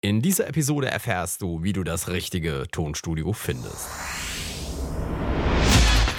In 0.00 0.22
dieser 0.22 0.46
Episode 0.46 0.88
erfährst 0.88 1.42
du, 1.42 1.64
wie 1.64 1.72
du 1.72 1.82
das 1.82 2.06
richtige 2.06 2.68
Tonstudio 2.70 3.32
findest. 3.32 3.88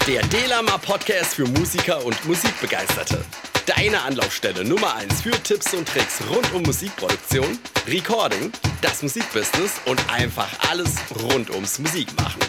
Der 0.06 0.20
Delama 0.26 0.76
Podcast 0.76 1.36
für 1.36 1.46
Musiker 1.46 2.04
und 2.04 2.22
Musikbegeisterte. 2.26 3.24
Deine 3.64 4.02
Anlaufstelle 4.02 4.66
Nummer 4.66 4.96
1 4.96 5.22
für 5.22 5.30
Tipps 5.30 5.72
und 5.72 5.88
Tricks 5.88 6.20
rund 6.28 6.52
um 6.52 6.62
Musikproduktion, 6.62 7.58
Recording, 7.86 8.52
das 8.82 9.02
Musikbusiness 9.02 9.80
und 9.86 9.98
einfach 10.12 10.50
alles 10.70 10.96
rund 11.22 11.48
ums 11.48 11.78
Musikmachen. 11.78 12.42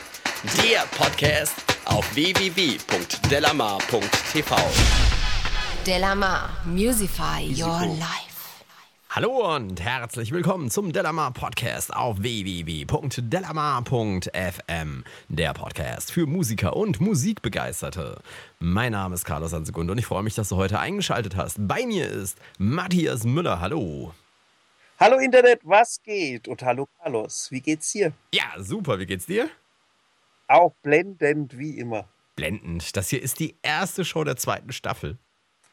Der 0.57 0.81
Podcast 0.97 1.53
auf 1.85 2.13
www.delamar.tv. 2.13 4.55
Delamar, 5.87 6.49
Musify 6.65 7.49
Your 7.55 7.85
Life. 7.85 8.30
Hallo 9.13 9.53
und 9.55 9.81
herzlich 9.81 10.31
willkommen 10.31 10.71
zum 10.71 10.93
Delamar 10.93 11.33
Podcast 11.33 11.93
auf 11.93 12.21
www.delamar.fm. 12.21 15.03
Der 15.27 15.53
Podcast 15.53 16.13
für 16.13 16.25
Musiker 16.25 16.77
und 16.77 17.01
Musikbegeisterte. 17.01 18.21
Mein 18.59 18.93
Name 18.93 19.15
ist 19.15 19.25
Carlos 19.25 19.53
Ansegund 19.53 19.91
und 19.91 19.97
ich 19.97 20.05
freue 20.05 20.23
mich, 20.23 20.35
dass 20.35 20.47
du 20.47 20.55
heute 20.55 20.79
eingeschaltet 20.79 21.35
hast. 21.35 21.57
Bei 21.59 21.85
mir 21.85 22.07
ist 22.07 22.37
Matthias 22.57 23.25
Müller. 23.25 23.59
Hallo. 23.59 24.13
Hallo 24.97 25.17
Internet, 25.17 25.59
was 25.65 26.01
geht? 26.01 26.47
Und 26.47 26.63
hallo 26.63 26.87
Carlos, 27.01 27.51
wie 27.51 27.59
geht's 27.59 27.91
dir? 27.91 28.13
Ja, 28.33 28.45
super. 28.59 28.97
Wie 28.97 29.07
geht's 29.07 29.25
dir? 29.25 29.49
Auch 30.47 30.71
blendend 30.83 31.57
wie 31.57 31.77
immer. 31.77 32.05
Blendend. 32.37 32.95
Das 32.95 33.09
hier 33.09 33.21
ist 33.21 33.41
die 33.41 33.57
erste 33.61 34.05
Show 34.05 34.23
der 34.23 34.37
zweiten 34.37 34.71
Staffel. 34.71 35.17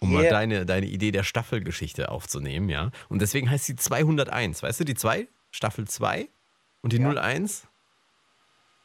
Um 0.01 0.13
Yeah. 0.13 0.23
mal 0.23 0.29
deine, 0.31 0.67
deine 0.67 0.87
Idee 0.87 1.11
der 1.11 1.25
Staffelgeschichte 1.25 2.11
aufzunehmen, 2.11 2.69
ja. 2.69 2.91
Und 3.09 3.21
deswegen 3.21 3.51
heißt 3.51 3.65
sie 3.67 3.77
201. 3.77 4.63
Weißt 4.63 4.79
du, 4.81 4.85
die 4.85 4.95
2, 4.95 5.27
Staffel 5.51 5.89
2 5.89 6.29
und 6.83 6.93
die 6.93 6.99
Ja. 6.99 7.09
01 7.09 7.67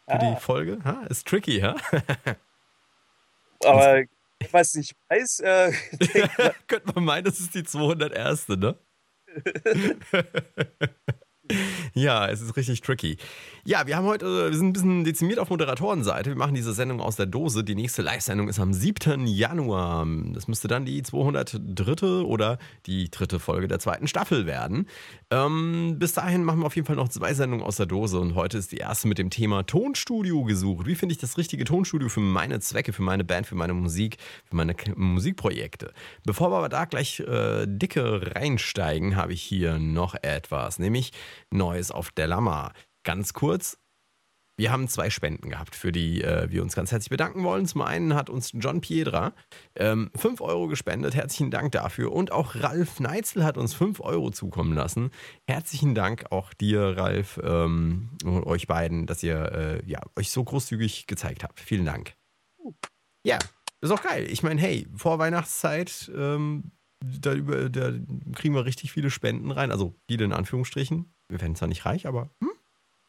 für 0.07 0.13
Ah. 0.16 0.18
die 0.35 0.41
Folge. 0.41 0.79
Ha? 0.84 1.04
Ist 1.10 1.27
tricky, 1.27 1.60
ha? 1.62 1.76
Aber 3.65 4.04
was 4.51 4.76
ich 4.76 4.91
weiß, 5.10 5.40
äh, 5.41 5.71
Könnte 6.68 6.91
man 6.96 7.05
meinen, 7.05 7.23
das 7.26 7.40
ist 7.40 7.55
die 7.55 7.63
201. 7.63 8.55
Ne? 8.57 8.76
Ja, 11.93 12.27
es 12.27 12.41
ist 12.41 12.55
richtig 12.55 12.82
tricky. 12.82 13.18
Ja, 13.65 13.87
wir 13.87 13.96
haben 13.96 14.05
heute, 14.05 14.51
wir 14.51 14.57
sind 14.57 14.68
ein 14.68 14.73
bisschen 14.73 15.04
dezimiert 15.05 15.40
auf 15.40 15.49
Moderatorenseite. 15.49 16.32
Wir 16.32 16.35
machen 16.37 16.54
diese 16.54 16.73
Sendung 16.73 16.99
aus 16.99 17.15
der 17.15 17.27
Dose. 17.27 17.63
Die 17.63 17.76
nächste 17.76 18.01
Live-Sendung 18.01 18.49
ist 18.49 18.60
am 18.60 18.73
7. 18.73 19.26
Januar. 19.26 20.05
Das 20.34 20.49
müsste 20.49 20.68
dann 20.68 20.84
die 20.84 21.01
203. 21.01 22.23
oder 22.26 22.57
die 22.85 23.10
dritte 23.10 23.40
Folge 23.40 23.70
der 23.70 23.79
zweiten 23.79 24.07
Staffel 24.07 24.45
werden. 24.45 24.87
Ähm, 25.32 25.95
bis 25.98 26.13
dahin 26.13 26.43
machen 26.43 26.60
wir 26.60 26.65
auf 26.65 26.76
jeden 26.76 26.85
Fall 26.85 26.98
noch 26.98 27.10
zwei 27.10 27.34
Sendungen 27.34 27.65
aus 27.65 27.77
der 27.77 27.85
Dose 27.85 28.20
und 28.20 28.35
heute 28.35 28.57
ist 28.57 28.71
die 28.71 28.77
erste 28.77 29.07
mit 29.07 29.17
dem 29.17 29.29
Thema 29.29 29.63
Tonstudio 29.63 30.43
gesucht. 30.43 30.85
Wie 30.85 30.95
finde 30.95 31.13
ich 31.13 31.20
das 31.20 31.38
richtige 31.38 31.63
Tonstudio 31.63 32.10
für 32.10 32.20
meine 32.20 32.60
Zwecke, 32.60 32.91
für 32.93 33.01
meine 33.01 33.23
Band, 33.23 33.48
für 33.48 33.55
meine 33.55 33.73
Musik, 33.73 34.17
für 34.45 34.55
meine 34.55 34.76
K 34.76 34.91
Musikprojekte? 34.95 35.93
Bevor 36.26 36.51
wir 36.51 36.57
aber 36.57 36.70
da 36.70 36.85
gleich 36.85 37.21
äh, 37.21 37.65
dicke 37.65 38.35
reinsteigen, 38.35 39.15
habe 39.15 39.34
ich 39.34 39.41
hier 39.41 39.79
noch 39.79 40.15
etwas, 40.21 40.79
nämlich 40.79 41.13
Neues 41.54 41.91
auf 41.91 42.12
Delamar. 42.12 42.73
Ganz 43.04 43.34
kurz, 43.34 43.77
wir 44.55 44.71
haben 44.71 44.87
zwei 44.87 45.09
Spenden 45.09 45.49
gehabt, 45.49 45.76
für 45.76 45.91
die 45.91 46.21
äh, 46.21 46.49
wir 46.51 46.62
uns 46.62 46.76
ganz 46.76 46.91
herzlich 46.91 47.10
bedanken 47.10 47.43
wollen. 47.43 47.65
Zum 47.65 47.82
einen 47.82 48.13
hat 48.13 48.29
uns 48.29 48.51
John 48.54 48.82
Piedra 48.82 49.34
ähm, 49.76 50.12
5 50.15 50.41
Euro 50.41 50.68
gespendet. 50.68 51.15
Herzlichen 51.15 51.49
Dank 51.49 51.71
dafür. 51.71 52.12
Und 52.12 52.32
auch 52.32 52.55
Ralf 52.55 52.99
Neitzel 52.99 53.43
hat 53.43 53.57
uns 53.57 53.73
5 53.73 53.99
Euro 54.01 54.29
zukommen 54.29 54.73
lassen. 54.73 55.10
Herzlichen 55.48 55.95
Dank 55.95 56.32
auch 56.32 56.54
dir, 56.54 56.95
Ralf, 56.95 57.40
ähm, 57.43 58.10
und 58.23 58.45
euch 58.45 58.67
beiden, 58.67 59.07
dass 59.07 59.23
ihr 59.23 59.51
äh, 59.51 59.90
ja, 59.90 60.01
euch 60.15 60.29
so 60.29 60.43
großzügig 60.43 61.07
gezeigt 61.07 61.43
habt. 61.43 61.60
Vielen 61.60 61.85
Dank. 61.85 62.13
Ja, 63.26 63.40
ist 63.82 63.91
auch 63.91 64.03
geil. 64.03 64.28
Ich 64.29 64.44
meine, 64.44 64.62
hey, 64.62 64.88
vor 64.95 65.17
Weihnachtszeit, 65.17 66.11
ähm, 66.16 66.72
da, 67.03 67.33
über, 67.33 67.69
da 67.69 67.91
kriegen 68.35 68.53
wir 68.53 68.66
richtig 68.66 68.91
viele 68.91 69.09
Spenden 69.09 69.49
rein. 69.49 69.72
Also 69.72 69.95
viele 70.07 70.25
in 70.25 70.31
Anführungsstrichen. 70.31 71.11
Wir 71.33 71.41
werden 71.41 71.55
zwar 71.55 71.67
nicht 71.67 71.85
reich, 71.88 72.05
aber 72.05 72.29
hm? 72.39 72.51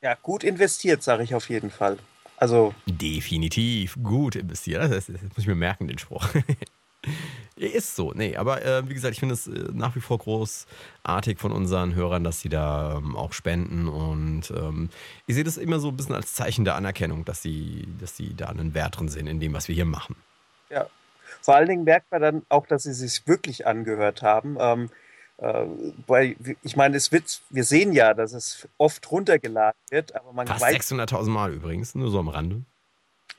ja, 0.00 0.14
gut 0.14 0.44
investiert, 0.44 1.02
sage 1.02 1.22
ich 1.22 1.34
auf 1.34 1.50
jeden 1.50 1.70
Fall. 1.70 1.98
Also, 2.38 2.74
Definitiv 2.86 3.98
gut 4.02 4.34
investiert. 4.34 4.82
Das, 4.82 5.06
das, 5.06 5.20
das 5.20 5.22
muss 5.22 5.38
ich 5.38 5.46
mir 5.46 5.54
merken, 5.54 5.86
den 5.86 5.98
Spruch. 5.98 6.26
Ist 7.56 7.94
so, 7.96 8.12
nee, 8.14 8.34
aber 8.34 8.64
äh, 8.64 8.88
wie 8.88 8.94
gesagt, 8.94 9.12
ich 9.12 9.20
finde 9.20 9.34
es 9.34 9.46
äh, 9.46 9.68
nach 9.74 9.94
wie 9.94 10.00
vor 10.00 10.16
großartig 10.16 11.38
von 11.38 11.52
unseren 11.52 11.94
Hörern, 11.94 12.24
dass 12.24 12.40
sie 12.40 12.48
da 12.48 12.96
ähm, 12.96 13.14
auch 13.14 13.34
spenden 13.34 13.88
und 13.88 14.50
ähm, 14.50 14.88
ich 15.26 15.34
sehe 15.34 15.44
das 15.44 15.58
immer 15.58 15.78
so 15.78 15.88
ein 15.88 15.96
bisschen 15.96 16.14
als 16.14 16.32
Zeichen 16.32 16.64
der 16.64 16.76
Anerkennung, 16.76 17.26
dass 17.26 17.42
sie, 17.42 17.86
dass 18.00 18.16
sie 18.16 18.34
da 18.34 18.46
einen 18.46 18.72
Wert 18.72 18.98
drin 18.98 19.08
sehen 19.08 19.26
in 19.26 19.38
dem, 19.38 19.52
was 19.52 19.68
wir 19.68 19.74
hier 19.74 19.84
machen. 19.84 20.16
ja. 20.70 20.86
Vor 21.42 21.56
allen 21.56 21.68
Dingen 21.68 21.84
merkt 21.84 22.10
man 22.10 22.22
dann 22.22 22.42
auch, 22.48 22.66
dass 22.66 22.84
sie 22.84 22.94
sich 22.94 23.26
wirklich 23.26 23.66
angehört 23.66 24.22
haben. 24.22 24.56
Ähm, 24.58 24.88
äh, 25.38 25.64
weil, 26.06 26.36
ich 26.62 26.76
meine, 26.76 26.96
es 26.96 27.10
wird, 27.10 27.40
wir 27.50 27.64
sehen 27.64 27.92
ja, 27.92 28.14
dass 28.14 28.32
es 28.32 28.68
oft 28.78 29.10
runtergeladen 29.10 29.78
wird, 29.90 30.14
aber 30.14 30.32
man 30.32 30.46
Fast 30.46 30.60
weiß, 30.62 30.92
600.000 30.92 31.28
Mal 31.28 31.52
übrigens, 31.52 31.94
nur 31.94 32.10
so 32.10 32.18
am 32.18 32.28
Rande. 32.28 32.62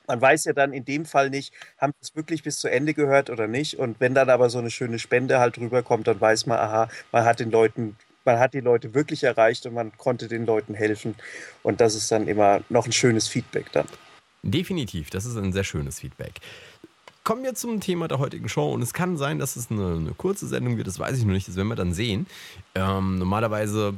man 0.07 0.21
weiß 0.21 0.45
ja 0.45 0.53
dann 0.53 0.73
in 0.73 0.85
dem 0.85 1.05
Fall 1.05 1.29
nicht, 1.29 1.53
haben 1.77 1.93
sie 1.99 2.09
es 2.09 2.15
wirklich 2.15 2.43
bis 2.43 2.59
zu 2.59 2.67
Ende 2.67 2.93
gehört 2.93 3.29
oder 3.29 3.47
nicht. 3.47 3.79
Und 3.79 3.99
wenn 3.99 4.13
dann 4.13 4.29
aber 4.29 4.49
so 4.49 4.59
eine 4.59 4.71
schöne 4.71 4.99
Spende 4.99 5.39
halt 5.39 5.57
rüberkommt, 5.57 6.07
dann 6.07 6.19
weiß 6.19 6.45
man, 6.47 6.59
aha, 6.59 6.89
man 7.11 7.25
hat 7.25 7.39
den 7.39 7.51
Leuten, 7.51 7.95
man 8.25 8.39
hat 8.39 8.53
die 8.53 8.59
Leute 8.59 8.93
wirklich 8.93 9.23
erreicht 9.23 9.65
und 9.65 9.73
man 9.73 9.95
konnte 9.97 10.27
den 10.27 10.45
Leuten 10.45 10.73
helfen. 10.73 11.15
Und 11.63 11.81
das 11.81 11.95
ist 11.95 12.11
dann 12.11 12.27
immer 12.27 12.61
noch 12.69 12.85
ein 12.85 12.91
schönes 12.91 13.27
Feedback 13.27 13.71
dann. 13.71 13.87
Definitiv, 14.43 15.09
das 15.09 15.25
ist 15.25 15.37
ein 15.37 15.53
sehr 15.53 15.63
schönes 15.63 15.99
Feedback. 15.99 16.33
Kommen 17.25 17.43
wir 17.43 17.55
zum 17.55 17.79
Thema 17.79 18.07
der 18.07 18.19
heutigen 18.19 18.47
Show 18.47 18.71
und 18.71 18.83
es 18.83 18.93
kann 18.93 19.17
sein, 19.17 19.39
dass 19.39 19.55
es 19.55 19.71
eine, 19.71 19.95
eine 19.95 20.13
kurze 20.13 20.45
Sendung 20.45 20.77
wird, 20.77 20.85
das 20.85 20.99
weiß 20.99 21.17
ich 21.17 21.25
noch 21.25 21.33
nicht, 21.33 21.47
das 21.47 21.55
werden 21.55 21.69
wir 21.69 21.75
dann 21.75 21.91
sehen. 21.91 22.27
Ähm, 22.75 23.17
normalerweise 23.17 23.95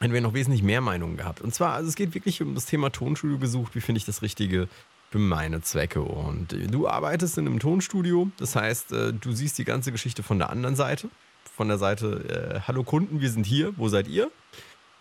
hätten 0.00 0.14
wir 0.14 0.22
noch 0.22 0.32
wesentlich 0.32 0.62
mehr 0.62 0.80
Meinungen 0.80 1.18
gehabt. 1.18 1.42
Und 1.42 1.54
zwar, 1.54 1.74
also 1.74 1.90
es 1.90 1.96
geht 1.96 2.14
wirklich 2.14 2.40
um 2.40 2.54
das 2.54 2.64
Thema 2.64 2.90
Tonstudio 2.90 3.36
gesucht, 3.36 3.74
wie 3.74 3.82
finde 3.82 3.98
ich 3.98 4.06
das 4.06 4.22
Richtige 4.22 4.68
für 5.10 5.18
meine 5.18 5.60
Zwecke. 5.60 6.00
Und 6.00 6.54
äh, 6.54 6.66
du 6.66 6.88
arbeitest 6.88 7.36
in 7.36 7.46
einem 7.46 7.58
Tonstudio, 7.58 8.30
das 8.38 8.56
heißt, 8.56 8.92
äh, 8.92 9.12
du 9.12 9.32
siehst 9.32 9.58
die 9.58 9.64
ganze 9.66 9.92
Geschichte 9.92 10.22
von 10.22 10.38
der 10.38 10.48
anderen 10.48 10.76
Seite. 10.76 11.10
Von 11.54 11.68
der 11.68 11.76
Seite, 11.76 12.56
äh, 12.56 12.60
hallo 12.66 12.84
Kunden, 12.84 13.20
wir 13.20 13.28
sind 13.28 13.44
hier, 13.44 13.74
wo 13.76 13.90
seid 13.90 14.08
ihr? 14.08 14.30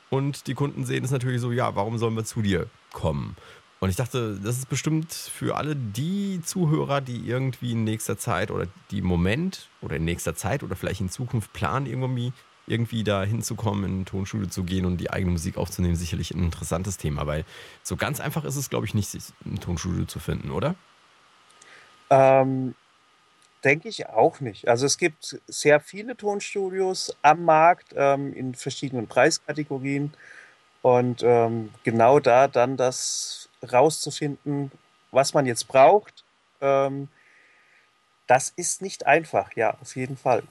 Und 0.10 0.48
die 0.48 0.56
Kunden 0.56 0.84
sehen 0.84 1.06
es 1.06 1.12
natürlich 1.12 1.40
so, 1.40 1.54
ja, 1.54 1.74
warum 1.74 2.00
sollen 2.00 2.16
wir 2.18 2.26
zu 2.26 2.42
dir 2.42 2.68
kommen? 2.92 3.38
Und 3.80 3.90
ich 3.90 3.96
dachte, 3.96 4.38
das 4.44 4.58
ist 4.58 4.68
bestimmt 4.68 5.14
für 5.14 5.56
alle 5.56 5.76
die 5.76 6.42
Zuhörer, 6.44 7.00
die 7.00 7.26
irgendwie 7.28 7.72
in 7.72 7.86
nächster 7.86 8.18
Zeit 8.18 8.52
oder 8.52 8.68
die 8.92 9.00
im 9.00 9.06
Moment 9.06 9.70
oder 9.82 9.96
in 9.96 10.06
nächster 10.06 10.36
Zeit 10.36 10.64
oder 10.64 10.76
vielleicht 10.76 11.00
in 11.00 11.10
Zukunft 11.10 11.54
planen, 11.54 11.86
irgendwie, 11.86 12.34
irgendwie 12.68 13.06
da 13.06 13.24
hinzukommen, 13.24 13.86
in 13.86 14.02
ein 14.02 14.06
Tonstudio 14.06 14.48
zu 14.48 14.64
gehen 14.66 14.86
und 14.86 14.98
die 14.98 15.12
eigene 15.12 15.32
Musik 15.32 15.58
aufzunehmen, 15.58 15.96
sicherlich 15.96 16.32
ein 16.32 16.44
interessantes 16.44 16.98
Thema, 16.98 17.26
weil 17.26 17.46
so 17.82 17.96
ganz 17.96 18.20
einfach 18.20 18.44
ist 18.44 18.58
es, 18.58 18.70
glaube 18.70 18.86
ich, 18.86 18.94
nicht, 18.94 19.10
sich 19.10 19.24
ein 19.46 19.62
Tonstudio 19.62 20.04
zu 20.06 20.20
finden, 20.20 20.52
oder? 20.52 20.76
Ähm, 22.10 22.76
denke 23.64 23.88
ich 23.88 24.08
auch 24.08 24.42
nicht. 24.42 24.68
Also 24.68 24.86
es 24.86 24.98
gibt 24.98 25.40
sehr 25.48 25.80
viele 25.80 26.18
Tonstudios 26.18 27.16
am 27.22 27.46
Markt 27.46 27.94
ähm, 27.96 28.34
in 28.34 28.56
verschiedenen 28.56 29.08
Preiskategorien. 29.08 30.14
Und 30.82 31.24
ähm, 31.24 31.70
genau 31.84 32.20
da 32.20 32.48
dann 32.48 32.78
das 32.78 33.49
rauszufinden, 33.64 34.72
was 35.12 35.34
man 35.34 35.46
jetzt 35.46 35.68
braucht, 35.68 36.24
ähm, 36.62 37.08
das 38.28 38.54
ist 38.56 38.82
nicht 38.82 39.08
einfach, 39.08 39.56
ja, 39.56 39.76
auf 39.82 39.96
jeden 39.96 40.18
Fall. 40.18 40.44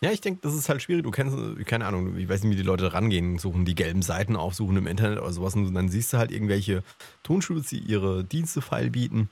Ja, 0.00 0.10
ich 0.10 0.20
denke, 0.20 0.40
das 0.42 0.54
ist 0.54 0.68
halt 0.68 0.82
schwierig. 0.82 1.04
Du 1.04 1.10
kennst, 1.10 1.36
keine 1.66 1.86
Ahnung, 1.86 2.16
ich 2.16 2.28
weiß 2.28 2.42
nicht, 2.42 2.52
wie 2.52 2.56
die 2.56 2.62
Leute 2.62 2.92
rangehen, 2.92 3.38
suchen 3.38 3.64
die 3.64 3.74
gelben 3.74 4.02
Seiten 4.02 4.36
aufsuchen 4.36 4.76
im 4.76 4.86
Internet 4.86 5.18
oder 5.18 5.32
sowas 5.32 5.54
und 5.54 5.72
dann 5.74 5.88
siehst 5.88 6.12
du 6.12 6.18
halt 6.18 6.30
irgendwelche 6.30 6.82
Tonstudios, 7.22 7.68
die 7.68 7.78
ihre 7.78 8.24
Dienste 8.24 8.60
feil 8.60 8.90
bieten. 8.90 9.30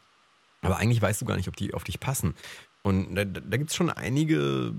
Aber 0.63 0.79
eigentlich 0.79 1.03
weißt 1.03 1.21
du 1.21 1.27
gar 1.27 1.37
nicht, 1.37 1.49
ob 1.49 1.57
die 1.57 1.75
auf 1.75 1.85
dich 1.85 2.01
passen. 2.01 2.35
Und 2.83 3.15
da, 3.15 3.25
da 3.25 3.57
gibt 3.57 3.71
es 3.71 3.77
schon 3.77 3.91
einige, 3.91 4.75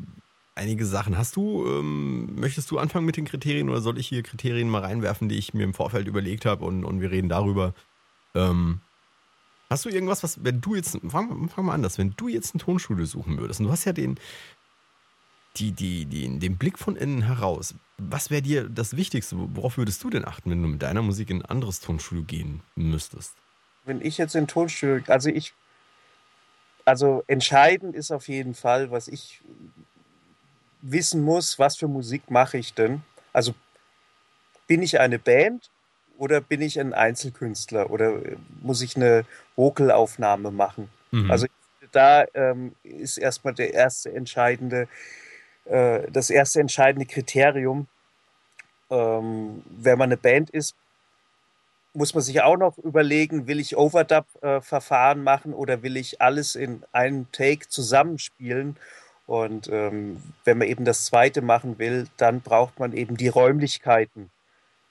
einige 0.55 0.85
Sachen. 0.85 1.17
Hast 1.17 1.35
du, 1.35 1.65
ähm, 1.67 2.33
möchtest 2.35 2.71
du 2.71 2.79
anfangen 2.79 3.05
mit 3.05 3.17
den 3.17 3.25
Kriterien 3.25 3.69
oder 3.69 3.81
soll 3.81 3.99
ich 3.99 4.07
hier 4.07 4.23
Kriterien 4.23 4.69
mal 4.69 4.81
reinwerfen, 4.81 5.29
die 5.29 5.37
ich 5.37 5.53
mir 5.53 5.63
im 5.63 5.73
Vorfeld 5.73 6.07
überlegt 6.07 6.45
habe 6.45 6.65
und, 6.65 6.85
und 6.85 7.01
wir 7.01 7.11
reden 7.11 7.29
darüber? 7.29 7.73
Ähm, 8.33 8.79
hast 9.69 9.85
du 9.85 9.89
irgendwas, 9.89 10.23
was, 10.23 10.43
wenn 10.43 10.61
du 10.61 10.75
jetzt, 10.75 10.97
fang, 11.07 11.49
fang 11.49 11.65
mal 11.65 11.73
anders, 11.73 11.97
wenn 11.97 12.13
du 12.15 12.29
jetzt 12.29 12.55
ein 12.55 12.59
Tonstudio 12.59 13.05
suchen 13.05 13.37
würdest 13.37 13.59
und 13.59 13.67
du 13.67 13.71
hast 13.71 13.85
ja 13.85 13.93
den, 13.93 14.17
die, 15.57 15.71
die, 15.73 16.05
die, 16.05 16.39
den 16.39 16.57
Blick 16.57 16.79
von 16.79 16.95
innen 16.95 17.21
heraus, 17.23 17.75
was 17.97 18.29
wäre 18.29 18.41
dir 18.41 18.67
das 18.67 18.97
Wichtigste? 18.97 19.37
Worauf 19.37 19.77
würdest 19.77 20.03
du 20.03 20.09
denn 20.09 20.25
achten, 20.25 20.51
wenn 20.51 20.61
du 20.61 20.67
mit 20.67 20.81
deiner 20.81 21.01
Musik 21.01 21.29
in 21.29 21.41
ein 21.41 21.45
anderes 21.45 21.79
Tonstudio 21.79 22.23
gehen 22.23 22.61
müsstest? 22.75 23.33
Wenn 23.85 24.01
ich 24.01 24.17
jetzt 24.17 24.35
in 24.35 24.47
Tonstudio, 24.47 25.01
also 25.07 25.29
ich, 25.29 25.53
also 26.83 27.23
entscheidend 27.27 27.95
ist 27.95 28.11
auf 28.11 28.27
jeden 28.27 28.53
Fall, 28.53 28.91
was 28.91 29.07
ich 29.07 29.41
wissen 30.91 31.21
muss, 31.21 31.59
was 31.59 31.77
für 31.77 31.87
Musik 31.87 32.29
mache 32.29 32.57
ich 32.57 32.73
denn? 32.73 33.01
Also 33.33 33.53
bin 34.67 34.81
ich 34.81 34.99
eine 34.99 35.19
Band 35.19 35.69
oder 36.17 36.41
bin 36.41 36.61
ich 36.61 36.79
ein 36.79 36.93
Einzelkünstler 36.93 37.89
oder 37.89 38.23
äh, 38.25 38.37
muss 38.61 38.81
ich 38.81 38.95
eine 38.95 39.25
Vocalaufnahme 39.55 40.51
machen? 40.51 40.89
Mhm. 41.11 41.31
Also 41.31 41.47
da 41.91 42.25
ähm, 42.33 42.75
ist 42.83 43.17
erstmal 43.17 43.53
der 43.53 43.73
erste 43.73 44.13
entscheidende, 44.13 44.87
äh, 45.65 46.09
das 46.11 46.29
erste 46.29 46.59
entscheidende 46.59 47.05
Kriterium. 47.05 47.87
Ähm, 48.89 49.63
wenn 49.69 49.97
man 49.97 50.09
eine 50.09 50.17
Band 50.17 50.49
ist, 50.49 50.75
muss 51.93 52.13
man 52.13 52.23
sich 52.23 52.41
auch 52.41 52.57
noch 52.57 52.77
überlegen, 52.77 53.47
will 53.47 53.59
ich 53.59 53.77
Overdub-Verfahren 53.77 55.19
äh, 55.19 55.23
machen 55.23 55.53
oder 55.53 55.81
will 55.81 55.95
ich 55.95 56.21
alles 56.21 56.55
in 56.55 56.83
einem 56.91 57.31
Take 57.31 57.69
zusammenspielen? 57.69 58.77
Und 59.27 59.69
ähm, 59.71 60.21
wenn 60.43 60.59
man 60.59 60.67
eben 60.67 60.85
das 60.85 61.05
zweite 61.05 61.41
machen 61.41 61.79
will, 61.79 62.07
dann 62.17 62.41
braucht 62.41 62.79
man 62.79 62.93
eben 62.93 63.17
die 63.17 63.27
Räumlichkeiten 63.27 64.29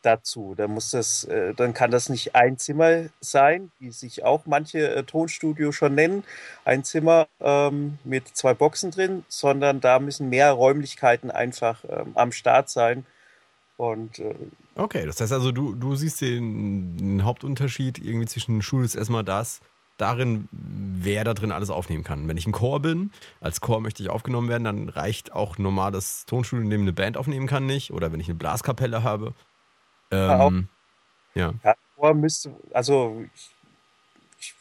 dazu. 0.05 0.55
Dann 0.57 0.73
muss 0.73 0.91
das, 0.91 1.25
äh, 1.25 1.55
dann 1.55 1.73
kann 1.73 1.91
das 1.91 2.09
nicht 2.09 2.35
ein 2.35 2.59
Zimmer 2.59 3.05
sein, 3.21 3.71
wie 3.79 3.91
sich 3.91 4.25
auch 4.25 4.47
manche 4.47 4.95
äh, 4.95 5.05
Tonstudios 5.05 5.75
schon 5.75 5.95
nennen, 5.95 6.25
ein 6.65 6.85
Zimmer 6.85 7.27
ähm, 7.41 7.99
mit 8.05 8.29
zwei 8.29 8.55
Boxen 8.55 8.91
drin, 8.91 9.25
sondern 9.29 9.81
da 9.81 9.99
müssen 9.99 10.29
mehr 10.29 10.53
Räumlichkeiten 10.53 11.31
einfach 11.31 11.85
ähm, 11.89 12.13
am 12.15 12.33
Start 12.33 12.69
sein. 12.71 13.07
Und 13.77 14.19
äh, 14.19 14.35
okay, 14.77 15.07
das 15.07 15.21
heißt 15.21 15.33
also, 15.33 15.53
du, 15.53 15.75
du 15.75 15.97
siehst 15.97 16.21
den, 16.21 16.97
den 16.97 17.25
Hauptunterschied 17.25 17.99
irgendwie 17.99 18.27
zwischen 18.27 18.63
Schule 18.63 18.85
ist 18.85 18.95
erstmal 18.95 19.25
das, 19.25 19.61
darin, 19.97 20.49
wer 20.51 21.25
da 21.25 21.35
drin 21.35 21.53
alles 21.53 21.71
aufnehmen 21.71 22.05
kann. 22.05 22.27
Wenn 22.29 22.37
ich 22.37 22.47
ein 22.47 22.53
Chor 22.53 22.81
bin, 22.81 23.13
als 23.41 23.61
Chor 23.61 23.81
möchte 23.81 24.03
ich 24.03 24.11
aufgenommen 24.11 24.49
werden, 24.49 24.65
dann 24.65 24.89
reicht 24.89 25.33
auch 25.33 25.59
normales 25.59 26.27
Tonstudio, 26.27 26.65
in 26.65 26.71
dem 26.71 26.83
eine 26.83 26.93
Band 26.93 27.17
aufnehmen 27.17 27.47
kann, 27.47 27.67
nicht. 27.67 27.93
Oder 27.93 28.13
wenn 28.13 28.21
ich 28.21 28.29
eine 28.29 28.37
Blaskapelle 28.37 29.03
habe. 29.03 29.35
Ähm, 30.11 30.69
ja. 31.35 31.55
ja. 31.63 31.75
Chor 31.97 32.15
müsste, 32.15 32.55
also 32.73 33.25
ich, 33.35 33.51
ich, 34.41 34.55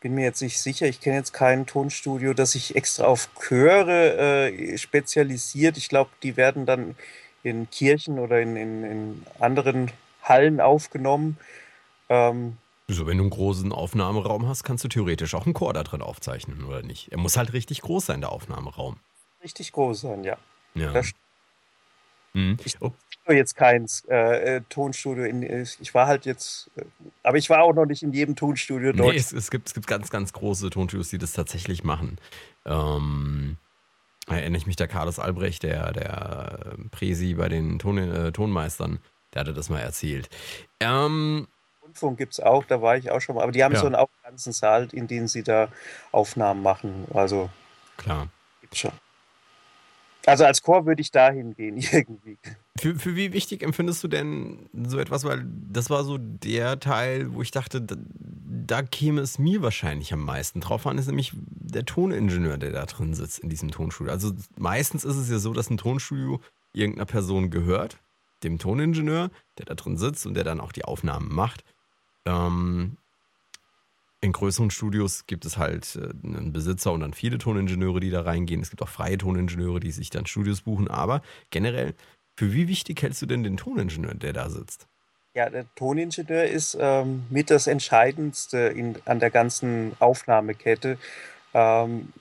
bin 0.00 0.14
mir 0.14 0.24
jetzt 0.24 0.42
nicht 0.42 0.58
sicher, 0.58 0.86
ich 0.86 1.00
kenne 1.00 1.16
jetzt 1.16 1.32
kein 1.32 1.66
Tonstudio, 1.66 2.34
das 2.34 2.52
sich 2.52 2.76
extra 2.76 3.04
auf 3.04 3.28
Chöre 3.34 4.50
äh, 4.52 4.78
spezialisiert. 4.78 5.76
Ich 5.76 5.88
glaube, 5.88 6.10
die 6.22 6.36
werden 6.36 6.66
dann 6.66 6.96
in 7.42 7.68
Kirchen 7.70 8.18
oder 8.18 8.40
in, 8.40 8.56
in, 8.56 8.84
in 8.84 9.26
anderen 9.40 9.90
Hallen 10.22 10.60
aufgenommen. 10.60 11.36
Ähm, 12.08 12.58
so, 12.92 13.06
wenn 13.06 13.18
du 13.18 13.24
einen 13.24 13.30
großen 13.30 13.72
Aufnahmeraum 13.72 14.46
hast, 14.46 14.64
kannst 14.64 14.84
du 14.84 14.88
theoretisch 14.88 15.34
auch 15.34 15.46
einen 15.46 15.54
Chor 15.54 15.72
da 15.72 15.82
drin 15.82 16.02
aufzeichnen, 16.02 16.64
oder 16.64 16.82
nicht? 16.82 17.12
Er 17.12 17.18
muss 17.18 17.36
halt 17.36 17.52
richtig 17.52 17.82
groß 17.82 18.06
sein, 18.06 18.20
der 18.20 18.32
Aufnahmeraum. 18.32 18.98
Richtig 19.42 19.72
groß 19.72 20.02
sein, 20.02 20.24
ja. 20.24 20.36
Ja. 20.74 21.02
Mhm. 22.34 22.56
Ich 22.64 22.80
oh. 22.80 22.92
jetzt 23.28 23.56
kein 23.56 23.86
äh, 24.08 24.56
äh, 24.56 24.60
Tonstudio. 24.68 25.24
In, 25.24 25.42
ich 25.42 25.94
war 25.94 26.06
halt 26.06 26.24
jetzt, 26.24 26.70
äh, 26.76 26.84
aber 27.22 27.36
ich 27.36 27.50
war 27.50 27.62
auch 27.62 27.74
noch 27.74 27.84
nicht 27.84 28.02
in 28.02 28.12
jedem 28.12 28.36
Tonstudio 28.36 28.92
dort. 28.92 29.12
Nee, 29.12 29.18
es, 29.18 29.32
es, 29.32 29.50
gibt, 29.50 29.68
es 29.68 29.74
gibt 29.74 29.86
ganz, 29.86 30.10
ganz 30.10 30.32
große 30.32 30.70
Tonstudios, 30.70 31.10
die 31.10 31.18
das 31.18 31.32
tatsächlich 31.32 31.84
machen. 31.84 32.18
Ähm, 32.64 33.58
erinnere 34.26 34.58
ich 34.58 34.66
mich 34.66 34.76
der 34.76 34.88
Carlos 34.88 35.18
Albrecht, 35.18 35.62
der, 35.62 35.92
der 35.92 36.76
Presi 36.90 37.34
bei 37.34 37.48
den 37.48 37.78
Ton, 37.78 37.98
äh, 37.98 38.32
Tonmeistern, 38.32 38.98
der 39.34 39.40
hatte 39.40 39.52
das 39.52 39.68
mal 39.68 39.80
erzählt. 39.80 40.30
Ähm, 40.80 41.48
Rundfunk 41.92 42.18
gibt 42.18 42.32
es 42.32 42.40
auch, 42.40 42.64
da 42.64 42.80
war 42.80 42.96
ich 42.96 43.10
auch 43.10 43.20
schon 43.20 43.36
mal. 43.36 43.42
Aber 43.42 43.52
die 43.52 43.62
haben 43.62 43.74
ja. 43.74 43.80
so 43.80 43.86
einen 43.86 43.96
ganzen 44.24 44.52
Saal, 44.52 44.88
in 44.92 45.06
dem 45.06 45.28
sie 45.28 45.42
da 45.42 45.68
Aufnahmen 46.10 46.62
machen. 46.62 47.06
Also. 47.12 47.50
Klar. 47.96 48.28
Gibt's 48.60 48.78
schon. 48.78 48.92
Also 50.24 50.44
als 50.44 50.62
Chor 50.62 50.86
würde 50.86 51.02
ich 51.02 51.10
dahin 51.10 51.54
gehen, 51.54 51.76
irgendwie. 51.92 52.38
Für, 52.78 52.94
für 52.94 53.16
wie 53.16 53.32
wichtig 53.32 53.62
empfindest 53.62 54.02
du 54.04 54.08
denn 54.08 54.70
so 54.86 54.98
etwas? 54.98 55.24
Weil 55.24 55.44
das 55.44 55.90
war 55.90 56.04
so 56.04 56.16
der 56.18 56.80
Teil, 56.80 57.34
wo 57.34 57.42
ich 57.42 57.50
dachte, 57.50 57.82
da, 57.82 57.96
da 57.98 58.82
käme 58.82 59.20
es 59.20 59.38
mir 59.38 59.62
wahrscheinlich 59.62 60.12
am 60.12 60.24
meisten 60.24 60.60
drauf 60.60 60.86
an, 60.86 60.96
ist 60.96 61.08
nämlich 61.08 61.32
der 61.34 61.84
Toningenieur, 61.84 62.56
der 62.56 62.70
da 62.70 62.86
drin 62.86 63.14
sitzt 63.14 63.40
in 63.40 63.50
diesem 63.50 63.70
Tonstudio. 63.70 64.12
Also 64.12 64.32
meistens 64.56 65.04
ist 65.04 65.16
es 65.16 65.28
ja 65.28 65.38
so, 65.38 65.52
dass 65.52 65.70
ein 65.70 65.76
Tonstudio 65.76 66.40
irgendeiner 66.72 67.06
Person 67.06 67.50
gehört, 67.50 67.98
dem 68.44 68.58
Toningenieur, 68.58 69.30
der 69.58 69.66
da 69.66 69.74
drin 69.74 69.98
sitzt 69.98 70.24
und 70.24 70.34
der 70.34 70.44
dann 70.44 70.60
auch 70.60 70.72
die 70.72 70.84
Aufnahmen 70.84 71.34
macht. 71.34 71.64
Ähm, 72.24 72.96
in 74.20 74.32
größeren 74.32 74.70
Studios 74.70 75.26
gibt 75.26 75.44
es 75.44 75.56
halt 75.56 75.96
äh, 75.96 76.10
einen 76.24 76.52
Besitzer 76.52 76.92
und 76.92 77.00
dann 77.00 77.12
viele 77.12 77.38
Toningenieure, 77.38 78.00
die 78.00 78.10
da 78.10 78.22
reingehen. 78.22 78.62
Es 78.62 78.70
gibt 78.70 78.82
auch 78.82 78.88
freie 78.88 79.18
Toningenieure, 79.18 79.80
die 79.80 79.90
sich 79.90 80.10
dann 80.10 80.26
Studios 80.26 80.62
buchen. 80.62 80.88
Aber 80.88 81.22
generell, 81.50 81.94
für 82.36 82.52
wie 82.52 82.68
wichtig 82.68 83.02
hältst 83.02 83.20
du 83.22 83.26
denn 83.26 83.42
den 83.42 83.56
Toningenieur, 83.56 84.14
der 84.14 84.32
da 84.32 84.48
sitzt? 84.48 84.86
Ja, 85.34 85.50
der 85.50 85.66
Toningenieur 85.74 86.44
ist 86.44 86.76
ähm, 86.78 87.24
mit 87.30 87.50
das 87.50 87.66
Entscheidendste 87.66 88.58
in, 88.58 88.96
an 89.06 89.18
der 89.18 89.30
ganzen 89.30 89.92
Aufnahmekette. 89.98 90.98
Ähm, 91.52 92.12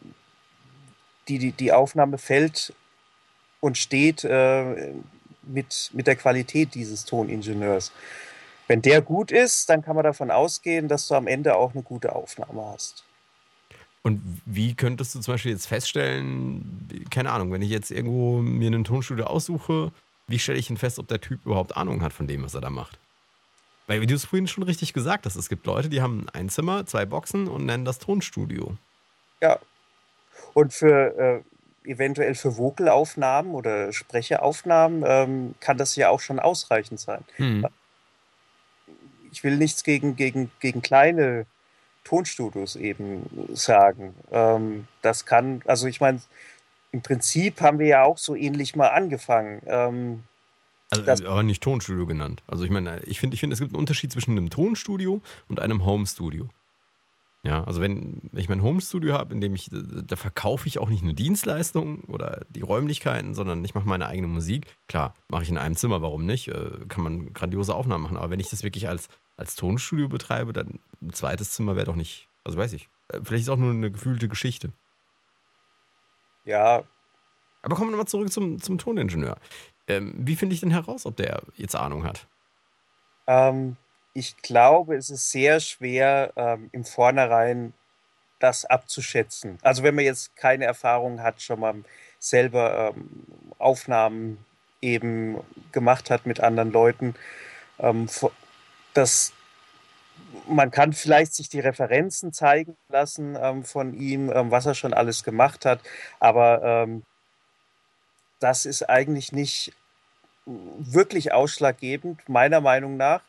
die, 1.27 1.37
die, 1.37 1.51
die 1.51 1.71
Aufnahme 1.71 2.17
fällt 2.17 2.73
und 3.59 3.77
steht 3.77 4.23
äh, 4.23 4.93
mit, 5.43 5.91
mit 5.93 6.07
der 6.07 6.15
Qualität 6.15 6.73
dieses 6.73 7.05
Toningenieurs. 7.05 7.91
Wenn 8.71 8.81
der 8.81 9.01
gut 9.01 9.33
ist, 9.33 9.69
dann 9.69 9.81
kann 9.81 9.97
man 9.97 10.05
davon 10.05 10.31
ausgehen, 10.31 10.87
dass 10.87 11.05
du 11.09 11.15
am 11.15 11.27
Ende 11.27 11.57
auch 11.57 11.73
eine 11.73 11.83
gute 11.83 12.15
Aufnahme 12.15 12.67
hast. 12.67 13.03
Und 14.01 14.21
wie 14.45 14.75
könntest 14.75 15.13
du 15.13 15.19
zum 15.19 15.33
Beispiel 15.33 15.51
jetzt 15.51 15.67
feststellen, 15.67 16.87
keine 17.09 17.31
Ahnung, 17.33 17.51
wenn 17.51 17.61
ich 17.61 17.69
jetzt 17.69 17.91
irgendwo 17.91 18.37
mir 18.37 18.67
einen 18.67 18.85
Tonstudio 18.85 19.25
aussuche, 19.25 19.91
wie 20.27 20.39
stelle 20.39 20.57
ich 20.57 20.67
denn 20.67 20.77
fest, 20.77 20.99
ob 20.99 21.09
der 21.09 21.19
Typ 21.19 21.45
überhaupt 21.45 21.75
Ahnung 21.75 22.01
hat 22.01 22.13
von 22.13 22.27
dem, 22.27 22.43
was 22.43 22.53
er 22.53 22.61
da 22.61 22.69
macht? 22.69 22.97
Weil 23.87 23.99
wie 23.99 24.07
du 24.07 24.15
es 24.15 24.23
vorhin 24.23 24.47
schon 24.47 24.63
richtig 24.63 24.93
gesagt 24.93 25.25
hast, 25.25 25.35
es 25.35 25.49
gibt 25.49 25.65
Leute, 25.65 25.89
die 25.89 26.01
haben 26.01 26.27
ein 26.31 26.47
Zimmer, 26.47 26.85
zwei 26.85 27.05
Boxen 27.05 27.49
und 27.49 27.65
nennen 27.65 27.83
das 27.83 27.99
Tonstudio. 27.99 28.77
Ja. 29.41 29.59
Und 30.53 30.71
für 30.71 31.43
äh, 31.85 31.91
eventuell 31.91 32.35
für 32.35 32.55
Vocalaufnahmen 32.55 33.53
oder 33.53 33.91
Sprecheraufnahmen 33.91 35.03
ähm, 35.05 35.55
kann 35.59 35.77
das 35.77 35.97
ja 35.97 36.07
auch 36.07 36.21
schon 36.21 36.39
ausreichend 36.39 37.01
sein. 37.01 37.25
Hm 37.35 37.65
ich 39.31 39.43
will 39.43 39.57
nichts 39.57 39.83
gegen, 39.83 40.15
gegen, 40.15 40.51
gegen 40.59 40.81
kleine 40.81 41.45
Tonstudios 42.03 42.75
eben 42.75 43.29
sagen. 43.53 44.13
Ähm, 44.31 44.87
das 45.01 45.25
kann, 45.25 45.61
also 45.65 45.87
ich 45.87 46.01
meine, 46.01 46.21
im 46.91 47.01
Prinzip 47.01 47.61
haben 47.61 47.79
wir 47.79 47.87
ja 47.87 48.03
auch 48.03 48.17
so 48.17 48.35
ähnlich 48.35 48.75
mal 48.75 48.89
angefangen. 48.89 49.61
Ähm, 49.65 50.23
also, 50.89 51.25
aber 51.25 51.43
nicht 51.43 51.63
Tonstudio 51.63 52.05
genannt. 52.05 52.43
Also 52.47 52.65
ich 52.65 52.69
meine, 52.69 53.01
ich 53.03 53.19
finde, 53.19 53.35
ich 53.35 53.39
finde, 53.39 53.53
es 53.53 53.59
gibt 53.59 53.71
einen 53.71 53.79
Unterschied 53.79 54.11
zwischen 54.11 54.31
einem 54.31 54.49
Tonstudio 54.49 55.21
und 55.47 55.61
einem 55.61 55.85
Homestudio. 55.85 56.49
Ja, 57.43 57.63
also 57.63 57.81
wenn, 57.81 58.29
ich 58.33 58.49
mein 58.49 58.61
Homestudio 58.61 59.13
habe, 59.13 59.33
in 59.33 59.41
dem 59.41 59.55
ich, 59.55 59.71
da 59.71 60.15
verkaufe 60.15 60.67
ich 60.67 60.77
auch 60.77 60.89
nicht 60.89 61.01
eine 61.01 61.15
Dienstleistung 61.15 62.01
oder 62.03 62.45
die 62.49 62.61
Räumlichkeiten, 62.61 63.33
sondern 63.33 63.65
ich 63.65 63.73
mache 63.73 63.87
meine 63.87 64.05
eigene 64.05 64.27
Musik. 64.27 64.67
Klar, 64.87 65.15
mache 65.27 65.41
ich 65.41 65.49
in 65.49 65.57
einem 65.57 65.75
Zimmer, 65.75 66.03
warum 66.03 66.25
nicht? 66.27 66.49
Äh, 66.49 66.69
kann 66.87 67.03
man 67.03 67.33
grandiose 67.33 67.73
Aufnahmen 67.73 68.03
machen. 68.03 68.17
Aber 68.17 68.29
wenn 68.29 68.39
ich 68.39 68.51
das 68.51 68.61
wirklich 68.61 68.87
als, 68.87 69.09
als 69.37 69.55
Tonstudio 69.55 70.07
betreibe, 70.07 70.53
dann 70.53 70.79
ein 71.01 71.13
zweites 71.13 71.51
Zimmer 71.51 71.75
wäre 71.75 71.87
doch 71.87 71.95
nicht, 71.95 72.27
also 72.43 72.59
weiß 72.59 72.73
ich. 72.73 72.89
Äh, 73.07 73.21
vielleicht 73.23 73.43
ist 73.43 73.49
auch 73.49 73.57
nur 73.57 73.71
eine 73.71 73.91
gefühlte 73.91 74.27
Geschichte. 74.27 74.71
Ja. 76.45 76.83
Aber 77.63 77.75
kommen 77.75 77.87
wir 77.87 77.91
nochmal 77.91 78.07
zurück 78.07 78.31
zum, 78.31 78.61
zum 78.61 78.77
Toningenieur. 78.77 79.37
Ähm, 79.87 80.13
wie 80.15 80.35
finde 80.35 80.53
ich 80.53 80.59
denn 80.59 80.71
heraus, 80.71 81.07
ob 81.07 81.17
der 81.17 81.41
jetzt 81.55 81.75
Ahnung 81.75 82.03
hat? 82.03 82.27
Ähm, 83.25 83.77
ich 84.13 84.37
glaube, 84.37 84.95
es 84.95 85.09
ist 85.09 85.31
sehr 85.31 85.59
schwer, 85.59 86.33
ähm, 86.35 86.69
im 86.71 86.83
Vornherein 86.83 87.73
das 88.39 88.65
abzuschätzen. 88.65 89.57
Also 89.61 89.83
wenn 89.83 89.95
man 89.95 90.05
jetzt 90.05 90.35
keine 90.35 90.65
Erfahrung 90.65 91.21
hat, 91.21 91.41
schon 91.41 91.59
mal 91.59 91.75
selber 92.19 92.93
ähm, 92.95 93.25
Aufnahmen 93.57 94.43
eben 94.81 95.37
gemacht 95.71 96.09
hat 96.09 96.25
mit 96.25 96.39
anderen 96.39 96.71
Leuten, 96.71 97.15
ähm, 97.79 98.07
das, 98.93 99.33
man 100.47 100.71
kann 100.71 100.93
vielleicht 100.93 101.33
sich 101.33 101.49
die 101.49 101.59
Referenzen 101.59 102.33
zeigen 102.33 102.75
lassen 102.89 103.37
ähm, 103.39 103.63
von 103.63 103.93
ihm, 103.93 104.31
ähm, 104.31 104.51
was 104.51 104.65
er 104.65 104.73
schon 104.73 104.93
alles 104.93 105.23
gemacht 105.23 105.65
hat, 105.65 105.79
aber 106.19 106.61
ähm, 106.63 107.03
das 108.39 108.65
ist 108.65 108.89
eigentlich 108.89 109.31
nicht 109.31 109.73
wirklich 110.45 111.31
ausschlaggebend, 111.31 112.27
meiner 112.27 112.59
Meinung 112.59 112.97
nach. 112.97 113.21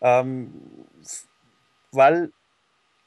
Ähm, 0.00 0.52
weil 1.92 2.30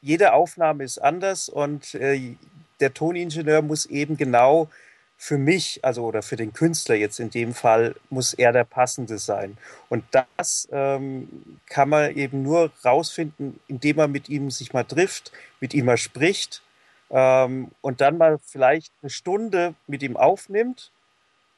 jede 0.01 0.33
Aufnahme 0.33 0.83
ist 0.83 0.97
anders 0.97 1.49
und 1.49 1.93
äh, 1.95 2.35
der 2.79 2.93
Toningenieur 2.93 3.61
muss 3.61 3.85
eben 3.85 4.17
genau 4.17 4.69
für 5.17 5.37
mich, 5.37 5.83
also 5.83 6.05
oder 6.05 6.21
für 6.21 6.37
den 6.37 6.53
Künstler 6.53 6.95
jetzt 6.95 7.19
in 7.19 7.29
dem 7.29 7.53
Fall, 7.53 7.93
muss 8.09 8.33
er 8.33 8.53
der 8.53 8.63
passende 8.63 9.17
sein. 9.17 9.57
Und 9.89 10.05
das 10.11 10.69
ähm, 10.71 11.59
kann 11.67 11.89
man 11.89 12.15
eben 12.15 12.41
nur 12.41 12.71
rausfinden, 12.85 13.59
indem 13.67 13.97
man 13.97 14.13
mit 14.13 14.29
ihm 14.29 14.49
sich 14.49 14.71
mal 14.71 14.85
trifft, 14.85 15.33
mit 15.59 15.73
ihm 15.73 15.85
mal 15.85 15.97
spricht 15.97 16.63
ähm, 17.09 17.71
und 17.81 17.99
dann 17.99 18.17
mal 18.17 18.39
vielleicht 18.41 18.93
eine 19.01 19.09
Stunde 19.09 19.75
mit 19.87 20.03
ihm 20.03 20.15
aufnimmt 20.15 20.91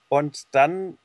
und 0.09 0.47
dann 0.55 0.97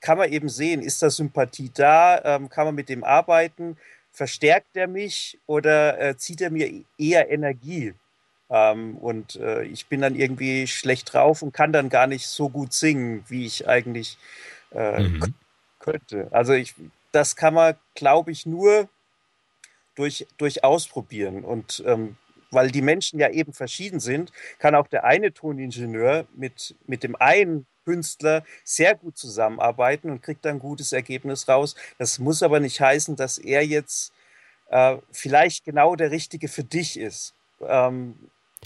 kann 0.00 0.18
man 0.18 0.32
eben 0.32 0.48
sehen, 0.48 0.82
ist 0.82 1.02
da 1.02 1.10
Sympathie 1.10 1.70
da, 1.74 2.22
ähm, 2.24 2.48
kann 2.48 2.66
man 2.66 2.74
mit 2.74 2.88
dem 2.88 3.04
arbeiten, 3.04 3.76
verstärkt 4.12 4.76
er 4.76 4.88
mich 4.88 5.38
oder 5.46 6.00
äh, 6.00 6.16
zieht 6.16 6.40
er 6.40 6.50
mir 6.50 6.84
eher 6.98 7.30
Energie? 7.30 7.94
Ähm, 8.48 8.96
und 8.98 9.36
äh, 9.36 9.64
ich 9.64 9.86
bin 9.86 10.00
dann 10.00 10.14
irgendwie 10.14 10.66
schlecht 10.66 11.12
drauf 11.12 11.42
und 11.42 11.52
kann 11.52 11.72
dann 11.72 11.88
gar 11.88 12.06
nicht 12.06 12.26
so 12.26 12.48
gut 12.48 12.72
singen, 12.72 13.24
wie 13.28 13.46
ich 13.46 13.68
eigentlich 13.68 14.18
äh, 14.72 15.00
mhm. 15.00 15.34
könnte. 15.80 16.28
Also 16.30 16.52
ich, 16.52 16.74
das 17.12 17.34
kann 17.36 17.54
man, 17.54 17.74
glaube 17.94 18.30
ich, 18.30 18.46
nur 18.46 18.88
durch, 19.96 20.26
durch 20.38 20.62
Ausprobieren. 20.62 21.44
Und 21.44 21.82
ähm, 21.86 22.16
weil 22.50 22.70
die 22.70 22.82
Menschen 22.82 23.18
ja 23.18 23.30
eben 23.30 23.52
verschieden 23.52 23.98
sind, 23.98 24.32
kann 24.58 24.74
auch 24.74 24.86
der 24.86 25.04
eine 25.04 25.32
Toningenieur 25.32 26.26
mit, 26.34 26.76
mit 26.86 27.02
dem 27.02 27.16
einen 27.16 27.66
Künstler 27.86 28.44
sehr 28.64 28.94
gut 28.94 29.16
zusammenarbeiten 29.16 30.10
und 30.10 30.22
kriegt 30.22 30.44
dann 30.44 30.56
ein 30.56 30.58
gutes 30.58 30.92
Ergebnis 30.92 31.48
raus. 31.48 31.76
Das 31.98 32.18
muss 32.18 32.42
aber 32.42 32.60
nicht 32.60 32.80
heißen, 32.80 33.16
dass 33.16 33.38
er 33.38 33.64
jetzt 33.64 34.12
äh, 34.68 34.96
vielleicht 35.12 35.64
genau 35.64 35.94
der 35.96 36.10
Richtige 36.10 36.48
für 36.48 36.64
dich 36.64 36.98
ist. 36.98 37.32
Ähm, 37.60 38.16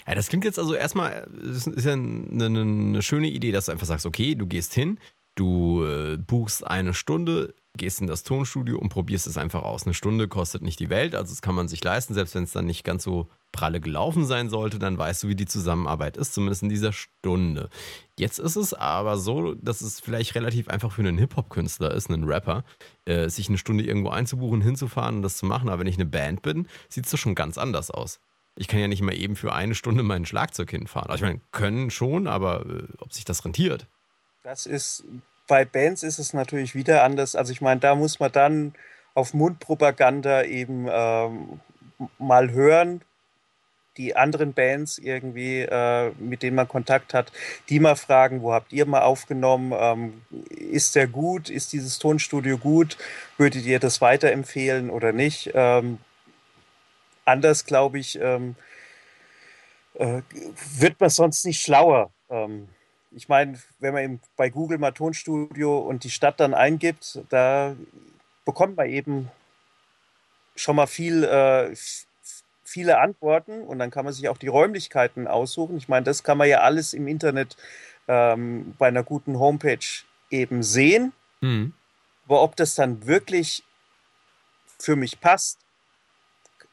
ja, 0.07 0.15
das 0.15 0.27
klingt 0.27 0.43
jetzt 0.43 0.57
also 0.57 0.73
erstmal, 0.73 1.27
das 1.31 1.67
ist 1.67 1.85
ja 1.85 1.93
eine, 1.93 2.45
eine, 2.45 3.01
schöne 3.01 3.27
Idee, 3.27 3.51
dass 3.51 3.65
du 3.65 3.71
einfach 3.71 3.85
sagst, 3.85 4.05
okay, 4.05 4.35
du 4.35 4.47
gehst 4.47 4.73
hin, 4.73 4.97
du 5.35 5.85
äh, 5.85 6.17
buchst 6.17 6.65
eine 6.65 6.93
Stunde, 6.93 7.53
gehst 7.77 8.01
in 8.01 8.07
das 8.07 8.23
Tonstudio 8.23 8.79
und 8.79 8.89
probierst 8.89 9.27
es 9.27 9.37
einfach 9.37 9.63
aus. 9.63 9.83
Eine 9.83 9.93
Stunde 9.93 10.27
kostet 10.27 10.63
nicht 10.63 10.79
die 10.79 10.89
Welt, 10.89 11.13
also 11.13 11.31
das 11.31 11.41
kann 11.41 11.55
man 11.55 11.67
sich 11.67 11.83
leisten, 11.83 12.13
selbst 12.13 12.33
wenn 12.35 12.43
es 12.43 12.51
dann 12.51 12.65
nicht 12.65 12.83
ganz 12.83 13.03
so 13.03 13.29
pralle 13.51 13.81
gelaufen 13.81 14.25
sein 14.25 14.49
sollte, 14.49 14.79
dann 14.79 14.97
weißt 14.97 15.23
du, 15.23 15.27
wie 15.27 15.35
die 15.35 15.45
Zusammenarbeit 15.45 16.17
ist, 16.17 16.33
zumindest 16.33 16.63
in 16.63 16.69
dieser 16.69 16.93
Stunde. 16.93 17.69
Jetzt 18.17 18.39
ist 18.39 18.55
es 18.55 18.73
aber 18.73 19.17
so, 19.17 19.53
dass 19.55 19.81
es 19.81 19.99
vielleicht 19.99 20.35
relativ 20.35 20.67
einfach 20.69 20.91
für 20.91 21.01
einen 21.01 21.17
Hip-Hop-Künstler 21.17 21.91
ist, 21.93 22.09
einen 22.09 22.23
Rapper, 22.23 22.63
äh, 23.05 23.29
sich 23.29 23.49
eine 23.49 23.57
Stunde 23.57 23.83
irgendwo 23.83 24.09
einzubuchen, 24.09 24.61
hinzufahren 24.61 25.17
und 25.17 25.21
das 25.21 25.37
zu 25.37 25.45
machen. 25.45 25.69
Aber 25.69 25.79
wenn 25.79 25.87
ich 25.87 25.95
eine 25.95 26.05
Band 26.05 26.41
bin, 26.41 26.67
sieht 26.89 27.05
es 27.05 27.11
doch 27.11 27.17
schon 27.17 27.35
ganz 27.35 27.57
anders 27.57 27.91
aus. 27.91 28.19
Ich 28.55 28.67
kann 28.67 28.79
ja 28.79 28.87
nicht 28.87 29.01
mal 29.01 29.15
eben 29.15 29.35
für 29.35 29.53
eine 29.53 29.75
Stunde 29.75 30.03
mein 30.03 30.25
Schlagzeug 30.25 30.69
hinfahren. 30.71 31.09
Also 31.09 31.23
ich 31.23 31.29
meine, 31.29 31.41
können 31.51 31.89
schon, 31.89 32.27
aber 32.27 32.65
äh, 32.65 32.83
ob 32.99 33.13
sich 33.13 33.25
das 33.25 33.43
rentiert? 33.43 33.87
Das 34.43 34.65
ist, 34.65 35.03
bei 35.47 35.65
Bands 35.65 36.03
ist 36.03 36.19
es 36.19 36.33
natürlich 36.33 36.75
wieder 36.75 37.03
anders. 37.03 37.35
Also 37.35 37.51
ich 37.51 37.61
meine, 37.61 37.79
da 37.79 37.95
muss 37.95 38.19
man 38.19 38.31
dann 38.31 38.73
auf 39.13 39.33
Mundpropaganda 39.33 40.43
eben 40.43 40.87
ähm, 40.89 41.59
mal 42.17 42.51
hören, 42.51 43.01
die 43.97 44.15
anderen 44.15 44.53
Bands 44.53 44.97
irgendwie, 44.97 45.61
äh, 45.61 46.11
mit 46.17 46.43
denen 46.43 46.55
man 46.55 46.67
Kontakt 46.67 47.13
hat, 47.13 47.31
die 47.69 47.79
mal 47.79 47.95
fragen, 47.95 48.41
wo 48.41 48.53
habt 48.53 48.71
ihr 48.71 48.85
mal 48.85 49.01
aufgenommen? 49.01 49.73
Ähm, 49.75 50.21
ist 50.49 50.95
der 50.95 51.07
gut? 51.07 51.49
Ist 51.49 51.73
dieses 51.73 51.99
Tonstudio 51.99 52.57
gut? 52.57 52.97
Würdet 53.37 53.65
ihr 53.65 53.79
das 53.79 54.01
weiterempfehlen 54.01 54.89
oder 54.89 55.11
nicht? 55.11 55.51
Ähm, 55.53 55.99
anders, 57.25 57.65
glaube 57.65 57.99
ich, 57.99 58.19
ähm, 58.21 58.55
äh, 59.95 60.21
wird 60.77 60.99
man 60.99 61.09
sonst 61.09 61.45
nicht 61.45 61.61
schlauer. 61.61 62.11
Ähm, 62.29 62.69
ich 63.11 63.27
meine, 63.27 63.59
wenn 63.79 63.93
man 63.93 64.03
eben 64.03 64.21
bei 64.37 64.49
Google 64.49 64.77
mal 64.77 64.91
Tonstudio 64.91 65.79
und 65.79 66.03
die 66.05 66.09
Stadt 66.09 66.39
dann 66.39 66.53
eingibt, 66.53 67.19
da 67.29 67.75
bekommt 68.45 68.77
man 68.77 68.89
eben 68.89 69.29
schon 70.55 70.77
mal 70.77 70.87
viel, 70.87 71.23
äh, 71.23 71.75
viele 72.71 72.99
Antworten 72.99 73.61
und 73.61 73.79
dann 73.79 73.91
kann 73.91 74.05
man 74.05 74.13
sich 74.13 74.29
auch 74.29 74.37
die 74.37 74.47
Räumlichkeiten 74.47 75.27
aussuchen. 75.27 75.77
Ich 75.77 75.89
meine, 75.89 76.05
das 76.05 76.23
kann 76.23 76.37
man 76.37 76.47
ja 76.47 76.61
alles 76.61 76.93
im 76.93 77.07
Internet 77.07 77.57
ähm, 78.07 78.73
bei 78.77 78.87
einer 78.87 79.03
guten 79.03 79.39
Homepage 79.39 79.85
eben 80.29 80.63
sehen. 80.63 81.13
Mhm. 81.41 81.73
Aber 82.25 82.41
ob 82.43 82.55
das 82.55 82.75
dann 82.75 83.05
wirklich 83.05 83.63
für 84.79 84.95
mich 84.95 85.19
passt, 85.19 85.59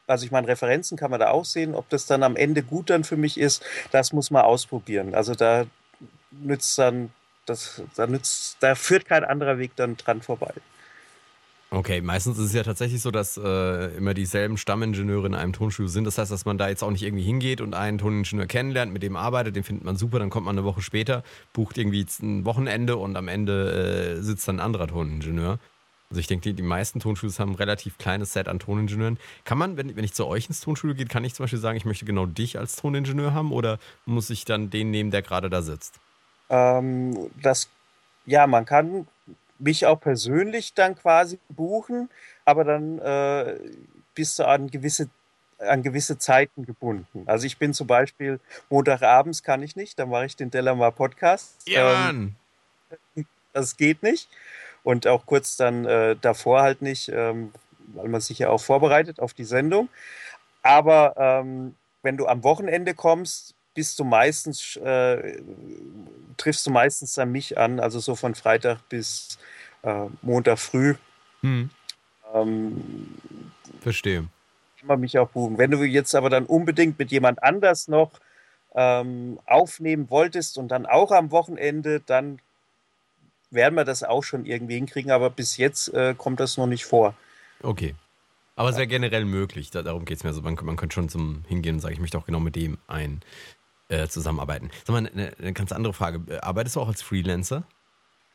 also 0.07 0.25
ich 0.25 0.31
meine, 0.31 0.47
Referenzen 0.47 0.97
kann 0.97 1.11
man 1.11 1.19
da 1.19 1.29
auch 1.29 1.45
sehen. 1.45 1.75
Ob 1.75 1.87
das 1.89 2.05
dann 2.05 2.23
am 2.23 2.35
Ende 2.35 2.63
gut 2.63 2.89
dann 2.89 3.03
für 3.03 3.17
mich 3.17 3.37
ist, 3.37 3.63
das 3.91 4.11
muss 4.13 4.31
man 4.31 4.43
ausprobieren. 4.43 5.13
Also 5.13 5.35
da 5.35 5.65
nützt 6.31 6.77
dann, 6.79 7.11
das, 7.45 7.81
da 7.95 8.07
nützt, 8.07 8.57
da 8.61 8.73
führt 8.75 9.05
kein 9.05 9.23
anderer 9.23 9.59
Weg 9.59 9.75
dann 9.75 9.97
dran 9.97 10.21
vorbei. 10.21 10.53
Okay, 11.71 12.01
meistens 12.01 12.39
ist 12.39 12.45
es 12.45 12.53
ja 12.53 12.63
tatsächlich 12.63 12.99
so, 12.99 13.11
dass 13.11 13.37
äh, 13.37 13.95
immer 13.95 14.15
dieselben 14.15 14.57
Stammingenieure 14.57 15.27
in 15.27 15.35
einem 15.35 15.53
Tonstudio 15.53 15.87
sind. 15.87 16.05
Das 16.05 16.17
heißt, 16.17 16.31
dass 16.31 16.45
man 16.45 16.57
da 16.57 16.67
jetzt 16.67 16.83
auch 16.83 16.89
nicht 16.89 17.03
irgendwie 17.03 17.23
hingeht 17.23 17.61
und 17.61 17.75
einen 17.75 17.99
Toningenieur 17.99 18.47
kennenlernt, 18.47 18.91
mit 18.91 19.03
dem 19.03 19.15
arbeitet, 19.15 19.55
den 19.55 19.63
findet 19.63 19.85
man 19.85 19.95
super, 19.95 20.17
dann 20.17 20.31
kommt 20.31 20.47
man 20.47 20.57
eine 20.57 20.65
Woche 20.65 20.81
später, 20.81 21.23
bucht 21.53 21.77
irgendwie 21.77 22.07
ein 22.23 22.43
Wochenende 22.43 22.97
und 22.97 23.15
am 23.15 23.27
Ende 23.27 24.17
äh, 24.17 24.21
sitzt 24.23 24.47
dann 24.47 24.55
ein 24.55 24.65
anderer 24.65 24.87
Toningenieur. 24.87 25.59
Also 26.09 26.19
ich 26.19 26.25
denke, 26.25 26.49
die, 26.49 26.55
die 26.55 26.63
meisten 26.63 26.99
Tonstudios 26.99 27.39
haben 27.39 27.51
ein 27.51 27.55
relativ 27.55 27.99
kleines 27.99 28.33
Set 28.33 28.47
an 28.47 28.57
Toningenieuren. 28.57 29.19
Kann 29.43 29.59
man, 29.59 29.77
wenn, 29.77 29.95
wenn 29.95 30.03
ich 30.03 30.15
zu 30.15 30.25
euch 30.25 30.47
ins 30.47 30.61
Tonstudio 30.61 30.95
gehe, 30.95 31.05
kann 31.05 31.23
ich 31.23 31.35
zum 31.35 31.43
Beispiel 31.43 31.59
sagen, 31.59 31.77
ich 31.77 31.85
möchte 31.85 32.05
genau 32.05 32.25
dich 32.25 32.57
als 32.57 32.77
Toningenieur 32.77 33.35
haben 33.35 33.51
oder 33.51 33.77
muss 34.07 34.31
ich 34.31 34.43
dann 34.43 34.71
den 34.71 34.89
nehmen, 34.89 35.11
der 35.11 35.21
gerade 35.21 35.51
da 35.51 35.61
sitzt? 35.61 35.99
Ähm, 36.49 37.29
das, 37.43 37.69
ja, 38.25 38.47
man 38.47 38.65
kann 38.65 39.05
mich 39.59 39.85
auch 39.85 39.99
persönlich 39.99 40.73
dann 40.73 40.95
quasi 40.95 41.39
buchen, 41.49 42.09
aber 42.45 42.63
dann 42.63 42.99
äh, 42.99 43.59
bist 44.15 44.39
du 44.39 44.47
an 44.47 44.69
gewisse 44.69 45.09
an 45.59 45.83
gewisse 45.83 46.17
Zeiten 46.17 46.65
gebunden. 46.65 47.23
Also 47.25 47.45
ich 47.45 47.57
bin 47.57 47.73
zum 47.73 47.85
Beispiel 47.85 48.39
Montagabends 48.69 49.43
kann 49.43 49.61
ich 49.61 49.75
nicht, 49.75 49.99
dann 49.99 50.09
mache 50.09 50.25
ich 50.25 50.37
den 50.37 50.51
Delamar 50.51 50.93
Podcast. 50.93 51.57
Ja, 51.67 52.09
ähm, 52.09 52.35
das 53.53 53.75
geht 53.75 54.01
nicht 54.01 54.29
und 54.83 55.07
auch 55.07 55.25
kurz 55.25 55.57
dann 55.57 55.85
äh, 55.85 56.15
davor 56.19 56.61
halt 56.61 56.81
nicht, 56.81 57.09
ähm, 57.09 57.51
weil 57.87 58.07
man 58.07 58.21
sich 58.21 58.39
ja 58.39 58.49
auch 58.49 58.61
vorbereitet 58.61 59.19
auf 59.19 59.33
die 59.33 59.43
Sendung. 59.43 59.89
Aber 60.61 61.15
ähm, 61.17 61.75
wenn 62.03 62.17
du 62.17 62.27
am 62.27 62.43
Wochenende 62.43 62.93
kommst, 62.93 63.55
bist 63.73 63.99
du 63.99 64.03
meistens, 64.03 64.75
äh, 64.77 65.41
triffst 66.37 66.65
du 66.65 66.71
meistens 66.71 67.13
dann 67.13 67.31
mich 67.31 67.57
an, 67.57 67.79
also 67.79 67.99
so 67.99 68.15
von 68.15 68.35
Freitag 68.35 68.87
bis 68.89 69.37
äh, 69.83 70.05
Montag 70.21 70.59
früh. 70.59 70.95
Hm. 71.41 71.69
Ähm, 72.33 73.15
Verstehe. 73.81 74.27
Kann 74.79 74.87
man 74.87 74.99
mich 74.99 75.17
auch 75.17 75.29
buchen. 75.29 75.57
Wenn 75.57 75.71
du 75.71 75.83
jetzt 75.83 76.15
aber 76.15 76.29
dann 76.29 76.45
unbedingt 76.45 76.99
mit 76.99 77.11
jemand 77.11 77.43
anders 77.43 77.87
noch 77.87 78.11
ähm, 78.75 79.39
aufnehmen 79.45 80.09
wolltest 80.09 80.57
und 80.57 80.69
dann 80.69 80.85
auch 80.85 81.11
am 81.11 81.31
Wochenende, 81.31 81.99
dann 82.01 82.39
werden 83.51 83.75
wir 83.75 83.85
das 83.85 84.03
auch 84.03 84.23
schon 84.23 84.45
irgendwie 84.45 84.75
hinkriegen, 84.75 85.11
aber 85.11 85.29
bis 85.29 85.57
jetzt 85.57 85.93
äh, 85.93 86.13
kommt 86.17 86.39
das 86.39 86.57
noch 86.57 86.67
nicht 86.67 86.85
vor. 86.85 87.15
Okay. 87.63 87.95
Aber 88.55 88.69
es 88.69 88.75
wäre 88.75 88.87
generell 88.87 89.23
möglich, 89.23 89.71
da, 89.71 89.81
darum 89.81 90.03
geht 90.03 90.17
es 90.17 90.23
mir. 90.23 90.31
Also 90.31 90.41
man, 90.41 90.57
man 90.61 90.75
könnte 90.75 90.93
schon 90.93 91.07
zum 91.07 91.45
Hingehen 91.47 91.75
und 91.75 91.79
sagen, 91.79 91.93
ich 91.93 92.01
möchte 92.01 92.17
auch 92.17 92.25
genau 92.25 92.41
mit 92.41 92.57
dem 92.57 92.77
ein 92.87 93.21
äh, 93.89 94.07
zusammenarbeiten. 94.07 94.71
Sag 94.85 94.93
mal, 94.93 95.07
eine, 95.07 95.33
eine 95.37 95.53
ganz 95.53 95.71
andere 95.71 95.93
Frage. 95.93 96.43
Arbeitest 96.43 96.75
du 96.75 96.81
auch 96.81 96.87
als 96.87 97.01
Freelancer? 97.01 97.63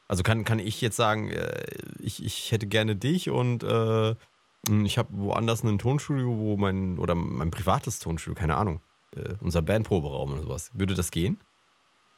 Also 0.06 0.23
kann, 0.23 0.44
kann 0.44 0.58
ich 0.58 0.80
jetzt 0.80 0.96
sagen, 0.96 1.30
äh, 1.30 1.64
ich, 2.00 2.25
ich 2.25 2.52
hätte 2.52 2.66
gerne 2.66 2.96
dich 2.96 3.30
und 3.30 3.62
äh, 3.62 4.14
ich 4.84 4.99
habe 4.99 5.08
woanders 5.12 5.62
ein 5.62 5.78
Tonstudio, 5.78 6.38
wo 6.38 6.56
mein, 6.56 6.99
oder 6.99 7.14
mein 7.14 7.50
privates 7.50 7.99
Tonstudio, 7.99 8.38
keine 8.38 8.56
Ahnung, 8.56 8.80
äh, 9.16 9.34
unser 9.40 9.62
Bandproberaum 9.62 10.32
oder 10.32 10.42
sowas. 10.42 10.70
Würde 10.75 10.94
das 10.94 11.11
gehen? 11.11 11.40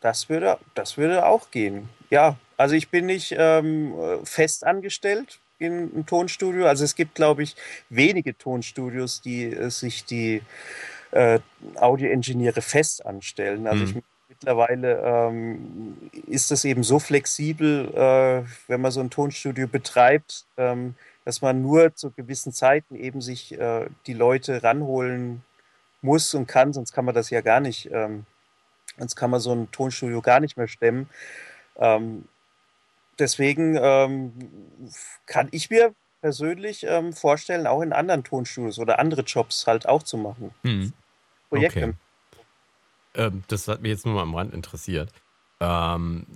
Das 0.00 0.28
würde, 0.28 0.58
das 0.74 0.96
würde 0.96 1.26
auch 1.26 1.50
gehen. 1.50 1.88
Ja, 2.10 2.36
also 2.56 2.74
ich 2.74 2.90
bin 2.90 3.06
nicht 3.06 3.34
ähm, 3.36 3.94
fest 4.24 4.64
angestellt 4.64 5.40
in 5.58 5.72
einem 5.72 6.06
Tonstudio. 6.06 6.66
Also 6.66 6.84
es 6.84 6.94
gibt, 6.94 7.14
glaube 7.14 7.42
ich, 7.42 7.56
wenige 7.88 8.36
Tonstudios, 8.36 9.20
die 9.20 9.44
äh, 9.44 9.70
sich 9.70 10.04
die 10.04 10.42
äh, 11.16 11.40
Audioingenieure 11.76 12.61
fest 12.61 13.04
anstellen. 13.06 13.66
Also 13.66 13.85
mhm. 13.85 13.90
ich, 13.90 14.04
mittlerweile 14.28 15.00
ähm, 15.02 15.96
ist 16.26 16.50
das 16.50 16.64
eben 16.64 16.82
so 16.82 16.99
flexibel, 16.99 17.88
äh, 17.94 18.44
wenn 18.68 18.80
man 18.80 18.92
so 18.92 19.00
ein 19.00 19.11
Tonstudio 19.11 19.66
betreibt, 19.66 20.46
ähm, 20.56 20.94
dass 21.25 21.40
man 21.40 21.62
nur 21.62 21.94
zu 21.94 22.11
gewissen 22.11 22.52
Zeiten 22.52 22.94
eben 22.94 23.20
sich 23.20 23.58
äh, 23.58 23.87
die 24.06 24.14
Leute 24.14 24.62
ranholen 24.62 25.42
muss 26.02 26.35
und 26.35 26.46
kann, 26.46 26.73
sonst 26.73 26.92
kann 26.92 27.04
man 27.04 27.14
das 27.14 27.30
ja 27.30 27.40
gar 27.40 27.61
nicht, 27.61 27.90
ähm, 27.90 28.26
sonst 28.99 29.16
kann 29.16 29.30
man 29.30 29.40
so 29.40 29.52
ein 29.52 29.70
Tonstudio 29.70 30.20
gar 30.20 30.40
nicht 30.40 30.56
mehr 30.56 30.68
stemmen. 30.68 31.08
Ähm, 31.76 32.26
deswegen 33.18 33.76
ähm, 33.80 34.32
kann 35.25 35.49
ich 35.50 35.70
mir 35.70 35.94
persönlich 36.20 36.85
ähm, 36.88 37.12
vorstellen, 37.12 37.66
auch 37.66 37.82
in 37.82 37.92
anderen 37.92 38.23
Tonstudios 38.23 38.78
oder 38.78 38.99
andere 38.99 39.23
Jobs 39.23 39.66
halt 39.66 39.88
auch 39.88 40.02
zu 40.02 40.18
machen. 40.18 40.52
Hm. 40.62 40.92
Projekte. 41.48 41.84
Okay. 41.84 41.94
Ähm, 43.14 43.44
das 43.48 43.68
hat 43.68 43.82
mich 43.82 43.90
jetzt 43.90 44.06
nur 44.06 44.14
mal 44.14 44.22
am 44.22 44.34
Rand 44.34 44.52
interessiert. 44.52 45.10
Ähm, 45.60 46.26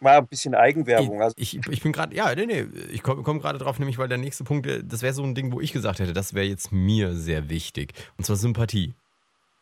mal 0.00 0.18
ein 0.18 0.26
bisschen 0.26 0.54
Eigenwerbung. 0.54 1.22
Also 1.22 1.34
ich, 1.38 1.56
ich, 1.56 1.66
ich 1.66 1.82
bin 1.82 1.92
gerade, 1.92 2.14
ja, 2.14 2.34
nee, 2.34 2.46
nee, 2.46 2.66
ich 2.90 3.02
komme 3.02 3.22
komm 3.22 3.40
gerade 3.40 3.58
drauf, 3.58 3.78
nämlich 3.78 3.98
weil 3.98 4.08
der 4.08 4.18
nächste 4.18 4.44
Punkt, 4.44 4.66
äh, 4.66 4.82
das 4.84 5.02
wäre 5.02 5.14
so 5.14 5.22
ein 5.22 5.34
Ding, 5.34 5.52
wo 5.52 5.60
ich 5.60 5.72
gesagt 5.72 5.98
hätte, 6.00 6.12
das 6.12 6.34
wäre 6.34 6.46
jetzt 6.46 6.72
mir 6.72 7.14
sehr 7.14 7.48
wichtig. 7.48 7.92
Und 8.16 8.24
zwar 8.24 8.36
Sympathie. 8.36 8.94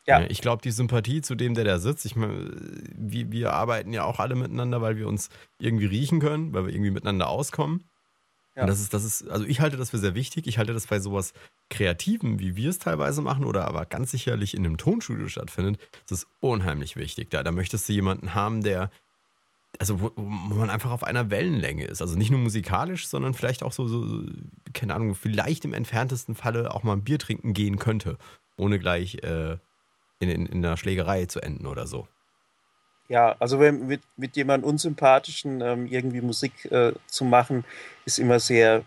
Ja. 0.05 0.21
Ich 0.27 0.41
glaube, 0.41 0.61
die 0.61 0.71
Sympathie 0.71 1.21
zu 1.21 1.33
dem, 1.35 1.53
der 1.53 1.63
da 1.63 1.79
sitzt, 1.79 2.05
ich 2.05 2.17
meine, 2.17 2.51
wir, 2.97 3.31
wir 3.31 3.53
arbeiten 3.53 3.93
ja 3.93 4.03
auch 4.03 4.19
alle 4.19 4.35
miteinander, 4.35 4.81
weil 4.81 4.97
wir 4.97 5.07
uns 5.07 5.29
irgendwie 5.59 5.85
riechen 5.85 6.19
können, 6.19 6.53
weil 6.53 6.65
wir 6.65 6.73
irgendwie 6.73 6.91
miteinander 6.91 7.29
auskommen. 7.29 7.85
Ja. 8.55 8.63
Und 8.63 8.67
das 8.67 8.79
ist, 8.79 8.93
das 8.93 9.03
ist, 9.03 9.27
also 9.29 9.45
ich 9.45 9.61
halte 9.61 9.77
das 9.77 9.89
für 9.89 9.97
sehr 9.97 10.13
wichtig. 10.13 10.45
Ich 10.45 10.57
halte 10.57 10.73
das 10.73 10.87
bei 10.87 10.99
sowas 10.99 11.33
Kreativen, 11.69 12.39
wie 12.39 12.55
wir 12.55 12.69
es 12.69 12.77
teilweise 12.77 13.21
machen, 13.21 13.45
oder 13.45 13.67
aber 13.67 13.85
ganz 13.85 14.11
sicherlich 14.11 14.53
in 14.53 14.65
einem 14.65 14.77
Tonstudio 14.77 15.27
stattfindet, 15.27 15.79
das 16.07 16.19
ist 16.19 16.27
unheimlich 16.39 16.95
wichtig. 16.95 17.31
Da, 17.31 17.41
da 17.41 17.51
möchtest 17.51 17.89
du 17.89 17.93
jemanden 17.93 18.35
haben, 18.35 18.61
der, 18.61 18.91
also 19.79 20.01
wo, 20.01 20.11
wo, 20.15 20.55
man 20.55 20.69
einfach 20.69 20.91
auf 20.91 21.03
einer 21.03 21.31
Wellenlänge 21.31 21.85
ist. 21.85 22.01
Also 22.01 22.15
nicht 22.15 22.29
nur 22.29 22.39
musikalisch, 22.39 23.07
sondern 23.07 23.33
vielleicht 23.33 23.63
auch 23.63 23.71
so, 23.71 23.87
so, 23.87 24.23
keine 24.73 24.93
Ahnung, 24.93 25.15
vielleicht 25.15 25.65
im 25.65 25.73
entferntesten 25.73 26.35
Falle 26.35 26.73
auch 26.75 26.83
mal 26.83 26.93
ein 26.93 27.03
Bier 27.03 27.17
trinken 27.17 27.53
gehen 27.53 27.79
könnte, 27.79 28.17
ohne 28.55 28.77
gleich 28.77 29.15
äh, 29.23 29.57
in, 30.19 30.29
in, 30.29 30.45
in 30.45 30.63
einer 30.63 30.77
Schlägerei 30.77 31.25
zu 31.25 31.41
enden 31.41 31.65
oder 31.65 31.87
so. 31.87 32.07
Ja, 33.09 33.35
also 33.39 33.59
wenn 33.59 33.87
mit, 33.87 34.01
mit 34.17 34.35
jemandem 34.35 34.69
Unsympathischen 34.69 35.61
ähm, 35.61 35.87
irgendwie 35.87 36.21
Musik 36.21 36.71
äh, 36.71 36.93
zu 37.07 37.25
machen, 37.25 37.65
ist 38.05 38.17
immer 38.17 38.39
sehr, 38.39 38.83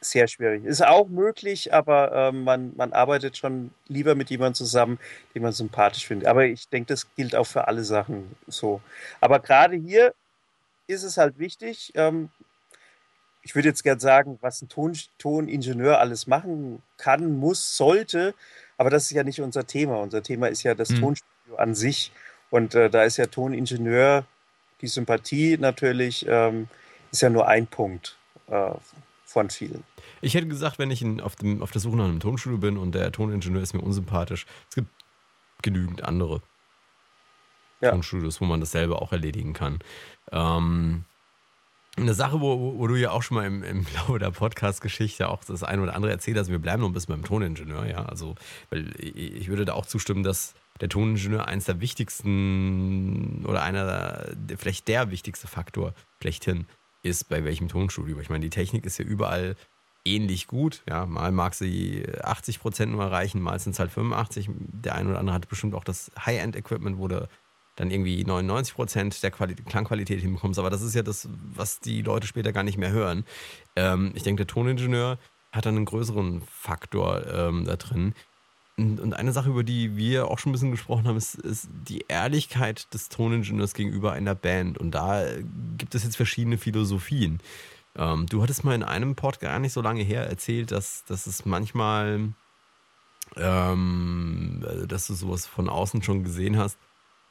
sehr 0.00 0.28
schwierig. 0.28 0.64
Ist 0.64 0.84
auch 0.84 1.08
möglich, 1.08 1.72
aber 1.72 2.12
ähm, 2.12 2.44
man, 2.44 2.72
man 2.76 2.92
arbeitet 2.92 3.36
schon 3.38 3.70
lieber 3.88 4.14
mit 4.14 4.30
jemandem 4.30 4.54
zusammen, 4.54 4.98
den 5.34 5.42
man 5.42 5.52
sympathisch 5.52 6.06
findet. 6.06 6.28
Aber 6.28 6.44
ich 6.44 6.68
denke, 6.68 6.88
das 6.88 7.14
gilt 7.14 7.34
auch 7.34 7.46
für 7.46 7.66
alle 7.66 7.84
Sachen 7.84 8.36
so. 8.46 8.80
Aber 9.20 9.40
gerade 9.40 9.76
hier 9.76 10.14
ist 10.86 11.02
es 11.02 11.16
halt 11.16 11.38
wichtig, 11.38 11.92
ähm, 11.94 12.28
ich 13.44 13.54
würde 13.54 13.68
jetzt 13.68 13.82
gerne 13.82 14.00
sagen, 14.00 14.38
was 14.40 14.62
ein 14.62 14.68
Ton, 14.68 14.94
Toningenieur 15.18 16.00
alles 16.00 16.26
machen 16.26 16.82
kann, 16.96 17.36
muss, 17.36 17.76
sollte, 17.76 18.34
aber 18.78 18.90
das 18.90 19.04
ist 19.04 19.10
ja 19.10 19.22
nicht 19.22 19.40
unser 19.40 19.66
Thema. 19.66 20.00
Unser 20.00 20.22
Thema 20.22 20.48
ist 20.48 20.62
ja 20.62 20.74
das 20.74 20.90
mhm. 20.90 21.00
Tonstudio 21.00 21.56
an 21.56 21.74
sich. 21.74 22.10
Und 22.54 22.76
äh, 22.76 22.88
da 22.88 23.02
ist 23.02 23.16
ja 23.16 23.26
Toningenieur, 23.26 24.24
die 24.80 24.86
Sympathie 24.86 25.58
natürlich, 25.58 26.24
ähm, 26.28 26.68
ist 27.10 27.20
ja 27.20 27.28
nur 27.28 27.48
ein 27.48 27.66
Punkt 27.66 28.16
äh, 28.46 28.70
von 29.24 29.50
vielen. 29.50 29.82
Ich 30.20 30.36
hätte 30.36 30.46
gesagt, 30.46 30.78
wenn 30.78 30.92
ich 30.92 31.02
in, 31.02 31.20
auf, 31.20 31.34
dem, 31.34 31.64
auf 31.64 31.72
der 31.72 31.80
Suche 31.80 31.96
nach 31.96 32.04
einem 32.04 32.20
Tonstudio 32.20 32.58
bin 32.58 32.78
und 32.78 32.94
der 32.94 33.10
Toningenieur 33.10 33.60
ist 33.60 33.74
mir 33.74 33.80
unsympathisch, 33.80 34.46
es 34.68 34.76
gibt 34.76 34.88
genügend 35.62 36.04
andere 36.04 36.42
ja. 37.80 37.90
Tonstudios, 37.90 38.40
wo 38.40 38.44
man 38.44 38.60
das 38.60 38.70
selber 38.70 39.02
auch 39.02 39.10
erledigen 39.10 39.52
kann. 39.52 39.80
Ähm, 40.30 41.06
eine 41.96 42.14
Sache, 42.14 42.40
wo, 42.40 42.78
wo 42.78 42.86
du 42.86 42.96
ja 42.96 43.12
auch 43.12 43.22
schon 43.22 43.36
mal 43.36 43.46
im, 43.46 43.62
im 43.62 43.86
Laufe 43.94 44.18
der 44.18 44.30
Podcast-Geschichte 44.30 45.28
auch 45.28 45.44
das 45.44 45.62
eine 45.62 45.82
oder 45.82 45.94
andere 45.94 46.12
erzählt 46.12 46.36
hast, 46.36 46.48
wir 46.48 46.58
bleiben 46.58 46.82
noch 46.82 46.88
ein 46.88 46.92
bisschen 46.92 47.14
beim 47.14 47.24
Toningenieur, 47.24 47.86
ja. 47.86 48.04
Also, 48.06 48.34
weil 48.70 48.92
ich 49.00 49.48
würde 49.48 49.64
da 49.64 49.74
auch 49.74 49.86
zustimmen, 49.86 50.22
dass 50.22 50.54
der 50.80 50.88
Toningenieur 50.88 51.46
eins 51.46 51.66
der 51.66 51.80
wichtigsten 51.80 53.44
oder 53.46 53.62
einer, 53.62 54.34
der, 54.34 54.58
vielleicht 54.58 54.88
der 54.88 55.10
wichtigste 55.10 55.46
Faktor 55.46 55.94
schlechthin 56.20 56.66
ist, 57.02 57.28
bei 57.28 57.44
welchem 57.44 57.68
Tonstudio. 57.68 58.18
Ich 58.18 58.30
meine, 58.30 58.42
die 58.42 58.50
Technik 58.50 58.84
ist 58.86 58.98
ja 58.98 59.04
überall 59.04 59.56
ähnlich 60.04 60.46
gut. 60.46 60.82
Ja, 60.88 61.06
mal 61.06 61.32
mag 61.32 61.54
sie 61.54 62.04
80 62.22 62.60
Prozent 62.60 62.92
nur 62.92 63.04
erreichen, 63.04 63.40
mal 63.40 63.58
sind 63.58 63.72
es 63.72 63.78
halt 63.78 63.92
85. 63.92 64.50
Der 64.56 64.94
eine 64.96 65.10
oder 65.10 65.18
andere 65.20 65.34
hat 65.34 65.48
bestimmt 65.48 65.74
auch 65.74 65.84
das 65.84 66.10
High-End-Equipment, 66.18 66.98
wo 66.98 67.08
du 67.08 67.28
dann 67.76 67.90
irgendwie 67.90 68.24
99 68.24 68.74
Prozent 68.74 69.22
der 69.22 69.30
Quali 69.30 69.54
Klangqualität 69.54 70.20
hinbekommst. 70.20 70.58
Aber 70.58 70.70
das 70.70 70.82
ist 70.82 70.94
ja 70.94 71.02
das, 71.02 71.28
was 71.54 71.80
die 71.80 72.02
Leute 72.02 72.26
später 72.26 72.52
gar 72.52 72.62
nicht 72.62 72.78
mehr 72.78 72.90
hören. 72.90 73.24
Ähm, 73.76 74.12
ich 74.14 74.22
denke, 74.22 74.44
der 74.44 74.54
Toningenieur 74.54 75.18
hat 75.52 75.66
dann 75.66 75.76
einen 75.76 75.84
größeren 75.84 76.42
Faktor 76.42 77.26
ähm, 77.26 77.64
da 77.64 77.76
drin. 77.76 78.14
Und 78.76 79.14
eine 79.14 79.32
Sache, 79.32 79.50
über 79.50 79.62
die 79.62 79.96
wir 79.96 80.28
auch 80.28 80.40
schon 80.40 80.50
ein 80.50 80.52
bisschen 80.54 80.72
gesprochen 80.72 81.06
haben, 81.06 81.16
ist, 81.16 81.36
ist, 81.36 81.68
die 81.88 82.06
Ehrlichkeit 82.08 82.92
des 82.92 83.08
Toningenieurs 83.08 83.72
gegenüber 83.72 84.12
einer 84.12 84.34
Band. 84.34 84.78
Und 84.78 84.92
da 84.92 85.24
gibt 85.78 85.94
es 85.94 86.02
jetzt 86.02 86.16
verschiedene 86.16 86.58
Philosophien. 86.58 87.40
Ähm, 87.96 88.26
du 88.26 88.42
hattest 88.42 88.64
mal 88.64 88.74
in 88.74 88.82
einem 88.82 89.14
Pod 89.14 89.38
gar 89.38 89.60
nicht 89.60 89.72
so 89.72 89.80
lange 89.80 90.02
her 90.02 90.28
erzählt, 90.28 90.72
dass, 90.72 91.04
dass 91.04 91.28
es 91.28 91.44
manchmal, 91.44 92.34
ähm, 93.36 94.64
dass 94.88 95.06
du 95.06 95.14
sowas 95.14 95.46
von 95.46 95.68
außen 95.68 96.02
schon 96.02 96.24
gesehen 96.24 96.58
hast, 96.58 96.76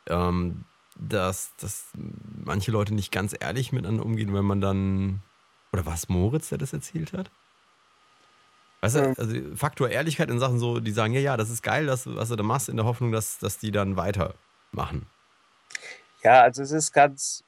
ähm, 0.08 0.66
dass, 0.96 1.52
dass 1.58 1.88
manche 2.46 2.72
Leute 2.72 2.94
nicht 2.94 3.12
ganz 3.12 3.36
ehrlich 3.40 3.72
miteinander 3.72 4.06
umgehen, 4.06 4.34
wenn 4.34 4.46
man 4.46 4.62
dann, 4.62 5.22
oder 5.72 5.86
was 5.86 6.10
Moritz, 6.10 6.50
der 6.50 6.58
das 6.58 6.74
erzählt 6.74 7.14
hat? 7.14 7.32
Weißt 8.82 8.96
du, 8.98 9.14
also 9.18 9.56
Faktor 9.56 9.90
Ehrlichkeit 9.90 10.30
in 10.30 10.40
Sachen 10.40 10.60
so, 10.60 10.80
die 10.80 10.92
sagen, 10.92 11.14
ja, 11.14 11.22
ja, 11.22 11.38
das 11.38 11.50
ist 11.50 11.64
geil, 11.64 11.86
das, 11.86 12.06
was 12.06 12.30
du 12.30 12.36
da 12.36 12.44
machst, 12.44 12.68
in 12.68 12.76
der 12.76 12.86
Hoffnung, 12.86 13.12
dass, 13.12 13.40
dass 13.40 13.58
die 13.58 13.72
dann 13.72 13.96
weitermachen. 13.96 15.08
Ja, 16.22 16.42
also 16.42 16.62
es 16.62 16.72
ist 16.72 16.92
ganz, 16.92 17.44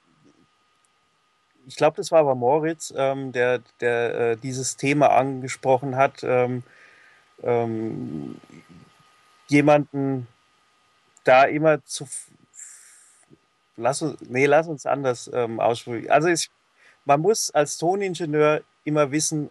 ich 1.67 1.75
glaube, 1.75 1.97
das 1.97 2.11
war 2.11 2.19
aber 2.19 2.35
Moritz, 2.35 2.93
ähm, 2.95 3.31
der, 3.31 3.59
der 3.81 4.19
äh, 4.19 4.37
dieses 4.37 4.77
Thema 4.77 5.09
angesprochen 5.09 5.95
hat. 5.95 6.23
Ähm, 6.23 6.63
ähm, 7.43 8.39
jemanden 9.47 10.27
da 11.23 11.43
immer 11.43 11.83
zu. 11.85 12.07
Lass 13.77 14.01
uns, 14.01 14.19
nee, 14.29 14.45
lass 14.45 14.67
uns 14.67 14.85
anders 14.85 15.29
ähm, 15.33 15.59
aussprechen. 15.59 16.09
Also 16.09 16.29
ich, 16.29 16.49
man 17.03 17.21
muss 17.21 17.51
als 17.51 17.77
Toningenieur 17.77 18.61
immer 18.83 19.11
wissen, 19.11 19.49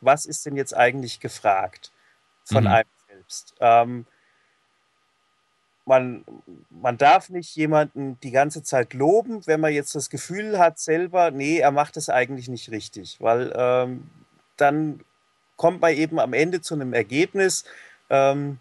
was 0.00 0.26
ist 0.26 0.44
denn 0.46 0.56
jetzt 0.56 0.76
eigentlich 0.76 1.20
gefragt 1.20 1.92
von 2.44 2.64
mhm. 2.64 2.70
einem 2.70 2.90
selbst? 3.08 3.54
Ähm, 3.60 4.06
man, 5.84 6.24
man 6.70 6.96
darf 6.96 7.28
nicht 7.28 7.54
jemanden 7.56 8.18
die 8.20 8.30
ganze 8.30 8.62
Zeit 8.62 8.94
loben, 8.94 9.46
wenn 9.46 9.60
man 9.60 9.72
jetzt 9.72 9.94
das 9.94 10.10
Gefühl 10.10 10.58
hat 10.58 10.78
selber, 10.78 11.30
nee, 11.30 11.58
er 11.58 11.72
macht 11.72 11.96
es 11.96 12.08
eigentlich 12.08 12.48
nicht 12.48 12.70
richtig, 12.70 13.20
weil 13.20 13.52
ähm, 13.56 14.08
dann 14.56 15.00
kommt 15.56 15.80
man 15.80 15.94
eben 15.94 16.18
am 16.18 16.32
Ende 16.32 16.60
zu 16.60 16.74
einem 16.74 16.92
Ergebnis, 16.92 17.64
ähm, 18.10 18.58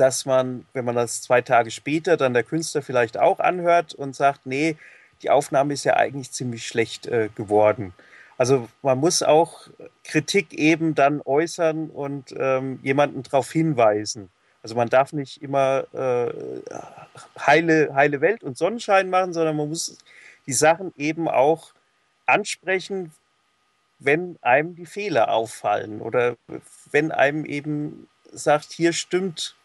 dass 0.00 0.24
man, 0.24 0.64
wenn 0.72 0.86
man 0.86 0.94
das 0.94 1.20
zwei 1.20 1.42
Tage 1.42 1.70
später 1.70 2.16
dann 2.16 2.32
der 2.32 2.42
Künstler 2.42 2.80
vielleicht 2.80 3.18
auch 3.18 3.38
anhört 3.38 3.92
und 3.94 4.16
sagt, 4.16 4.46
nee, 4.46 4.76
die 5.22 5.28
Aufnahme 5.28 5.74
ist 5.74 5.84
ja 5.84 5.94
eigentlich 5.96 6.32
ziemlich 6.32 6.66
schlecht 6.66 7.06
äh, 7.06 7.28
geworden. 7.34 7.92
Also 8.38 8.68
man 8.80 8.96
muss 8.96 9.22
auch 9.22 9.68
Kritik 10.02 10.54
eben 10.54 10.94
dann 10.94 11.20
äußern 11.22 11.90
und 11.90 12.34
ähm, 12.38 12.80
jemanden 12.82 13.22
darauf 13.22 13.52
hinweisen. 13.52 14.30
Also 14.62 14.74
man 14.74 14.88
darf 14.88 15.12
nicht 15.12 15.42
immer 15.42 15.84
äh, 15.92 16.32
heile, 17.38 17.94
heile 17.94 18.22
Welt 18.22 18.42
und 18.42 18.56
Sonnenschein 18.56 19.10
machen, 19.10 19.34
sondern 19.34 19.56
man 19.56 19.68
muss 19.68 19.98
die 20.46 20.54
Sachen 20.54 20.94
eben 20.96 21.28
auch 21.28 21.72
ansprechen, 22.24 23.12
wenn 23.98 24.38
einem 24.40 24.74
die 24.74 24.86
Fehler 24.86 25.30
auffallen 25.30 26.00
oder 26.00 26.36
wenn 26.90 27.12
einem 27.12 27.44
eben 27.44 28.08
sagt, 28.32 28.72
hier 28.72 28.94
stimmt 28.94 29.56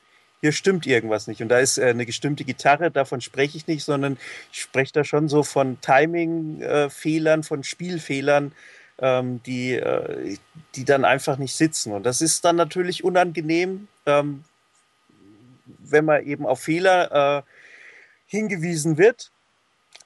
hier 0.41 0.51
stimmt 0.51 0.85
irgendwas 0.85 1.27
nicht. 1.27 1.41
Und 1.41 1.49
da 1.49 1.59
ist 1.59 1.77
äh, 1.77 1.85
eine 1.85 2.05
gestimmte 2.05 2.43
Gitarre, 2.43 2.91
davon 2.91 3.21
spreche 3.21 3.57
ich 3.57 3.67
nicht, 3.67 3.83
sondern 3.83 4.17
ich 4.51 4.61
spreche 4.61 4.93
da 4.93 5.03
schon 5.03 5.27
so 5.27 5.43
von 5.43 5.79
Timing-Fehlern, 5.81 7.43
von 7.43 7.63
Spielfehlern, 7.63 8.51
ähm, 8.99 9.41
die, 9.43 9.73
äh, 9.73 10.37
die 10.75 10.85
dann 10.85 11.05
einfach 11.05 11.37
nicht 11.37 11.55
sitzen. 11.55 11.93
Und 11.93 12.05
das 12.05 12.21
ist 12.21 12.45
dann 12.45 12.55
natürlich 12.55 13.03
unangenehm, 13.03 13.87
ähm, 14.05 14.43
wenn 15.79 16.05
man 16.05 16.23
eben 16.25 16.45
auf 16.45 16.61
Fehler 16.61 17.39
äh, 17.39 17.41
hingewiesen 18.27 18.97
wird. 18.97 19.31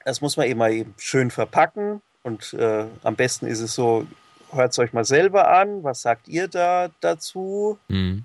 Das 0.04 0.20
muss 0.20 0.36
man 0.36 0.46
eben 0.46 0.58
mal 0.58 0.72
eben 0.72 0.94
schön 0.96 1.30
verpacken. 1.30 2.00
Und 2.22 2.54
äh, 2.54 2.86
am 3.02 3.16
besten 3.16 3.46
ist 3.46 3.60
es 3.60 3.74
so, 3.74 4.06
hört 4.52 4.72
es 4.72 4.78
euch 4.78 4.92
mal 4.92 5.04
selber 5.04 5.50
an. 5.50 5.82
Was 5.84 6.02
sagt 6.02 6.28
ihr 6.28 6.48
da 6.48 6.90
dazu? 7.00 7.78
Mhm 7.88 8.24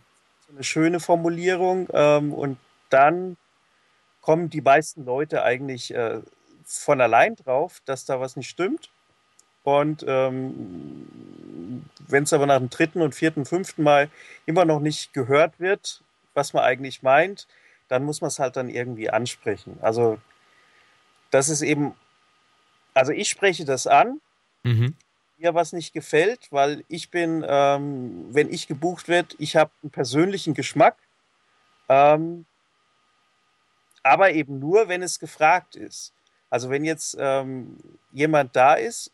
eine 0.56 0.64
schöne 0.64 1.00
Formulierung. 1.00 1.88
Ähm, 1.94 2.34
und 2.34 2.58
dann 2.90 3.38
kommen 4.22 4.50
die 4.50 4.62
meisten 4.62 5.06
Leute 5.06 5.44
eigentlich 5.44 5.94
äh, 5.94 6.22
von 6.66 7.00
allein 7.02 7.36
drauf, 7.36 7.82
dass 7.86 8.06
da 8.06 8.20
was 8.20 8.36
nicht 8.36 8.50
stimmt. 8.50 8.90
Und 9.64 10.04
ähm, 10.08 11.84
wenn 12.08 12.24
es 12.24 12.34
aber 12.34 12.46
nach 12.46 12.58
dem 12.58 12.70
dritten 12.70 13.02
und 13.02 13.16
vierten, 13.16 13.46
fünften 13.46 13.84
Mal 13.84 14.10
immer 14.46 14.66
noch 14.66 14.80
nicht 14.80 15.14
gehört 15.14 15.60
wird, 15.60 16.02
was 16.34 16.54
man 16.54 16.64
eigentlich 16.64 17.04
meint, 17.04 17.48
dann 17.88 18.04
muss 18.04 18.22
man 18.22 18.30
es 18.30 18.40
halt 18.40 18.56
dann 18.56 18.70
irgendwie 18.70 19.10
ansprechen. 19.10 19.78
Also 19.82 20.20
das 21.32 21.50
ist 21.50 21.62
eben, 21.62 21.94
also 22.94 23.12
ich 23.12 23.30
spreche 23.30 23.66
das 23.66 23.88
an. 23.88 24.22
Mhm 24.64 24.96
mir 25.38 25.54
was 25.54 25.74
nicht 25.74 25.94
gefällt, 25.94 26.52
weil 26.52 26.84
ich 26.88 27.10
bin, 27.10 27.46
ähm, 27.48 28.28
wenn 28.30 28.52
ich 28.52 28.68
gebucht 28.68 29.08
werde, 29.08 29.36
ich 29.38 29.56
habe 29.56 29.72
einen 29.84 29.92
persönlichen 29.92 30.54
Geschmack, 30.54 30.98
ähm, 31.90 32.46
aber 34.04 34.32
eben 34.32 34.60
nur, 34.60 34.88
wenn 34.88 35.02
es 35.02 35.20
gefragt 35.20 35.76
ist. 35.76 36.14
Also 36.50 36.70
wenn 36.70 36.86
jetzt 36.86 37.18
ähm, 37.20 37.78
jemand 38.14 38.56
da 38.56 38.76
ist, 38.76 39.12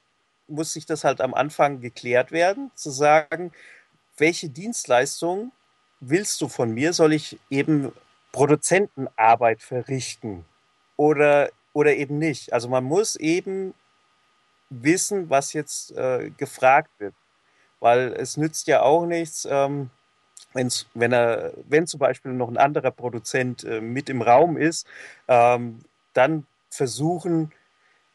muss 0.47 0.73
sich 0.73 0.85
das 0.85 1.03
halt 1.03 1.21
am 1.21 1.33
Anfang 1.33 1.79
geklärt 1.79 2.31
werden, 2.31 2.71
zu 2.75 2.91
sagen, 2.91 3.51
welche 4.17 4.49
Dienstleistung 4.49 5.51
willst 6.01 6.41
du 6.41 6.49
von 6.49 6.71
mir? 6.71 6.93
Soll 6.93 7.13
ich 7.13 7.39
eben 7.49 7.91
Produzentenarbeit 8.31 9.61
verrichten 9.61 10.45
oder, 10.97 11.49
oder 11.73 11.95
eben 11.95 12.17
nicht. 12.17 12.53
Also 12.53 12.69
man 12.69 12.83
muss 12.83 13.15
eben 13.15 13.73
wissen, 14.71 15.29
was 15.29 15.53
jetzt 15.53 15.91
äh, 15.91 16.31
gefragt 16.37 16.89
wird. 16.99 17.13
Weil 17.79 18.13
es 18.13 18.37
nützt 18.37 18.67
ja 18.67 18.81
auch 18.81 19.05
nichts, 19.05 19.47
ähm, 19.49 19.89
wenn's, 20.53 20.87
wenn, 20.93 21.11
er, 21.11 21.53
wenn 21.67 21.87
zum 21.87 21.99
Beispiel 21.99 22.31
noch 22.31 22.49
ein 22.49 22.57
anderer 22.57 22.91
Produzent 22.91 23.63
äh, 23.63 23.81
mit 23.81 24.09
im 24.09 24.21
Raum 24.21 24.57
ist, 24.57 24.87
ähm, 25.27 25.79
dann 26.13 26.45
versuchen, 26.69 27.51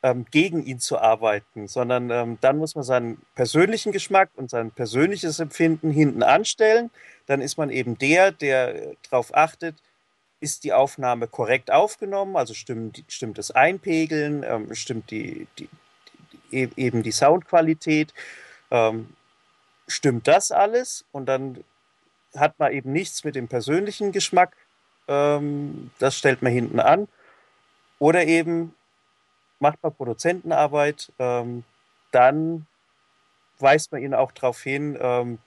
ähm, 0.03 0.27
gegen 0.31 0.65
ihn 0.65 0.79
zu 0.79 0.99
arbeiten, 0.99 1.67
sondern 1.67 2.11
ähm, 2.11 2.39
dann 2.41 2.59
muss 2.59 2.75
man 2.75 2.85
seinen 2.85 3.23
persönlichen 3.35 3.93
Geschmack 3.93 4.31
und 4.37 4.51
sein 4.51 4.71
persönliches 4.71 5.41
Empfinden 5.41 5.91
hinten 5.91 6.23
anstellen. 6.23 6.91
Dann 7.27 7.41
ist 7.41 7.59
man 7.59 7.71
eben 7.71 7.99
der, 7.99 8.31
der 8.31 8.93
darauf 9.11 9.35
achtet, 9.35 9.75
ist 10.39 10.65
die 10.65 10.73
Aufnahme 10.73 11.29
korrekt 11.29 11.71
aufgenommen, 11.71 12.37
also 12.37 12.55
stimmt, 12.55 13.03
stimmt 13.09 13.39
das 13.39 13.51
Einpegeln, 13.51 14.45
ähm, 14.47 14.75
stimmt 14.75 15.11
die, 15.11 15.47
die, 15.59 15.69
eben 16.51 17.03
die 17.03 17.13
Soundqualität, 17.13 18.13
ähm, 18.71 19.09
stimmt 19.89 20.27
das 20.29 20.51
alles 20.51 21.05
und 21.13 21.27
dann 21.27 21.65
hat 22.35 22.59
man 22.59 22.73
eben 22.73 22.93
nichts 22.93 23.25
mit 23.25 23.35
dem 23.35 23.49
persönlichen 23.49 24.13
Geschmack, 24.13 24.57
ähm, 25.09 25.91
das 25.99 26.17
stellt 26.17 26.43
man 26.43 26.53
hinten 26.53 26.81
an. 26.81 27.09
Oder 27.99 28.25
eben 28.27 28.75
macht 29.59 29.83
man 29.83 29.95
Produzentenarbeit, 29.95 31.13
ähm, 31.19 31.65
dann 32.13 32.67
weist 33.59 33.91
man 33.93 34.03
ihn 34.03 34.15
auch 34.15 34.33
darauf 34.33 34.63
hin, 34.63 34.99
ähm, 35.01 35.39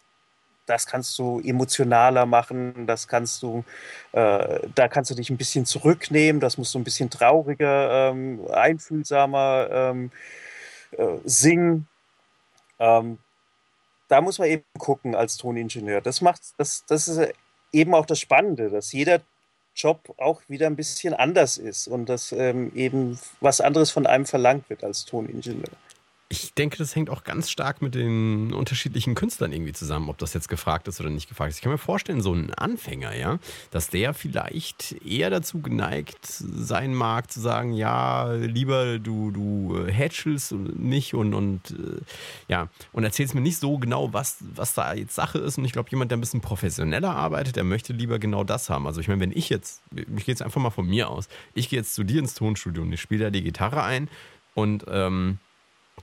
das 0.66 0.86
kannst 0.86 1.18
du 1.18 1.40
emotionaler 1.44 2.26
machen, 2.26 2.86
das 2.86 3.08
kannst 3.08 3.42
du, 3.42 3.64
äh, 4.12 4.60
da 4.76 4.88
kannst 4.88 5.10
du 5.10 5.16
dich 5.16 5.30
ein 5.30 5.38
bisschen 5.38 5.66
zurücknehmen, 5.66 6.40
das 6.40 6.58
musst 6.58 6.74
du 6.76 6.80
ein 6.80 6.84
bisschen 6.84 7.10
trauriger, 7.10 8.12
ähm, 8.12 8.40
einfühlsamer 8.52 9.68
ähm, 9.72 10.12
äh, 10.92 11.18
singen. 11.24 11.88
Ähm, 12.80 13.20
da 14.08 14.22
muss 14.22 14.40
man 14.40 14.48
eben 14.50 14.64
gucken 14.78 15.16
als 15.16 15.38
Toningenieur. 15.38 16.02
Das 16.02 16.22
macht, 16.22 16.42
das, 16.58 16.84
das 16.88 17.08
ist 17.08 17.34
eben 17.72 17.94
auch 17.94 18.06
das 18.06 18.20
Spannende, 18.20 18.70
dass 18.70 18.92
jeder 18.92 19.22
Job 19.76 20.14
auch 20.18 20.42
wieder 20.48 20.68
ein 20.68 20.76
bisschen 20.76 21.14
anders 21.14 21.58
ist 21.58 21.88
und 21.88 22.08
dass 22.08 22.32
ähm, 22.32 22.72
eben 22.76 23.20
was 23.40 23.62
anderes 23.62 23.92
von 23.92 24.06
einem 24.06 24.26
verlangt 24.26 24.70
wird 24.70 24.84
als 24.84 25.06
Toningenieur. 25.06 25.70
Ich 26.32 26.54
denke, 26.54 26.78
das 26.78 26.96
hängt 26.96 27.10
auch 27.10 27.24
ganz 27.24 27.50
stark 27.50 27.82
mit 27.82 27.96
den 27.96 28.54
unterschiedlichen 28.54 29.16
Künstlern 29.16 29.52
irgendwie 29.52 29.74
zusammen, 29.74 30.10
ob 30.10 30.20
das 30.20 30.36
jetzt 30.36 30.48
gefragt 30.48 30.88
ist 30.88 31.00
oder 31.00 31.10
nicht 31.10 31.28
gefragt 31.28 31.50
ist. 31.50 31.56
Ich 31.58 31.64
kann 31.64 31.72
mir 31.72 31.80
vorstellen, 31.80 32.22
so 32.22 32.32
ein 32.32 32.54
Anfänger, 32.54 33.16
ja, 33.16 33.40
dass 33.72 33.90
der 33.90 34.14
vielleicht 34.14 34.92
eher 35.04 35.32
dazu 35.32 35.60
geneigt 35.60 36.20
sein 36.24 36.94
mag, 36.94 37.32
zu 37.32 37.40
sagen, 37.40 37.74
ja, 37.74 38.32
lieber 38.34 39.00
du, 39.00 39.32
du 39.32 39.88
hätschelst 39.88 40.52
mich 40.52 41.16
und, 41.16 41.34
und 41.34 41.72
äh, 41.72 42.00
ja, 42.48 42.70
und 42.92 43.04
erzählst 43.04 43.34
mir 43.34 43.42
nicht 43.42 43.58
so 43.58 43.80
genau, 43.80 44.14
was, 44.14 44.38
was 44.54 44.76
da 44.76 44.94
jetzt 44.94 45.16
Sache 45.16 45.40
ist. 45.40 45.58
Und 45.58 45.66
ich 45.66 45.72
glaube, 45.72 45.90
jemand, 45.90 46.12
der 46.12 46.18
ein 46.18 46.22
bisschen 46.22 46.42
professioneller 46.42 47.16
arbeitet, 47.16 47.56
der 47.56 47.64
möchte 47.64 47.92
lieber 47.92 48.20
genau 48.20 48.44
das 48.44 48.70
haben. 48.70 48.86
Also 48.86 49.02
ich 49.02 49.08
meine, 49.08 49.22
wenn 49.22 49.32
ich 49.32 49.50
jetzt, 49.50 49.82
ich 49.96 50.06
gehe 50.06 50.26
jetzt 50.28 50.44
einfach 50.44 50.62
mal 50.62 50.70
von 50.70 50.86
mir 50.86 51.10
aus, 51.10 51.28
ich 51.56 51.70
gehe 51.70 51.80
jetzt 51.80 51.96
zu 51.96 52.04
dir 52.04 52.20
ins 52.20 52.36
Tonstudio 52.36 52.84
und 52.84 52.94
ich 52.94 53.02
spiele 53.02 53.24
da 53.24 53.30
die 53.32 53.42
Gitarre 53.42 53.82
ein 53.82 54.10
und 54.54 54.86
ähm, 54.88 55.40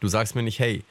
Du 0.01 0.09
sagst 0.09 0.35
mir 0.35 0.43
nicht, 0.43 0.59
hey, 0.59 0.85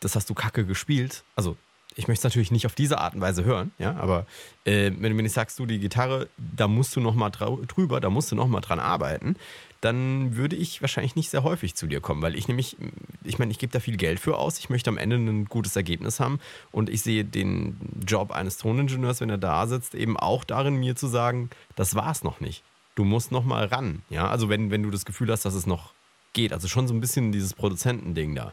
das 0.00 0.16
hast 0.16 0.30
du 0.30 0.34
kacke 0.34 0.64
gespielt. 0.64 1.24
Also, 1.36 1.56
ich 1.96 2.08
möchte 2.08 2.20
es 2.20 2.24
natürlich 2.24 2.50
nicht 2.50 2.66
auf 2.66 2.74
diese 2.74 2.98
Art 2.98 3.14
und 3.14 3.20
Weise 3.20 3.44
hören, 3.44 3.72
ja, 3.78 3.96
aber 3.96 4.26
äh, 4.64 4.90
wenn 4.98 5.10
du 5.10 5.14
mir 5.14 5.22
nicht 5.22 5.32
sagst, 5.32 5.58
du, 5.58 5.66
die 5.66 5.80
Gitarre, 5.80 6.28
da 6.36 6.68
musst 6.68 6.94
du 6.94 7.00
nochmal 7.00 7.30
drüber, 7.30 8.00
da 8.00 8.10
musst 8.10 8.30
du 8.30 8.36
nochmal 8.36 8.60
dran 8.60 8.78
arbeiten, 8.78 9.36
dann 9.80 10.36
würde 10.36 10.56
ich 10.56 10.82
wahrscheinlich 10.82 11.16
nicht 11.16 11.30
sehr 11.30 11.42
häufig 11.42 11.74
zu 11.74 11.86
dir 11.86 12.00
kommen, 12.00 12.22
weil 12.22 12.36
ich 12.36 12.48
nämlich, 12.48 12.76
ich 13.24 13.38
meine, 13.38 13.50
ich 13.50 13.58
gebe 13.58 13.72
da 13.72 13.80
viel 13.80 13.96
Geld 13.96 14.20
für 14.20 14.36
aus, 14.36 14.58
ich 14.58 14.70
möchte 14.70 14.90
am 14.90 14.98
Ende 14.98 15.16
ein 15.16 15.46
gutes 15.46 15.74
Ergebnis 15.74 16.20
haben 16.20 16.38
und 16.70 16.88
ich 16.88 17.02
sehe 17.02 17.24
den 17.24 17.76
Job 18.06 18.30
eines 18.30 18.58
Toningenieurs, 18.58 19.20
wenn 19.20 19.30
er 19.30 19.38
da 19.38 19.66
sitzt, 19.66 19.94
eben 19.94 20.16
auch 20.16 20.44
darin, 20.44 20.76
mir 20.76 20.96
zu 20.96 21.08
sagen, 21.08 21.50
das 21.76 21.94
war's 21.94 22.22
noch 22.22 22.40
nicht. 22.40 22.62
Du 22.94 23.04
musst 23.04 23.32
nochmal 23.32 23.66
ran, 23.66 24.02
ja, 24.10 24.28
also 24.28 24.48
wenn, 24.48 24.70
wenn 24.70 24.82
du 24.82 24.90
das 24.90 25.04
Gefühl 25.04 25.30
hast, 25.30 25.44
dass 25.44 25.54
es 25.54 25.66
noch 25.66 25.92
geht. 26.32 26.52
Also 26.52 26.68
schon 26.68 26.88
so 26.88 26.94
ein 26.94 27.00
bisschen 27.00 27.32
dieses 27.32 27.54
Produzentending 27.54 28.34
da. 28.34 28.52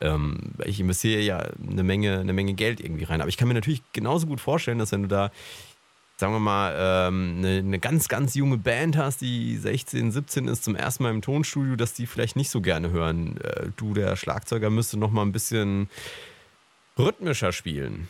Ähm, 0.00 0.52
ich 0.64 0.80
investiere 0.80 1.22
ja 1.22 1.38
eine 1.38 1.82
Menge, 1.82 2.18
eine 2.18 2.32
Menge 2.32 2.54
Geld 2.54 2.80
irgendwie 2.80 3.04
rein. 3.04 3.20
Aber 3.20 3.28
ich 3.28 3.36
kann 3.36 3.48
mir 3.48 3.54
natürlich 3.54 3.82
genauso 3.92 4.26
gut 4.26 4.40
vorstellen, 4.40 4.78
dass 4.78 4.92
wenn 4.92 5.02
du 5.02 5.08
da, 5.08 5.30
sagen 6.16 6.32
wir 6.32 6.40
mal, 6.40 6.74
ähm, 6.76 7.36
eine, 7.38 7.58
eine, 7.58 7.78
ganz, 7.78 8.08
ganz 8.08 8.34
junge 8.34 8.58
Band 8.58 8.96
hast, 8.96 9.20
die 9.20 9.56
16, 9.56 10.12
17 10.12 10.48
ist, 10.48 10.64
zum 10.64 10.76
ersten 10.76 11.02
Mal 11.02 11.10
im 11.10 11.22
Tonstudio, 11.22 11.76
dass 11.76 11.94
die 11.94 12.06
vielleicht 12.06 12.36
nicht 12.36 12.50
so 12.50 12.60
gerne 12.60 12.90
hören. 12.90 13.38
Äh, 13.42 13.68
du, 13.76 13.94
der 13.94 14.16
Schlagzeuger, 14.16 14.70
müsste 14.70 14.98
noch 14.98 15.10
mal 15.10 15.22
ein 15.22 15.32
bisschen 15.32 15.88
rhythmischer 16.98 17.52
spielen. 17.52 18.08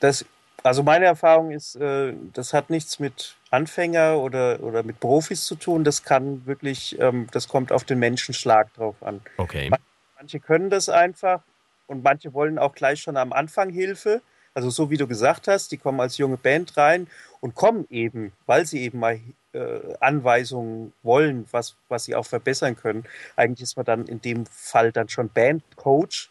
Das 0.00 0.24
also 0.62 0.82
meine 0.82 1.06
Erfahrung 1.06 1.50
ist, 1.50 1.76
äh, 1.76 2.14
das 2.32 2.52
hat 2.52 2.70
nichts 2.70 2.98
mit 2.98 3.36
Anfänger 3.52 4.18
oder, 4.18 4.62
oder 4.62 4.82
mit 4.82 5.00
Profis 5.00 5.44
zu 5.44 5.54
tun. 5.54 5.84
Das 5.84 6.02
kann 6.04 6.46
wirklich, 6.46 6.98
ähm, 7.00 7.28
das 7.32 7.48
kommt 7.48 7.72
auf 7.72 7.84
den 7.84 7.98
Menschenschlag 7.98 8.72
drauf 8.74 8.96
an. 9.02 9.20
Okay. 9.36 9.70
Manche 10.16 10.40
können 10.40 10.70
das 10.70 10.88
einfach 10.88 11.42
und 11.86 12.02
manche 12.02 12.32
wollen 12.32 12.58
auch 12.58 12.74
gleich 12.74 13.00
schon 13.00 13.16
am 13.16 13.32
Anfang 13.32 13.70
Hilfe. 13.70 14.22
Also 14.54 14.70
so 14.70 14.90
wie 14.90 14.96
du 14.96 15.06
gesagt 15.06 15.48
hast, 15.48 15.72
die 15.72 15.78
kommen 15.78 16.00
als 16.00 16.18
junge 16.18 16.36
Band 16.36 16.76
rein 16.76 17.08
und 17.40 17.54
kommen 17.54 17.86
eben, 17.90 18.32
weil 18.46 18.66
sie 18.66 18.82
eben 18.82 18.98
mal 18.98 19.18
äh, 19.52 19.80
Anweisungen 20.00 20.92
wollen, 21.02 21.46
was, 21.50 21.76
was 21.88 22.04
sie 22.04 22.14
auch 22.14 22.26
verbessern 22.26 22.76
können. 22.76 23.04
Eigentlich 23.36 23.62
ist 23.62 23.76
man 23.76 23.86
dann 23.86 24.06
in 24.06 24.20
dem 24.20 24.46
Fall 24.46 24.92
dann 24.92 25.08
schon 25.08 25.28
Bandcoach 25.30 26.30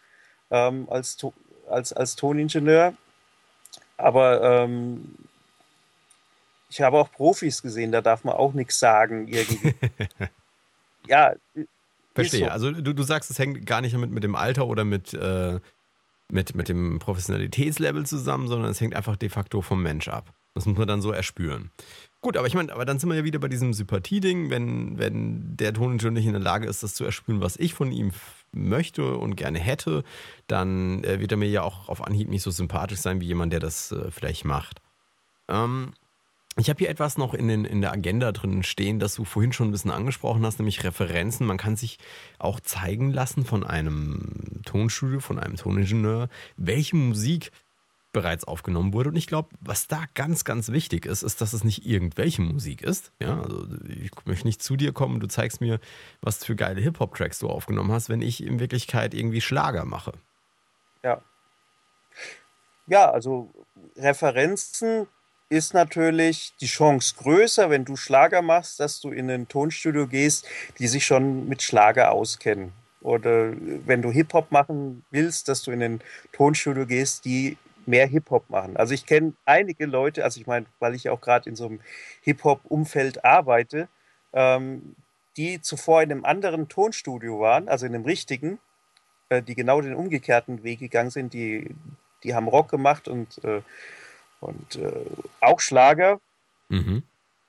ähm, 0.52 0.88
als, 0.90 1.18
als, 1.68 1.94
als 1.94 2.16
Toningenieur 2.16 2.94
aber 4.02 4.42
ähm, 4.42 5.16
ich 6.72 6.82
habe 6.82 6.98
auch 6.98 7.12
Profis 7.12 7.62
gesehen, 7.62 7.92
da 7.92 8.02
darf 8.02 8.24
man 8.24 8.36
auch 8.36 8.54
nichts 8.54 8.80
sagen 8.80 9.28
irgendwie. 9.28 9.76
ja. 11.08 11.34
Verstehe. 12.16 12.46
So. 12.46 12.52
Also 12.52 12.72
du, 12.72 12.94
du 12.94 13.04
sagst, 13.04 13.30
es 13.30 13.40
hängt 13.40 13.66
gar 13.66 13.82
nicht 13.82 13.96
mit, 13.98 14.12
mit 14.12 14.24
dem 14.24 14.36
Alter 14.36 14.68
oder 14.68 14.86
mit, 14.86 15.14
äh, 15.14 15.60
mit, 16.30 16.56
mit 16.56 16.70
dem 16.70 17.00
Professionalitätslevel 17.00 18.06
zusammen, 18.06 18.48
sondern 18.48 18.72
es 18.72 18.80
hängt 18.80 18.96
einfach 18.96 19.18
de 19.18 19.30
facto 19.30 19.62
vom 19.62 19.84
Mensch 19.84 20.08
ab. 20.08 20.34
Das 20.54 20.66
muss 20.66 20.78
man 20.78 20.88
dann 20.88 21.02
so 21.02 21.12
erspüren. 21.12 21.72
Gut, 22.22 22.38
aber 22.38 22.48
ich 22.48 22.54
meine, 22.54 22.72
aber 22.72 22.86
dann 22.86 23.00
sind 23.00 23.10
wir 23.10 23.16
ja 23.16 23.24
wieder 23.24 23.40
bei 23.40 23.48
diesem 23.48 23.74
Sympathie-Ding, 23.74 24.50
wenn, 24.50 24.98
wenn 24.98 25.58
der 25.58 25.74
Toningenieur 25.74 26.12
nicht 26.12 26.26
in 26.26 26.34
der 26.34 26.42
Lage 26.42 26.68
ist, 26.68 26.84
das 26.84 26.94
zu 26.94 27.04
erspüren, 27.04 27.42
was 27.42 27.58
ich 27.58 27.74
von 27.74 27.92
ihm 27.92 28.12
möchte 28.52 29.18
und 29.18 29.36
gerne 29.36 29.60
hätte, 29.60 30.04
dann 30.48 31.04
äh, 31.04 31.20
wird 31.20 31.32
er 31.32 31.38
mir 31.38 31.50
ja 31.50 31.64
auch 31.64 31.90
auf 31.90 32.06
Anhieb 32.06 32.30
nicht 32.30 32.44
so 32.44 32.52
sympathisch 32.52 33.00
sein 33.00 33.22
wie 33.22 33.28
jemand, 33.28 33.52
der 33.54 33.62
das 33.62 33.92
äh, 33.92 34.12
vielleicht 34.12 34.46
macht. 34.46 34.82
Ähm, 35.48 35.94
ich 36.58 36.70
habe 36.70 36.80
hier 36.80 36.90
etwas 36.90 37.18
noch 37.18 37.34
in, 37.34 37.48
den, 37.48 37.64
in 37.64 37.82
der 37.82 37.94
Agenda 37.94 38.32
drin 38.32 38.64
stehen, 38.64 39.00
das 39.00 39.16
du 39.16 39.24
vorhin 39.24 39.54
schon 39.54 39.70
ein 39.70 39.72
bisschen 39.72 39.92
angesprochen 39.92 40.46
hast, 40.46 40.60
nämlich 40.60 40.84
Referenzen. 40.84 41.48
Man 41.48 41.58
kann 41.58 41.78
sich 41.78 41.98
auch 42.40 42.60
zeigen 42.60 43.12
lassen 43.12 43.46
von 43.46 43.64
einem 43.64 44.62
Tonstudio, 44.66 45.22
von 45.22 45.40
einem 45.40 45.56
Toningenieur, 45.56 46.28
welche 46.58 46.98
Musik 46.98 47.52
bereits 48.12 48.44
aufgenommen 48.44 48.92
wurde. 48.92 49.10
Und 49.10 49.16
ich 49.16 49.28
glaube, 49.28 49.50
was 49.62 49.88
da 49.88 50.04
ganz, 50.14 50.44
ganz 50.44 50.70
wichtig 50.74 51.06
ist, 51.06 51.24
ist, 51.24 51.40
dass 51.40 51.54
es 51.54 51.64
nicht 51.64 51.86
irgendwelche 51.86 52.42
Musik 52.42 52.82
ist. 52.82 53.14
Ja, 53.20 53.42
also 53.42 53.66
ich 53.88 54.12
möchte 54.26 54.46
nicht 54.46 54.62
zu 54.62 54.76
dir 54.76 54.92
kommen, 54.92 55.22
du 55.22 55.28
zeigst 55.28 55.62
mir, 55.62 55.80
was 56.22 56.44
für 56.44 56.58
geile 56.58 56.82
Hip-Hop-Tracks 56.82 57.40
du 57.40 57.50
aufgenommen 57.50 57.94
hast, 57.94 58.10
wenn 58.10 58.22
ich 58.22 58.44
in 58.44 58.60
Wirklichkeit 58.60 59.14
irgendwie 59.14 59.40
Schlager 59.40 59.86
mache. 59.86 60.12
Ja. 61.04 61.22
Ja, 62.88 63.10
also 63.10 63.50
Referenzen 63.96 65.08
ist 65.52 65.74
natürlich 65.74 66.54
die 66.62 66.66
Chance 66.66 67.16
größer, 67.18 67.70
wenn 67.70 67.84
du 67.84 67.98
Schlager 67.98 68.42
machst, 68.42 68.80
dass 68.80 69.02
du 69.02 69.12
in 69.12 69.30
ein 69.30 69.50
Tonstudio 69.50 70.08
gehst, 70.08 70.48
die 70.80 70.88
sich 70.88 71.06
schon 71.06 71.50
mit 71.50 71.62
Schlager 71.62 72.14
auskennen. 72.14 72.72
Oder 73.02 73.52
wenn 73.86 74.02
du 74.02 74.12
Hip-Hop 74.12 74.52
machen 74.52 75.04
willst, 75.12 75.50
dass 75.50 75.62
du 75.64 75.72
in 75.72 75.84
ein 75.84 76.02
Tonstudio 76.32 76.86
gehst, 76.86 77.26
die 77.26 77.58
mehr 77.86 78.08
Hip-Hop 78.08 78.50
machen. 78.50 78.78
Also 78.78 78.94
ich 78.94 79.06
kenne 79.06 79.34
einige 79.44 79.88
Leute, 79.88 80.24
also 80.24 80.40
ich 80.40 80.48
meine, 80.48 80.68
weil 80.80 80.96
ich 80.96 81.10
auch 81.10 81.20
gerade 81.20 81.50
in 81.50 81.58
so 81.58 81.66
einem 81.66 81.82
Hip-Hop-Umfeld 82.22 83.26
arbeite, 83.26 83.90
ähm, 84.32 84.96
die 85.36 85.60
zuvor 85.60 86.02
in 86.02 86.12
einem 86.12 86.24
anderen 86.24 86.70
Tonstudio 86.70 87.42
waren, 87.42 87.68
also 87.68 87.86
in 87.86 87.94
einem 87.94 88.06
richtigen, 88.06 88.60
äh, 89.28 89.42
die 89.42 89.56
genau 89.56 89.82
den 89.82 89.96
umgekehrten 89.96 90.64
Weg 90.64 90.80
gegangen 90.80 91.10
sind, 91.10 91.34
die, 91.34 91.76
die 92.24 92.36
haben 92.36 92.48
Rock 92.48 92.70
gemacht 92.70 93.10
und, 93.10 93.44
äh, 93.44 93.62
und 94.42 94.76
äh, 94.76 95.06
auch 95.40 95.62
Schlager, 95.62 96.20
mhm. 96.68 97.04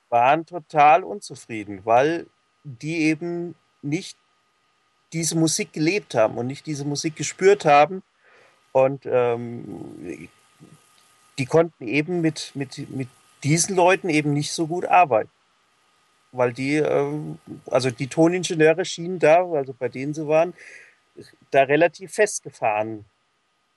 waren 0.08 0.46
total 0.46 1.02
unzufrieden, 1.02 1.80
weil 1.84 2.26
die 2.64 2.98
eben 2.98 3.56
nicht 3.82 4.16
diese 5.12 5.36
Musik 5.36 5.72
gelebt 5.72 6.14
haben 6.14 6.38
und 6.38 6.46
nicht 6.46 6.66
diese 6.66 6.84
Musik 6.84 7.16
gespürt 7.16 7.64
haben 7.64 8.02
und 8.72 9.04
ähm, 9.06 10.28
die 11.38 11.46
konnten 11.46 11.88
eben 11.88 12.20
mit, 12.20 12.52
mit, 12.54 12.88
mit 12.90 13.08
diesen 13.42 13.74
Leuten 13.76 14.08
eben 14.08 14.32
nicht 14.32 14.52
so 14.52 14.66
gut 14.66 14.84
arbeiten. 14.84 15.30
Weil 16.30 16.52
die, 16.52 16.76
äh, 16.76 17.36
also 17.66 17.90
die 17.90 18.06
Toningenieure 18.06 18.84
schienen 18.84 19.18
da, 19.18 19.44
also 19.44 19.74
bei 19.74 19.88
denen 19.88 20.14
sie 20.14 20.26
waren, 20.26 20.54
da 21.50 21.64
relativ 21.64 22.12
festgefahren 22.12 23.04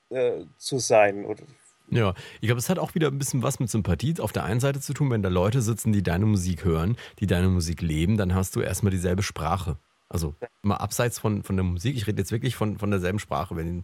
äh, 0.09 0.43
zu 0.57 0.79
sein. 0.79 1.25
Oder 1.25 1.43
ja, 1.89 2.13
ich 2.41 2.47
glaube, 2.47 2.59
es 2.59 2.69
hat 2.69 2.79
auch 2.79 2.95
wieder 2.95 3.07
ein 3.07 3.17
bisschen 3.17 3.43
was 3.43 3.59
mit 3.59 3.69
Sympathie 3.69 4.15
auf 4.19 4.31
der 4.31 4.43
einen 4.43 4.59
Seite 4.59 4.79
zu 4.81 4.93
tun, 4.93 5.09
wenn 5.11 5.21
da 5.21 5.29
Leute 5.29 5.61
sitzen, 5.61 5.93
die 5.93 6.03
deine 6.03 6.25
Musik 6.25 6.65
hören, 6.65 6.97
die 7.19 7.27
deine 7.27 7.49
Musik 7.49 7.81
leben, 7.81 8.17
dann 8.17 8.33
hast 8.33 8.55
du 8.55 8.61
erstmal 8.61 8.91
dieselbe 8.91 9.23
Sprache. 9.23 9.77
Also 10.09 10.35
mal 10.61 10.77
abseits 10.77 11.19
von, 11.19 11.43
von 11.43 11.55
der 11.55 11.63
Musik, 11.63 11.95
ich 11.95 12.07
rede 12.07 12.21
jetzt 12.21 12.31
wirklich 12.31 12.55
von, 12.55 12.77
von 12.77 12.91
derselben 12.91 13.19
Sprache. 13.19 13.55
Wenn, 13.55 13.83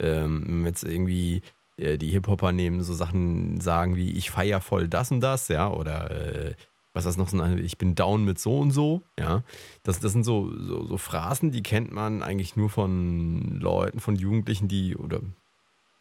ähm, 0.00 0.64
jetzt 0.66 0.84
irgendwie 0.84 1.42
äh, 1.76 1.98
die 1.98 2.08
Hip-Hopper 2.08 2.52
nehmen, 2.52 2.82
so 2.82 2.94
Sachen 2.94 3.60
sagen 3.60 3.96
wie 3.96 4.12
ich 4.12 4.30
feier 4.30 4.60
voll 4.60 4.88
das 4.88 5.10
und 5.10 5.20
das, 5.20 5.48
ja, 5.48 5.70
oder 5.70 6.10
äh, 6.10 6.54
was 6.92 7.04
das 7.04 7.16
noch 7.16 7.28
so 7.28 7.42
ich 7.56 7.78
bin 7.78 7.94
down 7.94 8.24
mit 8.24 8.38
so 8.38 8.58
und 8.58 8.72
so, 8.72 9.02
ja. 9.18 9.42
Das, 9.82 10.00
das 10.00 10.12
sind 10.12 10.24
so, 10.24 10.50
so, 10.58 10.86
so 10.86 10.96
Phrasen, 10.96 11.52
die 11.52 11.62
kennt 11.62 11.92
man 11.92 12.22
eigentlich 12.22 12.56
nur 12.56 12.68
von 12.68 13.60
Leuten, 13.60 14.00
von 14.00 14.16
Jugendlichen, 14.16 14.68
die 14.68 14.96
oder 14.96 15.20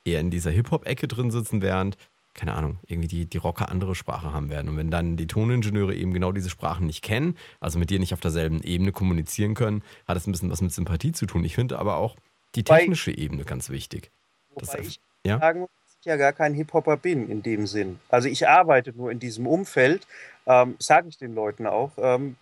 eher 0.05 0.19
in 0.19 0.29
dieser 0.29 0.51
Hip-Hop-Ecke 0.51 1.07
drin 1.07 1.31
sitzen, 1.31 1.61
während, 1.61 1.97
keine 2.33 2.53
Ahnung, 2.53 2.79
irgendwie 2.87 3.07
die, 3.07 3.25
die 3.25 3.37
Rocker 3.37 3.69
andere 3.69 3.95
Sprache 3.95 4.33
haben 4.33 4.49
werden. 4.49 4.69
Und 4.69 4.77
wenn 4.77 4.91
dann 4.91 5.17
die 5.17 5.27
Toningenieure 5.27 5.95
eben 5.95 6.13
genau 6.13 6.31
diese 6.31 6.49
Sprachen 6.49 6.85
nicht 6.85 7.03
kennen, 7.03 7.35
also 7.59 7.79
mit 7.79 7.89
dir 7.89 7.99
nicht 7.99 8.13
auf 8.13 8.19
derselben 8.19 8.61
Ebene 8.63 8.91
kommunizieren 8.91 9.55
können, 9.55 9.83
hat 10.07 10.15
das 10.15 10.27
ein 10.27 10.31
bisschen 10.31 10.51
was 10.51 10.61
mit 10.61 10.71
Sympathie 10.71 11.11
zu 11.11 11.25
tun. 11.25 11.43
Ich 11.43 11.55
finde 11.55 11.79
aber 11.79 11.97
auch 11.97 12.15
die 12.55 12.63
technische 12.63 13.11
wobei, 13.11 13.21
Ebene 13.21 13.43
ganz 13.43 13.69
wichtig. 13.69 14.11
Wobei 14.49 14.77
das, 14.77 14.87
ich 14.87 14.99
ja? 15.25 15.39
sagen 15.39 15.61
muss, 15.61 15.69
dass 15.85 15.97
ich 15.99 16.05
ja 16.05 16.15
gar 16.15 16.33
kein 16.33 16.53
Hip-Hopper 16.53 16.97
bin 16.97 17.29
in 17.29 17.43
dem 17.43 17.67
Sinn. 17.67 17.99
Also 18.09 18.29
ich 18.29 18.47
arbeite 18.47 18.93
nur 18.93 19.11
in 19.11 19.19
diesem 19.19 19.45
Umfeld, 19.47 20.07
ähm, 20.45 20.75
sage 20.79 21.09
ich 21.09 21.17
den 21.17 21.35
Leuten 21.35 21.67
auch, 21.67 21.91
ähm, 21.97 22.35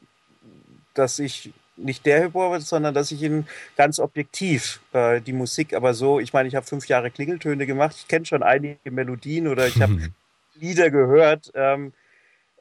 dass 0.94 1.20
ich 1.20 1.54
nicht 1.78 2.06
der 2.06 2.22
Hip-Hop, 2.22 2.60
sondern 2.62 2.94
dass 2.94 3.12
ich 3.12 3.22
ihn 3.22 3.48
ganz 3.76 4.00
objektiv 4.00 4.82
äh, 4.94 5.22
die 5.22 5.34
Musik, 5.34 5.74
aber 5.74 5.94
so, 5.94 6.20
ich 6.20 6.34
meine, 6.34 6.48
ich 6.48 6.56
habe 6.56 6.66
fünf 6.66 6.88
Jahre 6.88 7.12
Klingeltöne 7.12 7.66
gemacht, 7.66 7.96
ich 7.98 8.08
kenne 8.08 8.26
schon 8.26 8.44
einige 8.44 8.92
Melodien 8.92 9.48
oder 9.48 9.68
ich 9.68 9.82
habe 9.82 10.12
Lieder 10.56 10.90
gehört, 10.90 11.52
ähm, 11.54 11.94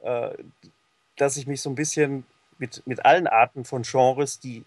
äh, 0.03 0.29
dass 1.15 1.37
ich 1.37 1.47
mich 1.47 1.61
so 1.61 1.69
ein 1.69 1.75
bisschen 1.75 2.25
mit, 2.59 2.83
mit 2.85 3.05
allen 3.05 3.27
Arten 3.27 3.65
von 3.65 3.81
Genres, 3.81 4.39
die 4.39 4.63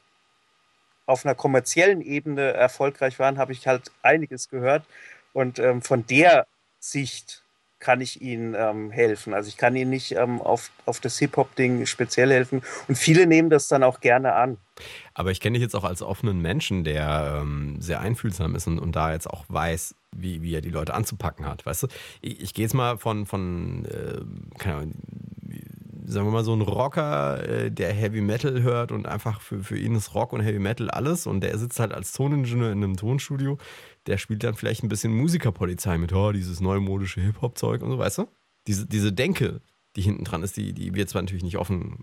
auf 1.07 1.25
einer 1.25 1.35
kommerziellen 1.35 2.01
Ebene 2.03 2.53
erfolgreich 2.53 3.19
waren, 3.19 3.39
habe 3.39 3.53
ich 3.53 3.67
halt 3.67 3.91
einiges 4.03 4.49
gehört. 4.49 4.85
Und 5.33 5.59
ähm, 5.59 5.83
von 5.83 6.07
der 6.07 6.47
Sicht 6.79 7.40
kann 7.81 8.01
ich 8.01 8.21
ihnen 8.21 8.55
ähm, 8.57 8.91
helfen. 8.91 9.35
Also 9.35 9.49
ich 9.49 9.57
kann 9.57 9.75
ihnen 9.75 9.91
nicht 9.91 10.13
ähm, 10.13 10.41
auf, 10.41 10.71
auf 10.87 11.01
das 11.01 11.19
Hip-Hop-Ding 11.19 11.87
speziell 11.87 12.31
helfen. 12.31 12.63
Und 12.89 12.97
viele 12.97 13.27
nehmen 13.27 13.51
das 13.51 13.69
dann 13.69 13.83
auch 13.83 14.01
gerne 14.01 14.35
an. 14.35 14.59
Aber 15.15 15.31
ich 15.31 15.41
kenne 15.41 15.55
dich 15.55 15.63
jetzt 15.63 15.75
auch 15.75 15.85
als 15.85 16.03
offenen 16.03 16.41
Menschen, 16.41 16.85
der 16.85 17.41
ähm, 17.41 17.81
sehr 17.81 18.01
einfühlsam 18.01 18.55
ist 18.55 18.67
und, 18.67 18.79
und, 18.79 18.95
da 18.97 19.13
jetzt 19.13 19.29
auch 19.29 19.45
weiß, 19.49 19.95
wie, 20.15 20.43
wie 20.43 20.55
er 20.55 20.61
die 20.61 20.71
Leute 20.71 20.95
anzupacken 20.95 21.47
hat. 21.47 21.67
Weißt 21.67 21.83
du, 21.85 21.89
ich, 22.21 22.41
ich 22.41 22.55
gehe 22.55 22.65
jetzt 22.65 22.75
mal 22.75 22.99
von, 22.99 23.27
von 23.27 23.85
äh, 23.87 24.21
keine 24.59 24.77
Ahnung, 24.77 24.95
sagen 26.11 26.27
wir 26.27 26.33
mal, 26.33 26.45
so 26.45 26.53
ein 26.53 26.61
Rocker, 26.61 27.47
äh, 27.49 27.71
der 27.71 27.93
Heavy 27.93 28.21
Metal 28.21 28.63
hört 28.63 28.93
und 28.93 29.07
einfach 29.07 29.41
für, 29.41 29.63
für 29.63 29.79
ihn 29.79 29.95
ist 29.95 30.15
Rock 30.15 30.33
und 30.33 30.41
Heavy 30.41 30.59
Metal 30.59 30.91
alles 30.91 31.27
und 31.27 31.41
der 31.41 31.57
sitzt 31.59 31.81
halt 31.81 31.93
als 31.93 32.13
Toningenieur 32.13 32.73
in 32.73 32.83
einem 32.83 32.97
Tonstudio 32.97 33.59
der 34.07 34.19
spielt 34.19 34.45
dann 34.45 34.55
vielleicht 34.55 34.83
ein 34.83 34.89
bisschen 34.89 35.15
Musikerpolizei 35.15 35.99
mit, 35.99 36.13
oh, 36.13 36.33
dieses 36.33 36.61
neumodische 36.61 37.21
Hip-Hop-Zeug 37.21 37.83
und 37.83 37.91
so, 37.91 37.99
weißt 37.99 38.19
du? 38.19 38.29
Diese, 38.67 38.87
diese 38.87 39.13
Denke, 39.13 39.61
die 39.97 40.03
hinten 40.03 40.25
dran 40.25 40.43
ist, 40.43 40.57
die, 40.57 40.73
die 40.73 40.95
wird 40.95 41.09
zwar 41.09 41.23
natürlich 41.23 41.45
nicht 41.45 41.59
offen 41.59 41.99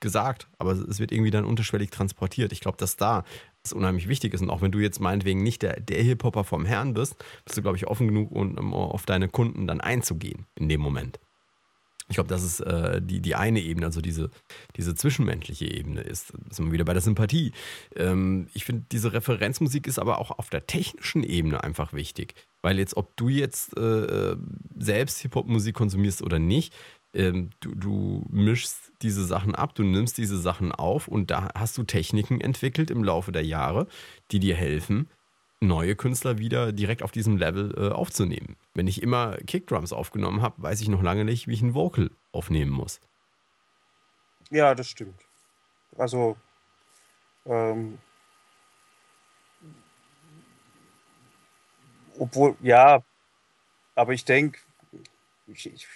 gesagt, 0.00 0.48
aber 0.58 0.72
es 0.72 0.98
wird 0.98 1.12
irgendwie 1.12 1.30
dann 1.30 1.44
unterschwellig 1.44 1.90
transportiert. 1.90 2.52
Ich 2.52 2.60
glaube, 2.60 2.78
dass 2.78 2.96
da 2.96 3.24
das 3.62 3.72
unheimlich 3.72 4.08
wichtig 4.08 4.32
ist. 4.32 4.40
Und 4.40 4.50
auch 4.50 4.62
wenn 4.62 4.72
du 4.72 4.78
jetzt 4.78 5.00
meinetwegen 5.00 5.42
nicht 5.42 5.62
der, 5.62 5.78
der 5.78 6.02
Hip-Hopper 6.02 6.44
vom 6.44 6.64
Herrn 6.64 6.94
bist, 6.94 7.16
bist 7.44 7.58
du, 7.58 7.62
glaube 7.62 7.76
ich, 7.76 7.86
offen 7.86 8.08
genug, 8.08 8.32
um 8.32 8.72
auf 8.72 9.04
deine 9.04 9.28
Kunden 9.28 9.66
dann 9.66 9.80
einzugehen 9.80 10.46
in 10.54 10.68
dem 10.68 10.80
Moment. 10.80 11.20
Ich 12.10 12.16
glaube, 12.16 12.28
das 12.28 12.42
ist 12.42 12.58
äh, 12.60 13.00
die, 13.00 13.20
die 13.20 13.36
eine 13.36 13.60
Ebene, 13.60 13.86
also 13.86 14.00
diese, 14.00 14.30
diese 14.76 14.96
zwischenmenschliche 14.96 15.72
Ebene 15.72 16.00
ist. 16.00 16.32
Da 16.32 16.54
sind 16.54 16.66
wir 16.66 16.72
wieder 16.72 16.84
bei 16.84 16.92
der 16.92 17.02
Sympathie. 17.02 17.52
Ähm, 17.94 18.48
ich 18.52 18.64
finde, 18.64 18.84
diese 18.90 19.12
Referenzmusik 19.12 19.86
ist 19.86 20.00
aber 20.00 20.18
auch 20.18 20.32
auf 20.32 20.50
der 20.50 20.66
technischen 20.66 21.22
Ebene 21.22 21.62
einfach 21.62 21.92
wichtig. 21.92 22.34
Weil 22.62 22.80
jetzt, 22.80 22.96
ob 22.96 23.16
du 23.16 23.28
jetzt 23.28 23.76
äh, 23.78 24.36
selbst 24.76 25.20
Hip-Hop-Musik 25.20 25.76
konsumierst 25.76 26.22
oder 26.22 26.40
nicht, 26.40 26.74
ähm, 27.14 27.50
du, 27.60 27.76
du 27.76 28.26
mischst 28.28 28.92
diese 29.02 29.24
Sachen 29.24 29.54
ab, 29.54 29.76
du 29.76 29.84
nimmst 29.84 30.18
diese 30.18 30.38
Sachen 30.38 30.72
auf 30.72 31.06
und 31.06 31.30
da 31.30 31.50
hast 31.54 31.78
du 31.78 31.84
Techniken 31.84 32.40
entwickelt 32.40 32.90
im 32.90 33.04
Laufe 33.04 33.30
der 33.30 33.44
Jahre, 33.44 33.86
die 34.32 34.40
dir 34.40 34.56
helfen, 34.56 35.08
neue 35.60 35.94
Künstler 35.94 36.38
wieder 36.38 36.72
direkt 36.72 37.02
auf 37.02 37.12
diesem 37.12 37.36
Level 37.36 37.74
äh, 37.76 37.92
aufzunehmen. 37.92 38.56
Wenn 38.74 38.86
ich 38.86 39.02
immer 39.02 39.36
Kickdrums 39.46 39.92
aufgenommen 39.92 40.42
habe, 40.42 40.62
weiß 40.62 40.80
ich 40.80 40.88
noch 40.88 41.02
lange 41.02 41.24
nicht, 41.24 41.46
wie 41.46 41.52
ich 41.52 41.62
ein 41.62 41.74
Vocal 41.74 42.10
aufnehmen 42.32 42.70
muss. 42.70 43.00
Ja, 44.50 44.74
das 44.74 44.88
stimmt. 44.88 45.20
Also, 45.96 46.36
ähm, 47.46 47.98
obwohl, 52.18 52.56
ja, 52.60 53.02
aber 53.94 54.12
ich 54.12 54.24
denke, 54.24 54.58
ich, 55.46 55.66
ich, 55.72 55.86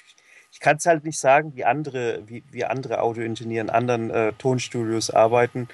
ich 0.52 0.60
kann 0.60 0.76
es 0.76 0.86
halt 0.86 1.04
nicht 1.04 1.18
sagen, 1.18 1.56
wie 1.56 1.64
andere, 1.64 2.22
wie, 2.26 2.44
wie 2.50 2.64
andere 2.64 3.00
Audioingenieure 3.00 3.62
in 3.62 3.70
anderen 3.70 4.10
äh, 4.10 4.32
Tonstudios 4.34 5.10
arbeiten. 5.10 5.68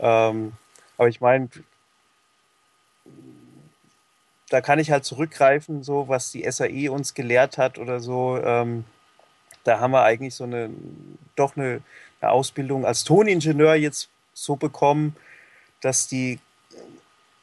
Ähm, 0.00 0.52
aber 0.96 1.08
ich 1.08 1.20
meine, 1.20 1.48
da 4.50 4.60
kann 4.60 4.78
ich 4.78 4.90
halt 4.90 5.04
zurückgreifen, 5.04 5.82
so 5.82 6.08
was 6.08 6.30
die 6.32 6.50
SAE 6.50 6.90
uns 6.90 7.14
gelehrt 7.14 7.58
hat 7.58 7.78
oder 7.78 8.00
so. 8.00 8.38
Ähm, 8.42 8.84
da 9.64 9.80
haben 9.80 9.90
wir 9.90 10.02
eigentlich 10.02 10.34
so 10.34 10.44
eine 10.44 10.70
doch 11.36 11.56
eine, 11.56 11.82
eine, 12.20 12.30
Ausbildung 12.30 12.86
als 12.86 13.04
Toningenieur 13.04 13.74
jetzt 13.74 14.08
so 14.32 14.56
bekommen, 14.56 15.14
dass 15.80 16.06
die 16.08 16.40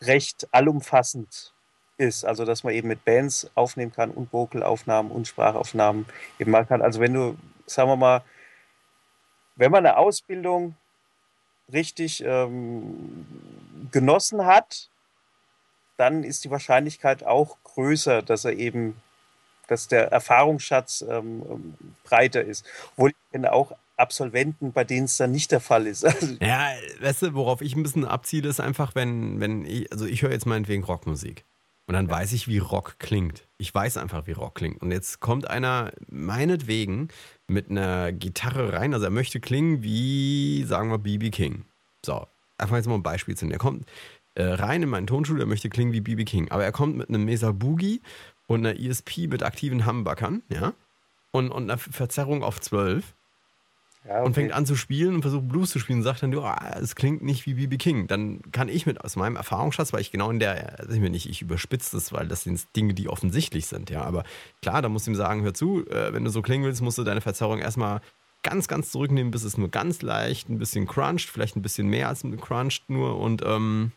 recht 0.02 0.48
allumfassend 0.52 1.54
ist. 1.98 2.26
Also 2.26 2.46
dass 2.46 2.64
man 2.64 2.74
eben 2.74 2.88
mit 2.88 3.06
Bands 3.06 3.50
aufnehmen 3.56 3.92
kann 3.92 4.12
und 4.12 4.34
Vocalaufnahmen 4.34 5.12
und 5.12 5.28
Sprachaufnahmen 5.28 6.06
eben 6.40 6.52
machen 6.52 6.68
kann. 6.68 6.82
Also 6.82 7.00
wenn 7.00 7.14
du, 7.14 7.38
sagen 7.68 7.90
wir 7.90 7.96
mal, 7.96 8.24
wenn 9.56 9.72
man 9.72 9.86
eine 9.86 9.98
Ausbildung 9.98 10.76
richtig 11.72 12.24
ähm, 12.26 13.26
genossen 13.92 14.46
hat, 14.46 14.90
dann 15.98 16.24
ist 16.24 16.44
die 16.44 16.52
Wahrscheinlichkeit 16.52 17.24
auch 17.24 17.58
größer, 17.64 18.22
dass 18.22 18.46
er 18.46 18.54
eben, 18.54 18.96
dass 19.68 19.88
der 19.88 20.12
Erfahrungsschatz 20.12 21.04
ähm, 21.08 21.44
ähm 21.50 21.74
breiter 22.04 22.44
ist. 22.44 22.66
Obwohl 22.94 23.12
ich 23.12 23.32
kenne 23.32 23.54
auch 23.54 23.74
Absolventen, 23.98 24.74
bei 24.74 24.84
denen 24.84 25.06
es 25.06 25.18
dann 25.18 25.32
nicht 25.32 25.52
der 25.52 25.62
Fall 25.62 25.88
ist. 25.88 26.04
Also 26.06 26.36
ja, 26.42 26.72
weißt 27.00 27.24
du, 27.24 27.34
worauf 27.34 27.62
ich 27.62 27.76
ein 27.76 27.84
bisschen 27.84 28.06
abziele, 28.06 28.50
ist 28.50 28.60
einfach, 28.60 28.94
wenn, 28.96 29.40
wenn 29.40 29.66
ich, 29.66 29.92
also 29.92 30.06
ich 30.06 30.22
höre 30.22 30.32
jetzt 30.32 30.46
meinetwegen 30.46 30.84
Rockmusik. 30.84 31.46
Und 31.88 31.94
dann 31.94 32.10
weiß 32.10 32.34
ich, 32.34 32.48
wie 32.48 32.58
Rock 32.58 32.96
klingt. 32.98 33.48
Ich 33.58 33.74
weiß 33.74 33.98
einfach, 33.98 34.26
wie 34.26 34.32
Rock 34.32 34.56
klingt. 34.56 34.82
Und 34.82 34.92
jetzt 34.92 35.20
kommt 35.20 35.48
einer 35.48 35.92
meinetwegen 36.10 37.10
mit 37.48 37.70
einer 37.70 38.12
Gitarre 38.12 38.74
rein. 38.74 38.94
Also 38.94 39.06
er 39.06 39.12
möchte 39.12 39.40
klingen 39.40 39.84
wie, 39.84 40.64
sagen 40.64 40.90
wir, 40.90 40.98
BB 40.98 41.32
King. 41.32 41.66
So, 42.04 42.26
einfach 42.58 42.76
jetzt 42.76 42.88
mal 42.88 42.96
ein 42.96 43.04
Beispiel 43.04 43.38
zu 43.38 43.46
nennen. 43.46 43.54
Er 43.54 43.60
kommt 43.60 43.86
äh, 44.36 44.44
rein 44.44 44.84
in 44.84 44.90
meinen 44.90 45.08
Tonstudio, 45.08 45.44
er 45.44 45.48
möchte 45.48 45.70
klingen 45.70 45.94
wie 45.94 46.02
BB 46.02 46.26
King. 46.26 46.52
Aber 46.52 46.64
er 46.64 46.72
kommt 46.72 46.98
mit 46.98 47.10
einem 47.10 47.26
Mesa 47.26 47.52
Boogie 47.52 48.02
und 48.48 48.66
einer 48.66 48.80
ESP 48.80 49.28
mit 49.28 49.44
aktiven 49.44 49.86
Humbuckern, 49.86 50.44
ja, 50.50 50.74
und, 51.32 51.52
und 51.52 51.64
einer 51.64 51.78
Verzerrung 51.78 52.44
auf 52.44 52.62
12. 52.62 53.14
Ja, 54.08 54.18
okay. 54.18 54.26
Und 54.26 54.34
fängt 54.36 54.52
an 54.52 54.68
zu 54.68 54.76
spielen 54.76 55.16
und 55.16 55.22
versucht 55.24 55.48
Blues 55.48 55.72
zu 55.72 55.80
spielen 55.80 56.00
und 56.00 56.04
sagt 56.04 56.22
dann, 56.22 56.30
du, 56.30 56.44
ah, 56.44 56.78
es 56.80 56.96
klingt 56.96 57.24
nicht 57.24 57.48
wie 57.48 57.56
BB 57.56 57.82
King. 57.82 58.08
Dann 58.08 58.42
kann 58.52 58.70
ich 58.70 58.86
mit 58.86 59.04
aus 59.04 59.16
meinem 59.16 59.36
Erfahrungsschatz, 59.36 59.94
weil 59.94 60.02
ich 60.02 60.12
genau 60.12 60.30
in 60.30 60.40
der, 60.40 60.86
ich 60.90 61.00
mir 61.00 61.10
nicht, 61.10 61.28
ich 61.28 61.42
überspitze 61.42 61.98
das, 61.98 62.14
weil 62.14 62.28
das 62.28 62.44
sind 62.44 62.64
Dinge, 62.76 62.94
die 62.94 63.10
offensichtlich 63.10 63.66
sind, 63.66 63.90
ja. 63.90 64.04
Aber 64.04 64.24
klar, 64.62 64.84
da 64.84 64.90
musst 64.90 65.08
du 65.08 65.12
ihm 65.12 65.16
sagen, 65.16 65.42
hör 65.42 65.56
zu, 65.56 65.88
äh, 65.90 66.14
wenn 66.14 66.24
du 66.24 66.30
so 66.30 66.44
klingen 66.44 66.66
willst, 66.66 66.84
musst 66.84 67.00
du 67.00 67.04
deine 67.04 67.22
Verzerrung 67.22 67.60
erstmal 67.60 68.02
ganz, 68.44 68.68
ganz 68.68 68.92
zurücknehmen, 68.92 69.32
bis 69.32 69.44
es 69.44 69.58
nur 69.58 69.70
ganz 69.70 70.04
leicht, 70.04 70.50
ein 70.50 70.60
bisschen 70.60 70.86
cruncht, 70.86 71.30
vielleicht 71.30 71.56
ein 71.56 71.64
bisschen 71.64 71.88
mehr 71.88 72.10
als 72.10 72.24
cruncht 72.42 72.84
nur 72.90 73.18
und 73.20 73.42
ähm, 73.44 73.92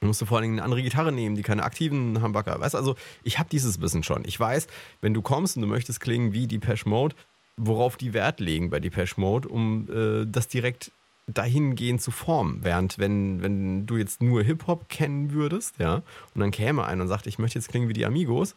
Du 0.00 0.06
musst 0.06 0.22
vor 0.24 0.36
allen 0.36 0.42
Dingen 0.42 0.54
eine 0.58 0.64
andere 0.64 0.82
Gitarre 0.82 1.12
nehmen, 1.12 1.36
die 1.36 1.42
keine 1.42 1.62
aktiven 1.62 2.22
Humbucker. 2.22 2.60
Weißt 2.60 2.74
also, 2.74 2.96
ich 3.22 3.38
habe 3.38 3.48
dieses 3.48 3.80
Wissen 3.80 4.02
schon. 4.02 4.24
Ich 4.26 4.38
weiß, 4.38 4.66
wenn 5.00 5.14
du 5.14 5.22
kommst 5.22 5.56
und 5.56 5.62
du 5.62 5.68
möchtest 5.68 6.00
klingen 6.00 6.32
wie 6.32 6.46
Depeche 6.46 6.88
Mode, 6.88 7.16
worauf 7.56 7.96
die 7.96 8.12
Wert 8.12 8.40
legen 8.40 8.70
bei 8.70 8.80
Depeche 8.80 9.18
Mode, 9.18 9.48
um 9.48 9.88
äh, 9.90 10.26
das 10.26 10.48
direkt 10.48 10.92
dahingehend 11.26 12.02
zu 12.02 12.10
formen. 12.10 12.60
Während, 12.62 12.98
wenn, 12.98 13.42
wenn 13.42 13.86
du 13.86 13.96
jetzt 13.96 14.22
nur 14.22 14.42
Hip-Hop 14.42 14.88
kennen 14.88 15.32
würdest, 15.32 15.74
ja, 15.78 16.02
und 16.34 16.40
dann 16.40 16.50
käme 16.50 16.84
einer 16.84 17.02
und 17.02 17.08
sagt, 17.08 17.26
ich 17.26 17.38
möchte 17.38 17.58
jetzt 17.58 17.68
klingen 17.68 17.88
wie 17.88 17.94
die 17.94 18.06
Amigos, 18.06 18.54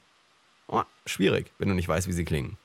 oh, 0.68 0.84
schwierig, 1.06 1.52
wenn 1.58 1.70
du 1.70 1.76
nicht 1.76 1.88
weißt, 1.88 2.08
wie 2.08 2.14
sie 2.14 2.26
klingen. 2.26 2.58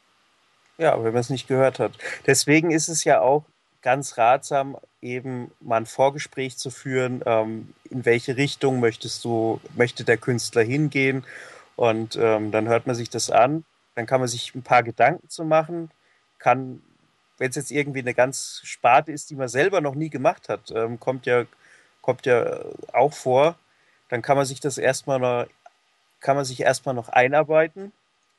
Ja, 0.76 0.96
wenn 0.96 1.12
man 1.12 1.20
es 1.20 1.30
nicht 1.30 1.46
gehört 1.46 1.78
hat. 1.78 1.92
Deswegen 2.26 2.72
ist 2.72 2.88
es 2.88 3.04
ja 3.04 3.20
auch 3.20 3.44
ganz 3.84 4.16
ratsam, 4.16 4.78
eben 5.02 5.52
mal 5.60 5.76
ein 5.76 5.86
Vorgespräch 5.86 6.56
zu 6.56 6.70
führen, 6.70 7.22
ähm, 7.26 7.74
in 7.90 8.06
welche 8.06 8.38
Richtung 8.38 8.80
möchtest 8.80 9.22
du, 9.26 9.60
möchte 9.76 10.04
der 10.04 10.16
Künstler 10.16 10.62
hingehen. 10.62 11.24
Und 11.76 12.16
ähm, 12.16 12.50
dann 12.50 12.66
hört 12.66 12.86
man 12.86 12.96
sich 12.96 13.10
das 13.10 13.30
an, 13.30 13.64
dann 13.94 14.06
kann 14.06 14.20
man 14.20 14.28
sich 14.28 14.54
ein 14.54 14.62
paar 14.62 14.82
Gedanken 14.82 15.28
zu 15.28 15.44
machen, 15.44 15.90
kann, 16.38 16.82
wenn 17.36 17.50
es 17.50 17.56
jetzt 17.56 17.70
irgendwie 17.70 17.98
eine 17.98 18.14
ganz 18.14 18.62
Sparte 18.64 19.12
ist, 19.12 19.28
die 19.28 19.36
man 19.36 19.48
selber 19.48 19.82
noch 19.82 19.94
nie 19.94 20.08
gemacht 20.08 20.48
hat, 20.48 20.72
ähm, 20.74 20.98
kommt 20.98 21.26
ja, 21.26 21.44
kommt 22.00 22.24
ja 22.24 22.60
auch 22.90 23.12
vor, 23.12 23.54
dann 24.08 24.22
kann 24.22 24.38
man 24.38 24.46
sich 24.46 24.60
das 24.60 24.78
erstmal 24.78 25.18
noch, 25.18 25.46
kann 26.20 26.36
man 26.36 26.46
sich 26.46 26.60
erstmal 26.60 26.94
noch 26.94 27.10
einarbeiten 27.10 27.92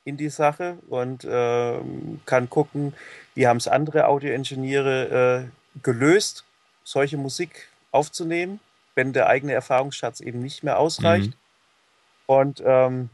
in 0.06 0.18
die 0.18 0.30
Sache 0.30 0.78
und 0.88 1.26
äh, 1.26 1.80
kann 2.26 2.50
gucken, 2.50 2.94
wie 3.34 3.48
haben 3.48 3.58
es 3.58 3.68
andere 3.68 4.08
Audioingenieure 4.08 5.50
äh, 5.50 5.80
gelöst, 5.82 6.46
solche 6.84 7.18
Musik 7.18 7.68
aufzunehmen, 7.92 8.60
wenn 8.94 9.14
der 9.14 9.28
eigene 9.28 9.54
Erfahrungsschatz 9.54 10.22
eben 10.22 10.42
nicht 10.42 10.64
mehr 10.64 10.80
ausreicht. 10.80 11.32
Mhm. 11.32 11.34
Und 12.28 12.64
ähm, 12.66 13.10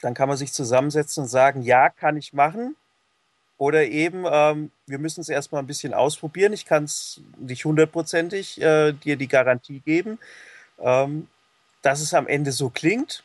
dann 0.00 0.14
kann 0.14 0.28
man 0.28 0.36
sich 0.36 0.52
zusammensetzen 0.52 1.22
und 1.22 1.28
sagen, 1.28 1.62
ja, 1.62 1.88
kann 1.88 2.16
ich 2.16 2.32
machen. 2.32 2.76
Oder 3.56 3.86
eben, 3.86 4.24
ähm, 4.30 4.70
wir 4.86 4.98
müssen 4.98 5.20
es 5.20 5.28
erstmal 5.28 5.62
ein 5.62 5.66
bisschen 5.66 5.94
ausprobieren. 5.94 6.52
Ich 6.52 6.64
kann 6.64 6.84
es 6.84 7.20
nicht 7.38 7.64
hundertprozentig 7.64 8.60
äh, 8.60 8.92
dir 8.92 9.16
die 9.16 9.28
Garantie 9.28 9.80
geben, 9.80 10.18
ähm, 10.78 11.28
dass 11.82 12.00
es 12.00 12.14
am 12.14 12.26
Ende 12.26 12.52
so 12.52 12.70
klingt. 12.70 13.22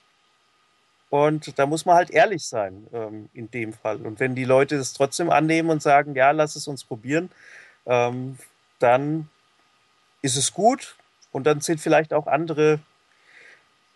Und 1.16 1.58
da 1.58 1.66
muss 1.66 1.86
man 1.86 1.96
halt 1.96 2.12
ehrlich 2.12 2.46
sein 2.46 2.88
ähm, 2.92 3.30
in 3.34 3.50
dem 3.50 3.72
Fall. 3.72 4.02
Und 4.06 4.20
wenn 4.20 4.36
die 4.36 4.44
Leute 4.44 4.76
es 4.76 4.94
trotzdem 4.94 5.30
annehmen 5.30 5.70
und 5.70 5.82
sagen, 5.82 6.14
ja, 6.14 6.32
lass 6.32 6.56
es 6.58 6.68
uns 6.68 6.84
probieren, 6.84 7.32
ähm, 7.86 8.38
dann 8.80 9.30
ist 10.22 10.36
es 10.36 10.54
gut. 10.54 10.98
Und 11.32 11.46
dann 11.46 11.62
sind 11.62 11.80
vielleicht 11.80 12.14
auch 12.14 12.28
andere, 12.28 12.80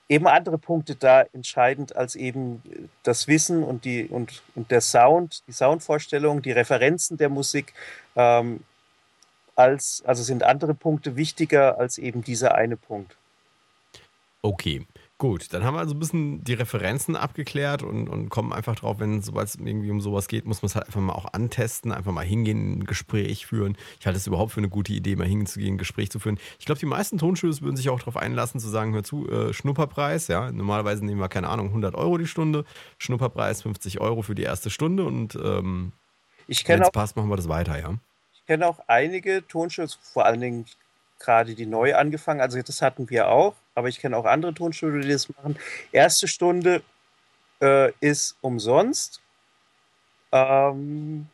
eben 0.07 0.27
andere 0.27 0.57
Punkte 0.57 0.95
da 0.95 1.23
entscheidend 1.33 1.95
als 1.95 2.15
eben 2.15 2.63
das 3.03 3.27
Wissen 3.27 3.63
und, 3.63 3.83
die, 3.83 4.05
und, 4.05 4.41
und 4.55 4.71
der 4.71 4.81
Sound, 4.81 5.43
die 5.47 5.51
Soundvorstellung, 5.53 6.41
die 6.41 6.51
Referenzen 6.51 7.17
der 7.17 7.29
Musik. 7.29 7.73
Ähm, 8.15 8.61
als, 9.55 10.01
also 10.05 10.23
sind 10.23 10.43
andere 10.43 10.73
Punkte 10.73 11.17
wichtiger 11.17 11.79
als 11.79 11.97
eben 11.97 12.23
dieser 12.23 12.55
eine 12.55 12.77
Punkt. 12.77 13.17
Okay. 14.41 14.85
Gut, 15.19 15.53
dann 15.53 15.65
haben 15.65 15.73
wir 15.73 15.79
also 15.79 15.95
ein 15.95 15.99
bisschen 15.99 16.45
die 16.45 16.53
Referenzen 16.53 17.17
abgeklärt 17.17 17.83
und, 17.83 18.07
und 18.07 18.29
kommen 18.29 18.53
einfach 18.53 18.75
drauf, 18.75 18.99
wenn 18.99 19.17
es 19.17 19.27
irgendwie 19.27 19.91
um 19.91 19.99
sowas 19.99 20.29
geht, 20.29 20.45
muss 20.45 20.61
man 20.61 20.67
es 20.67 20.75
halt 20.75 20.85
einfach 20.85 21.01
mal 21.01 21.11
auch 21.11 21.33
antesten, 21.33 21.91
einfach 21.91 22.13
mal 22.13 22.23
hingehen, 22.23 22.79
ein 22.79 22.83
Gespräch 22.85 23.45
führen. 23.45 23.77
Ich 23.99 24.05
halte 24.05 24.15
es 24.15 24.27
überhaupt 24.27 24.53
für 24.53 24.61
eine 24.61 24.69
gute 24.69 24.93
Idee, 24.93 25.17
mal 25.17 25.27
hinzugehen, 25.27 25.75
ein 25.75 25.77
Gespräch 25.77 26.09
zu 26.09 26.19
führen. 26.19 26.39
Ich 26.57 26.65
glaube, 26.65 26.79
die 26.79 26.85
meisten 26.85 27.17
Tonstudios 27.17 27.61
würden 27.61 27.75
sich 27.75 27.89
auch 27.89 27.99
darauf 27.99 28.15
einlassen, 28.15 28.61
zu 28.61 28.69
sagen, 28.69 28.93
hör 28.93 29.03
zu, 29.03 29.29
äh, 29.29 29.51
Schnupperpreis, 29.51 30.29
ja, 30.29 30.53
normalerweise 30.53 31.03
nehmen 31.03 31.19
wir, 31.19 31.27
keine 31.27 31.49
Ahnung, 31.49 31.67
100 31.67 31.95
Euro 31.95 32.17
die 32.17 32.25
Stunde, 32.25 32.63
Schnupperpreis 32.97 33.61
50 33.63 33.99
Euro 33.99 34.21
für 34.21 34.35
die 34.35 34.43
erste 34.43 34.69
Stunde 34.69 35.03
und 35.03 35.35
ähm, 35.35 35.91
wenn 36.65 36.81
es 36.81 36.91
passt, 36.91 37.17
machen 37.17 37.29
wir 37.29 37.35
das 37.35 37.49
weiter, 37.49 37.77
ja. 37.77 37.93
Ich 38.35 38.45
kenne 38.45 38.65
auch 38.65 38.79
einige 38.87 39.45
Tonstudios, 39.45 39.99
vor 40.01 40.25
allen 40.25 40.39
Dingen 40.39 40.65
gerade 41.19 41.55
die 41.55 41.65
neu 41.65 41.93
angefangen, 41.93 42.39
also 42.39 42.61
das 42.61 42.81
hatten 42.81 43.09
wir 43.09 43.27
auch, 43.27 43.55
aber 43.79 43.87
ich 43.87 43.99
kenne 43.99 44.17
auch 44.17 44.25
andere 44.25 44.53
Tonstudios, 44.53 45.05
die 45.05 45.11
das 45.11 45.29
machen. 45.29 45.57
Erste 45.93 46.27
Stunde 46.27 46.83
äh, 47.61 47.93
ist 48.01 48.35
umsonst. 48.41 49.21
Ähm, 50.33 51.27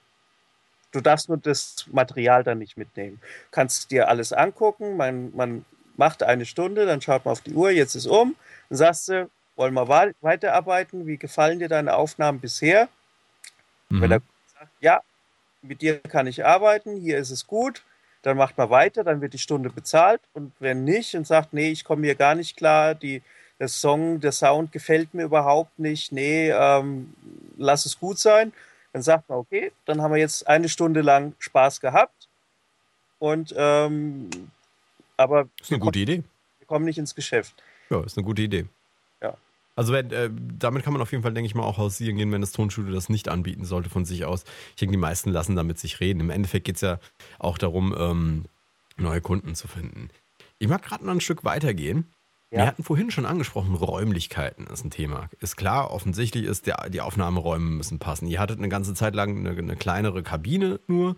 du 0.92 1.02
darfst 1.02 1.28
nur 1.28 1.40
das 1.40 1.88
Material 1.92 2.44
dann 2.44 2.60
nicht 2.60 2.78
mitnehmen. 2.78 3.20
Du 3.20 3.48
kannst 3.50 3.90
dir 3.90 4.10
alles 4.10 4.32
angucken, 4.32 4.96
man, 4.96 5.36
man 5.36 5.66
macht 5.98 6.22
eine 6.22 6.46
Stunde, 6.46 6.86
dann 6.86 7.02
schaut 7.02 7.26
man 7.26 7.32
auf 7.32 7.42
die 7.42 7.54
Uhr, 7.54 7.72
jetzt 7.72 7.96
ist 7.96 8.06
um, 8.06 8.36
dann 8.70 8.78
sagst 8.78 9.10
du, 9.10 9.28
wollen 9.56 9.74
wir 9.74 9.88
weiterarbeiten, 10.22 11.08
wie 11.08 11.18
gefallen 11.18 11.58
dir 11.58 11.70
deine 11.70 11.96
Aufnahmen 11.96 12.40
bisher? 12.40 12.90
Mhm. 13.90 14.02
Wenn 14.02 14.12
er 14.12 14.22
sagt, 14.60 14.72
ja, 14.82 15.02
mit 15.64 15.82
dir 15.82 16.00
kann 16.00 16.28
ich 16.28 16.46
arbeiten, 16.46 16.96
hier 16.98 17.18
ist 17.18 17.32
es 17.32 17.48
gut, 17.48 17.82
dann 18.26 18.38
macht 18.38 18.58
man 18.58 18.72
weiter, 18.72 19.04
dann 19.04 19.22
wird 19.22 19.34
die 19.34 19.38
Stunde 19.38 19.70
bezahlt 19.70 20.20
und 20.34 20.52
wenn 20.60 20.84
nicht 20.84 21.14
und 21.16 21.28
sagt, 21.28 21.54
nee, 21.54 21.70
ich 21.70 21.84
komme 21.84 22.08
hier 22.08 22.16
gar 22.16 22.34
nicht 22.34 22.58
klar, 22.58 22.96
die, 22.96 23.22
der 23.60 23.68
Song, 23.68 24.20
der 24.20 24.32
Sound 24.32 24.72
gefällt 24.72 25.14
mir 25.14 25.26
überhaupt 25.26 25.78
nicht, 25.78 26.12
nee, 26.12 26.50
ähm, 26.50 27.14
lass 27.56 27.86
es 27.86 28.00
gut 28.00 28.18
sein, 28.18 28.52
dann 28.94 29.04
sagt 29.04 29.30
man, 29.30 29.38
okay, 29.38 29.72
dann 29.86 30.02
haben 30.02 30.12
wir 30.12 30.20
jetzt 30.20 30.48
eine 30.48 30.70
Stunde 30.70 31.02
lang 31.02 31.36
Spaß 31.38 31.82
gehabt 31.82 32.28
und 33.20 33.54
ähm, 33.56 34.32
aber 35.18 35.44
das 35.60 35.68
ist 35.68 35.74
eine 35.74 35.80
gute 35.80 36.00
kommen, 36.00 36.02
Idee. 36.02 36.24
Wir 36.58 36.68
kommen 36.68 36.86
nicht 36.86 36.98
ins 36.98 37.14
Geschäft. 37.14 37.62
Ja, 37.92 38.04
ist 38.04 38.18
eine 38.18 38.26
gute 38.26 38.42
Idee. 38.42 38.66
Also 39.76 39.92
wenn, 39.92 40.12
äh, 40.12 40.30
damit 40.34 40.84
kann 40.84 40.94
man 40.94 41.02
auf 41.02 41.12
jeden 41.12 41.24
Fall, 41.24 41.34
denke 41.34 41.48
ich 41.48 41.56
mal, 41.56 41.64
auch 41.64 41.78
hausieren 41.78 42.18
gehen, 42.18 42.32
wenn 42.32 42.42
das 42.42 42.54
Tonstudio 42.54 42.94
das 42.94 43.10
nicht 43.10 43.28
anbieten 43.28 43.66
sollte 43.66 43.90
von 43.90 44.06
sich 44.06 44.26
aus. 44.26 44.46
Ich 44.70 44.76
denke, 44.78 44.94
die 44.94 44.98
meisten 44.98 45.32
lassen 45.32 45.56
damit 45.56 45.80
sich 45.80 46.00
reden. 46.00 46.22
Im 46.22 46.30
Endeffekt 46.30 46.66
geht 46.66 46.76
es 46.76 46.82
ja 46.82 47.00
auch 47.40 47.58
darum, 47.58 47.94
ähm, 47.98 48.46
neue 48.98 49.22
Kunden 49.22 49.56
zu 49.56 49.68
finden. 49.68 50.10
Ich 50.60 50.70
mag 50.70 50.82
gerade 50.82 51.06
noch 51.06 51.14
ein 51.14 51.22
Stück 51.22 51.44
weitergehen. 51.44 52.06
Ja. 52.52 52.60
Wir 52.60 52.68
hatten 52.68 52.84
vorhin 52.84 53.12
schon 53.12 53.26
angesprochen, 53.26 53.76
Räumlichkeiten 53.76 54.68
ist 54.68 54.86
ein 54.86 54.92
Thema. 54.92 55.30
Ist 55.42 55.58
klar, 55.58 55.92
offensichtlich 55.92 56.46
ist, 56.46 56.68
der, 56.68 56.90
die 56.90 57.02
Aufnahmeräume 57.02 57.70
müssen 57.70 58.00
passen. 58.00 58.28
Ihr 58.28 58.40
hattet 58.40 58.60
eine 58.60 58.70
ganze 58.70 58.94
Zeit 58.94 59.14
lang 59.14 59.40
eine, 59.40 59.50
eine 59.58 59.76
kleinere 59.76 60.24
Kabine 60.24 60.80
nur. 60.88 61.18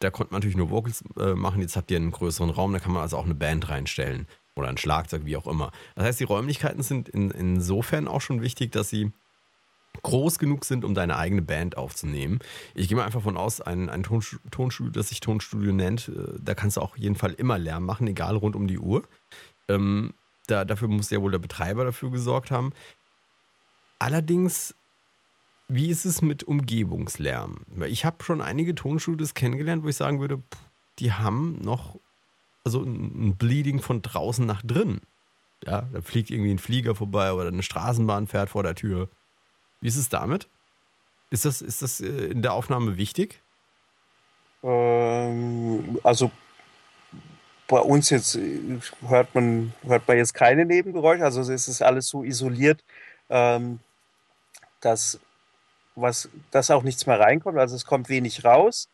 Da 0.00 0.10
konnte 0.10 0.32
man 0.32 0.40
natürlich 0.40 0.56
nur 0.56 0.70
Vocals 0.70 1.04
äh, 1.20 1.34
machen. 1.34 1.60
Jetzt 1.60 1.76
habt 1.76 1.90
ihr 1.92 1.98
einen 1.98 2.10
größeren 2.10 2.50
Raum, 2.50 2.72
da 2.72 2.80
kann 2.80 2.92
man 2.92 3.02
also 3.02 3.16
auch 3.16 3.26
eine 3.26 3.34
Band 3.34 3.68
reinstellen 3.68 4.26
oder 4.54 4.68
ein 4.68 4.76
Schlagzeug, 4.76 5.24
wie 5.24 5.36
auch 5.36 5.46
immer. 5.46 5.72
Das 5.94 6.04
heißt, 6.04 6.20
die 6.20 6.24
Räumlichkeiten 6.24 6.82
sind 6.82 7.08
in, 7.08 7.30
insofern 7.30 8.08
auch 8.08 8.20
schon 8.20 8.42
wichtig, 8.42 8.72
dass 8.72 8.90
sie 8.90 9.12
groß 10.02 10.38
genug 10.38 10.64
sind, 10.64 10.84
um 10.84 10.94
deine 10.94 11.16
eigene 11.16 11.42
Band 11.42 11.76
aufzunehmen. 11.76 12.40
Ich 12.74 12.88
gehe 12.88 12.96
mal 12.96 13.04
einfach 13.04 13.22
von 13.22 13.36
aus, 13.36 13.60
ein, 13.60 13.88
ein 13.88 14.02
Tonstudio, 14.02 14.90
das 14.90 15.10
sich 15.10 15.20
Tonstudio 15.20 15.72
nennt, 15.72 16.08
äh, 16.08 16.38
da 16.40 16.54
kannst 16.54 16.76
du 16.76 16.80
auch 16.80 16.96
jeden 16.96 17.14
Fall 17.14 17.32
immer 17.32 17.58
Lärm 17.58 17.84
machen, 17.84 18.06
egal 18.06 18.36
rund 18.36 18.56
um 18.56 18.66
die 18.66 18.78
Uhr. 18.78 19.02
Ähm, 19.68 20.14
da, 20.46 20.64
dafür 20.64 20.88
muss 20.88 21.10
ja 21.10 21.20
wohl 21.20 21.30
der 21.30 21.38
Betreiber 21.38 21.84
dafür 21.84 22.10
gesorgt 22.10 22.50
haben. 22.50 22.72
Allerdings, 23.98 24.74
wie 25.68 25.88
ist 25.88 26.04
es 26.04 26.22
mit 26.22 26.42
Umgebungslärm? 26.42 27.60
Ich 27.86 28.04
habe 28.04 28.24
schon 28.24 28.40
einige 28.40 28.74
Tonstudios 28.74 29.34
kennengelernt, 29.34 29.84
wo 29.84 29.88
ich 29.88 29.96
sagen 29.96 30.20
würde, 30.20 30.42
die 30.98 31.12
haben 31.12 31.60
noch 31.62 31.96
also 32.64 32.82
ein 32.82 33.36
Bleeding 33.36 33.80
von 33.80 34.02
draußen 34.02 34.44
nach 34.46 34.62
drin. 34.62 35.00
Ja, 35.64 35.88
da 35.92 36.00
fliegt 36.00 36.30
irgendwie 36.30 36.52
ein 36.52 36.58
Flieger 36.58 36.94
vorbei 36.94 37.32
oder 37.32 37.48
eine 37.48 37.62
Straßenbahn 37.62 38.26
fährt 38.26 38.50
vor 38.50 38.62
der 38.62 38.74
Tür. 38.74 39.08
Wie 39.80 39.88
ist 39.88 39.96
es 39.96 40.08
damit? 40.08 40.48
Ist 41.30 41.44
das, 41.44 41.62
ist 41.62 41.82
das 41.82 42.00
äh, 42.00 42.06
in 42.06 42.42
der 42.42 42.52
Aufnahme 42.52 42.96
wichtig? 42.96 43.40
Ähm, 44.62 45.98
also 46.02 46.30
bei 47.68 47.78
uns 47.78 48.10
jetzt 48.10 48.38
hört 49.06 49.34
man, 49.34 49.72
hört 49.82 50.06
man 50.06 50.16
jetzt 50.16 50.34
keine 50.34 50.66
Nebengeräusche, 50.66 51.24
also 51.24 51.40
es 51.40 51.68
ist 51.68 51.80
alles 51.80 52.08
so 52.08 52.22
isoliert, 52.22 52.84
ähm, 53.30 53.78
dass, 54.80 55.18
was, 55.94 56.28
dass 56.50 56.70
auch 56.70 56.82
nichts 56.82 57.06
mehr 57.06 57.18
reinkommt, 57.18 57.58
also 57.58 57.74
es 57.74 57.86
kommt 57.86 58.08
wenig 58.08 58.44
raus 58.44 58.88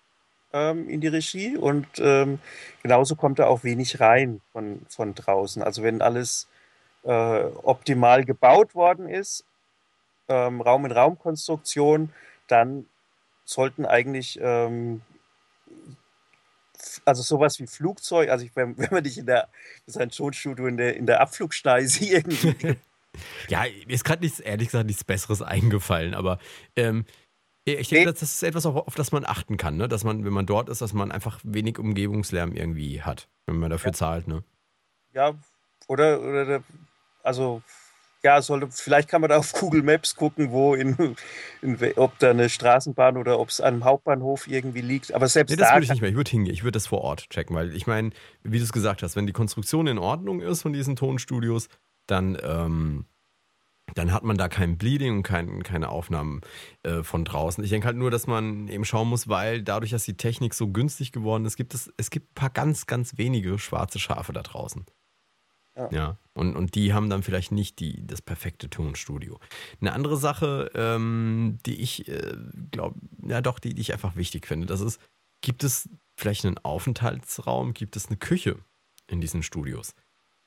ähm, 0.52 0.88
in 0.88 1.00
die 1.00 1.08
Regie 1.08 1.56
und 1.56 1.86
ähm, 1.98 2.38
genauso 2.82 3.16
kommt 3.16 3.38
da 3.38 3.46
auch 3.46 3.64
wenig 3.64 4.00
rein 4.00 4.40
von, 4.52 4.80
von 4.88 5.14
draußen. 5.14 5.62
Also 5.62 5.82
wenn 5.82 6.02
alles 6.02 6.48
äh, 7.04 7.10
optimal 7.62 8.24
gebaut 8.24 8.74
worden 8.74 9.08
ist, 9.08 9.44
ähm, 10.28 10.60
Raum-in-Raum-Konstruktion, 10.60 12.12
dann 12.48 12.86
sollten 13.44 13.86
eigentlich 13.86 14.38
ähm, 14.42 15.02
also 17.04 17.22
sowas 17.22 17.58
wie 17.58 17.66
Flugzeug, 17.66 18.28
also 18.30 18.44
ich, 18.44 18.54
wenn, 18.56 18.76
wenn 18.78 18.88
man 18.90 19.04
dich 19.04 19.18
in 19.18 19.26
der, 19.26 19.48
sein 19.86 20.10
Tonstudio 20.10 20.66
in 20.66 20.76
der, 20.76 20.96
in 20.96 21.06
der 21.06 21.20
Abflugschneise 21.20 22.04
irgendwie. 22.04 22.54
ja, 23.48 23.64
mir 23.86 23.94
ist 23.94 24.04
gerade 24.04 24.22
nichts, 24.22 24.40
ehrlich 24.40 24.68
gesagt, 24.68 24.86
nichts 24.86 25.04
Besseres 25.04 25.42
eingefallen, 25.42 26.14
aber 26.14 26.38
ähm, 26.76 27.04
ich 27.74 27.88
denke, 27.88 28.12
das 28.12 28.22
ist 28.22 28.42
etwas, 28.42 28.66
auf, 28.66 28.94
das 28.94 29.12
man 29.12 29.24
achten 29.24 29.56
kann, 29.56 29.76
ne? 29.76 29.88
dass 29.88 30.04
man, 30.04 30.24
wenn 30.24 30.32
man 30.32 30.46
dort 30.46 30.68
ist, 30.68 30.80
dass 30.80 30.92
man 30.92 31.12
einfach 31.12 31.40
wenig 31.44 31.78
Umgebungslärm 31.78 32.52
irgendwie 32.52 33.02
hat, 33.02 33.28
wenn 33.46 33.56
man 33.56 33.70
dafür 33.70 33.90
ja. 33.90 33.94
zahlt. 33.94 34.28
Ne? 34.28 34.44
Ja, 35.14 35.34
oder, 35.86 36.20
oder 36.20 36.62
also 37.22 37.62
ja, 38.22 38.42
sollte, 38.42 38.68
vielleicht 38.70 39.08
kann 39.08 39.20
man 39.20 39.30
da 39.30 39.36
auf 39.36 39.52
Google 39.52 39.82
Maps 39.82 40.16
gucken, 40.16 40.50
wo 40.50 40.74
in, 40.74 41.16
in 41.62 41.78
ob 41.96 42.18
da 42.18 42.30
eine 42.30 42.48
Straßenbahn 42.48 43.16
oder 43.16 43.38
ob 43.38 43.48
es 43.48 43.60
an 43.60 43.74
einem 43.74 43.84
Hauptbahnhof 43.84 44.48
irgendwie 44.48 44.80
liegt. 44.80 45.14
Aber 45.14 45.28
selbst 45.28 45.50
nee, 45.50 45.56
das 45.56 45.72
würde 45.72 45.84
ich 45.84 45.90
nicht 45.90 46.00
mehr. 46.00 46.10
Ich 46.10 46.16
würde 46.16 46.30
hingehen. 46.30 46.52
Ich 46.52 46.64
würde 46.64 46.76
das 46.76 46.88
vor 46.88 47.02
Ort 47.02 47.30
checken, 47.30 47.54
weil 47.54 47.74
ich 47.74 47.86
meine, 47.86 48.10
wie 48.42 48.58
du 48.58 48.64
es 48.64 48.72
gesagt 48.72 49.02
hast, 49.02 49.14
wenn 49.14 49.26
die 49.26 49.32
Konstruktion 49.32 49.86
in 49.86 49.98
Ordnung 49.98 50.40
ist 50.40 50.62
von 50.62 50.72
diesen 50.72 50.96
Tonstudios, 50.96 51.68
dann 52.06 52.36
ähm, 52.42 53.06
dann 53.98 54.12
hat 54.12 54.22
man 54.22 54.36
da 54.36 54.48
kein 54.48 54.78
Bleeding 54.78 55.18
und 55.18 55.22
kein, 55.24 55.62
keine 55.62 55.88
Aufnahmen 55.88 56.40
äh, 56.84 57.02
von 57.02 57.24
draußen. 57.24 57.62
Ich 57.64 57.70
denke 57.70 57.86
halt 57.86 57.96
nur, 57.96 58.10
dass 58.10 58.26
man 58.26 58.68
eben 58.68 58.84
schauen 58.84 59.08
muss, 59.08 59.28
weil 59.28 59.62
dadurch, 59.62 59.90
dass 59.90 60.04
die 60.04 60.16
Technik 60.16 60.54
so 60.54 60.68
günstig 60.68 61.10
geworden 61.10 61.44
ist, 61.44 61.56
gibt 61.56 61.74
es, 61.74 61.92
es 61.96 62.10
gibt 62.10 62.30
ein 62.30 62.34
paar 62.34 62.50
ganz, 62.50 62.86
ganz 62.86 63.18
wenige 63.18 63.58
schwarze 63.58 63.98
Schafe 63.98 64.32
da 64.32 64.42
draußen. 64.42 64.86
Ja. 65.76 65.88
ja. 65.90 66.18
Und, 66.34 66.54
und 66.54 66.76
die 66.76 66.92
haben 66.92 67.10
dann 67.10 67.24
vielleicht 67.24 67.50
nicht 67.50 67.80
die, 67.80 68.06
das 68.06 68.22
perfekte 68.22 68.70
Tonstudio. 68.70 69.40
Eine 69.80 69.92
andere 69.92 70.16
Sache, 70.16 70.70
ähm, 70.74 71.58
die 71.66 71.80
ich 71.80 72.08
äh, 72.08 72.36
glaube, 72.70 73.00
ja 73.26 73.40
doch, 73.40 73.58
die, 73.58 73.74
die 73.74 73.80
ich 73.80 73.92
einfach 73.92 74.14
wichtig 74.14 74.46
finde, 74.46 74.66
das 74.66 74.80
ist, 74.80 75.00
gibt 75.40 75.64
es 75.64 75.88
vielleicht 76.16 76.44
einen 76.44 76.58
Aufenthaltsraum, 76.58 77.74
gibt 77.74 77.96
es 77.96 78.06
eine 78.06 78.16
Küche 78.16 78.56
in 79.08 79.20
diesen 79.20 79.42
Studios? 79.42 79.94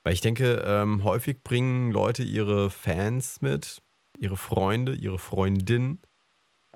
Weil 0.03 0.13
ich 0.13 0.21
denke, 0.21 0.63
ähm, 0.65 1.03
häufig 1.03 1.43
bringen 1.43 1.91
Leute 1.91 2.23
ihre 2.23 2.69
Fans 2.69 3.41
mit, 3.41 3.81
ihre 4.17 4.37
Freunde, 4.37 4.93
ihre 4.95 5.19
Freundin 5.19 5.99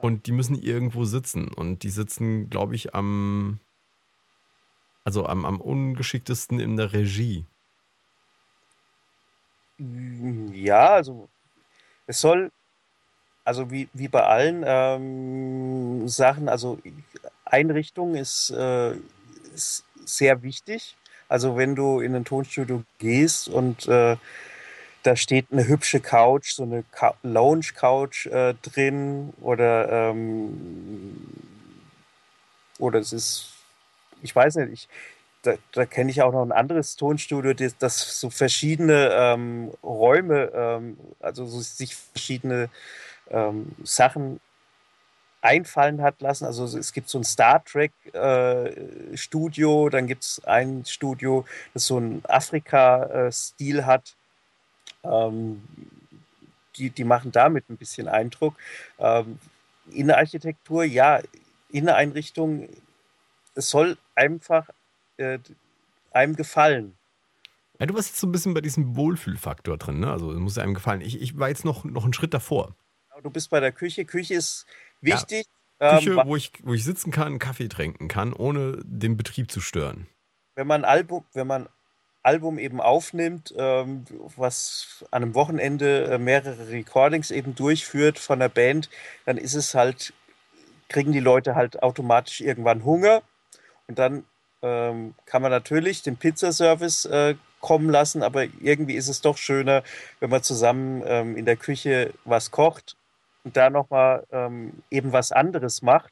und 0.02 0.28
die 0.28 0.32
müssen 0.32 0.56
irgendwo 0.62 1.06
sitzen. 1.06 1.48
Und 1.48 1.84
die 1.84 1.90
sitzen, 1.90 2.50
glaube 2.50 2.76
ich, 2.76 2.94
am, 2.94 3.60
also 5.04 5.26
am, 5.26 5.46
am 5.46 5.60
ungeschicktesten 5.60 6.60
in 6.60 6.78
der 6.78 6.94
Regie. 6.94 7.46
Ja, 9.78 10.94
also 10.94 11.28
es 12.08 12.22
soll, 12.22 12.52
also 13.44 13.72
wie, 13.72 13.90
wie 13.94 14.08
bei 14.08 14.24
allen 14.24 14.64
ähm, 14.66 16.08
Sachen, 16.08 16.48
also 16.48 16.80
Einrichtung 17.44 18.16
ist, 18.16 18.52
äh, 18.52 18.96
ist 19.54 19.84
sehr 20.06 20.44
wichtig. 20.44 20.96
Also 21.28 21.58
wenn 21.58 21.76
du 21.76 22.00
in 22.00 22.16
ein 22.16 22.26
Tonstudio 22.26 22.84
gehst 23.00 23.48
und 23.48 23.88
äh, 23.88 24.18
da 25.04 25.16
steht 25.16 25.48
eine 25.52 25.68
hübsche 25.68 26.00
Couch, 26.00 26.54
so 26.54 26.64
eine 26.64 26.84
Lounge-Couch 27.24 28.28
äh, 28.28 28.56
drin 28.62 29.34
oder 29.42 30.10
ähm, 30.10 31.28
oder 32.80 33.00
es 33.00 33.14
ist, 33.14 33.54
ich 34.22 34.36
weiß 34.36 34.56
nicht, 34.56 34.74
ich, 34.74 34.90
da, 35.44 35.56
da 35.72 35.86
kenne 35.86 36.12
ich 36.12 36.22
auch 36.22 36.34
noch 36.34 36.42
ein 36.42 36.52
anderes 36.52 36.96
Tonstudio, 36.96 37.54
das, 37.54 37.78
das 37.78 38.20
so 38.20 38.30
verschiedene 38.30 39.10
ähm, 39.12 39.72
Räume, 39.84 40.52
ähm, 40.54 40.98
also 41.20 41.46
so 41.46 41.60
sich 41.60 41.96
verschiedene 41.96 42.70
ähm, 43.30 43.72
Sachen 43.84 44.40
einfallen 45.46 46.02
hat 46.02 46.22
lassen. 46.22 46.46
Also 46.46 46.66
es 46.66 46.92
gibt 46.92 47.08
so 47.08 47.20
ein 47.20 47.24
Star 47.24 47.64
Trek 47.64 47.92
äh, 48.14 49.16
Studio, 49.16 49.90
dann 49.90 50.08
gibt 50.08 50.24
es 50.24 50.44
ein 50.46 50.84
Studio, 50.86 51.46
das 51.74 51.88
so 51.88 51.98
einen 51.98 52.24
Afrika-Stil 52.28 53.80
äh, 53.80 53.84
hat. 53.84 54.16
Ähm, 55.04 55.64
die, 56.78 56.90
die 56.90 57.04
machen 57.04 57.32
damit 57.32 57.70
ein 57.70 57.78
bisschen 57.78 58.08
Eindruck. 58.08 58.56
Ähm, 59.00 59.40
Innenarchitektur, 59.92 60.84
ja, 60.84 61.22
Inneneinrichtung, 61.70 62.68
es 63.54 63.70
soll 63.70 63.98
einfach 64.16 64.70
äh, 65.18 65.40
einem 66.12 66.36
gefallen. 66.36 66.98
Ja, 67.80 67.86
du 67.86 67.94
warst 67.94 68.10
jetzt 68.10 68.20
so 68.20 68.28
ein 68.28 68.32
bisschen 68.32 68.54
bei 68.54 68.62
diesem 68.62 68.96
Wohlfühlfaktor 68.96 69.78
drin, 69.78 70.00
ne? 70.00 70.12
Also 70.12 70.32
es 70.32 70.40
muss 70.40 70.58
einem 70.58 70.74
gefallen. 70.74 71.02
Ich, 71.02 71.22
ich 71.22 71.38
war 71.38 71.50
jetzt 71.50 71.66
noch, 71.66 71.84
noch 71.84 72.04
einen 72.04 72.14
Schritt 72.14 72.34
davor. 72.34 72.74
Du 73.24 73.30
bist 73.30 73.50
bei 73.50 73.60
der 73.60 73.72
Küche. 73.72 74.06
Küche 74.06 74.34
ist 74.34 74.66
wichtig. 75.06 75.46
Ja. 75.48 75.98
Küche, 75.98 76.12
ähm, 76.12 76.22
wo, 76.26 76.36
ich, 76.36 76.52
wo 76.64 76.74
ich 76.74 76.84
sitzen 76.84 77.12
kann, 77.12 77.40
Kaffee 77.40 77.68
trinken 77.68 78.08
kann, 78.08 78.34
ohne 78.34 78.80
den 78.84 79.18
Betrieb 79.18 79.52
zu 79.52 79.60
stören. 79.60 80.08
Wenn 80.56 80.68
man 80.68 80.86
Album, 80.86 81.26
wenn 81.34 81.48
man 81.48 81.68
Album 82.24 82.58
eben 82.58 82.82
aufnimmt, 82.82 83.54
ähm, 83.58 84.06
was 84.36 85.06
an 85.12 85.24
einem 85.24 85.36
Wochenende 85.36 86.06
äh, 86.06 86.18
mehrere 86.18 86.70
Recordings 86.70 87.30
eben 87.30 87.56
durchführt 87.56 88.18
von 88.18 88.40
der 88.40 88.50
Band, 88.50 88.90
dann 89.26 89.38
ist 89.38 89.54
es 89.54 89.76
halt, 89.76 90.14
kriegen 90.90 91.12
die 91.12 91.20
Leute 91.20 91.56
halt 91.56 91.84
automatisch 91.84 92.42
irgendwann 92.42 92.86
Hunger 92.86 93.22
und 93.88 94.00
dann 94.00 94.24
ähm, 94.62 95.14
kann 95.26 95.42
man 95.42 95.52
natürlich 95.52 96.02
den 96.02 96.18
Pizzaservice 96.18 97.06
äh, 97.06 97.36
kommen 97.60 97.90
lassen, 97.90 98.24
aber 98.24 98.46
irgendwie 98.62 98.96
ist 98.96 99.08
es 99.08 99.22
doch 99.22 99.38
schöner, 99.38 99.84
wenn 100.20 100.30
man 100.30 100.42
zusammen 100.42 101.04
ähm, 101.06 101.36
in 101.36 101.46
der 101.46 101.58
Küche 101.58 102.14
was 102.24 102.50
kocht 102.50 102.96
und 103.46 103.56
da 103.56 103.70
nochmal 103.70 104.26
ähm, 104.32 104.74
eben 104.92 105.14
was 105.14 105.32
anderes 105.32 105.82
macht 105.82 106.12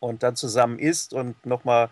und 0.00 0.22
dann 0.22 0.36
zusammen 0.36 0.78
isst 0.78 1.12
und 1.12 1.44
nochmal 1.44 1.88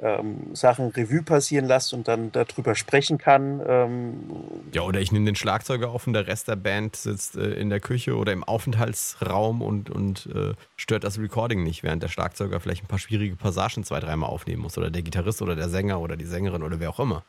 ähm, 0.00 0.54
Sachen 0.54 0.88
Revue 0.88 1.22
passieren 1.22 1.66
lässt 1.66 1.92
und 1.92 2.06
dann 2.06 2.30
darüber 2.30 2.74
sprechen 2.74 3.18
kann. 3.18 3.60
Ähm 3.66 4.30
ja, 4.72 4.82
oder 4.82 5.00
ich 5.00 5.10
nehme 5.10 5.26
den 5.26 5.34
Schlagzeuger 5.34 5.90
auf 5.90 6.06
und 6.06 6.12
der 6.12 6.26
Rest 6.26 6.48
der 6.48 6.56
Band 6.56 6.94
sitzt 6.94 7.36
äh, 7.36 7.54
in 7.54 7.68
der 7.70 7.80
Küche 7.80 8.16
oder 8.16 8.32
im 8.32 8.44
Aufenthaltsraum 8.44 9.60
und, 9.62 9.90
und 9.90 10.26
äh, 10.26 10.54
stört 10.76 11.04
das 11.04 11.18
Recording 11.18 11.64
nicht, 11.64 11.82
während 11.82 12.02
der 12.02 12.08
Schlagzeuger 12.08 12.60
vielleicht 12.60 12.84
ein 12.84 12.88
paar 12.88 13.00
schwierige 13.00 13.34
Passagen 13.34 13.84
zwei, 13.84 13.98
dreimal 14.00 14.30
aufnehmen 14.30 14.62
muss 14.62 14.78
oder 14.78 14.90
der 14.90 15.02
Gitarrist 15.02 15.42
oder 15.42 15.56
der 15.56 15.68
Sänger 15.68 16.00
oder 16.00 16.16
die 16.16 16.26
Sängerin 16.26 16.62
oder 16.62 16.78
wer 16.78 16.90
auch 16.90 17.00
immer. 17.00 17.24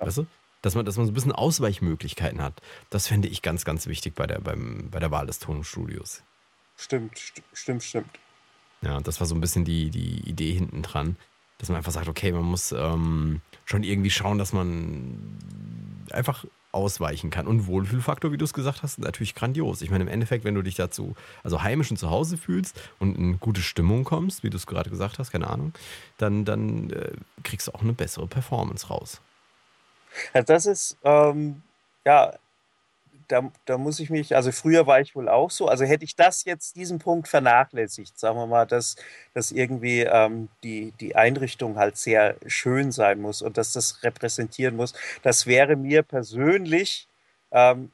Ja. 0.00 0.06
Weißt 0.06 0.18
du? 0.18 0.26
Dass 0.66 0.74
man, 0.74 0.84
dass 0.84 0.96
man 0.96 1.06
so 1.06 1.12
ein 1.12 1.14
bisschen 1.14 1.30
Ausweichmöglichkeiten 1.30 2.42
hat. 2.42 2.60
Das 2.90 3.06
fände 3.06 3.28
ich 3.28 3.40
ganz, 3.40 3.64
ganz 3.64 3.86
wichtig 3.86 4.16
bei 4.16 4.26
der, 4.26 4.40
beim, 4.40 4.88
bei 4.90 4.98
der 4.98 5.12
Wahl 5.12 5.28
des 5.28 5.38
Tonstudios. 5.38 6.24
Stimmt, 6.76 7.16
st 7.16 7.40
stimmt, 7.52 7.84
stimmt. 7.84 8.10
Ja, 8.82 8.98
das 8.98 9.20
war 9.20 9.28
so 9.28 9.36
ein 9.36 9.40
bisschen 9.40 9.64
die, 9.64 9.90
die 9.90 10.28
Idee 10.28 10.54
hinten 10.54 10.82
dran, 10.82 11.14
dass 11.58 11.68
man 11.68 11.76
einfach 11.76 11.92
sagt, 11.92 12.08
okay, 12.08 12.32
man 12.32 12.42
muss 12.42 12.72
ähm, 12.72 13.42
schon 13.64 13.84
irgendwie 13.84 14.10
schauen, 14.10 14.38
dass 14.38 14.52
man 14.52 15.38
einfach 16.10 16.44
ausweichen 16.72 17.30
kann. 17.30 17.46
Und 17.46 17.68
Wohlfühlfaktor, 17.68 18.32
wie 18.32 18.36
du 18.36 18.44
es 18.44 18.52
gesagt 18.52 18.82
hast, 18.82 18.98
natürlich 18.98 19.36
grandios. 19.36 19.82
Ich 19.82 19.90
meine, 19.90 20.02
im 20.02 20.08
Endeffekt, 20.08 20.44
wenn 20.44 20.56
du 20.56 20.62
dich 20.62 20.74
dazu, 20.74 21.14
also 21.44 21.62
heimisch 21.62 21.92
und 21.92 21.96
zu 21.96 22.10
Hause 22.10 22.36
fühlst 22.38 22.76
und 22.98 23.16
in 23.16 23.38
gute 23.38 23.60
Stimmung 23.60 24.02
kommst, 24.02 24.42
wie 24.42 24.50
du 24.50 24.56
es 24.56 24.66
gerade 24.66 24.90
gesagt 24.90 25.20
hast, 25.20 25.30
keine 25.30 25.48
Ahnung, 25.48 25.74
dann, 26.18 26.44
dann 26.44 26.90
äh, 26.90 27.12
kriegst 27.44 27.68
du 27.68 27.72
auch 27.72 27.82
eine 27.82 27.92
bessere 27.92 28.26
Performance 28.26 28.88
raus. 28.88 29.20
Ja, 30.34 30.42
das 30.42 30.66
ist, 30.66 30.96
ähm, 31.04 31.62
ja, 32.04 32.32
da, 33.28 33.50
da 33.64 33.78
muss 33.78 34.00
ich 34.00 34.10
mich, 34.10 34.36
also 34.36 34.52
früher 34.52 34.86
war 34.86 35.00
ich 35.00 35.16
wohl 35.16 35.28
auch 35.28 35.50
so, 35.50 35.68
also 35.68 35.84
hätte 35.84 36.04
ich 36.04 36.16
das 36.16 36.44
jetzt, 36.44 36.76
diesen 36.76 36.98
Punkt 37.00 37.28
vernachlässigt, 37.28 38.18
sagen 38.18 38.38
wir 38.38 38.46
mal, 38.46 38.66
dass, 38.66 38.96
dass 39.34 39.52
irgendwie 39.52 40.02
ähm, 40.02 40.48
die, 40.62 40.92
die 41.00 41.16
Einrichtung 41.16 41.76
halt 41.78 41.96
sehr 41.96 42.36
schön 42.46 42.92
sein 42.92 43.20
muss 43.20 43.42
und 43.42 43.58
dass 43.58 43.72
das 43.72 44.02
repräsentieren 44.04 44.76
muss, 44.76 44.94
das 45.22 45.46
wäre 45.46 45.76
mir 45.76 46.02
persönlich 46.02 47.08
ähm, 47.50 47.90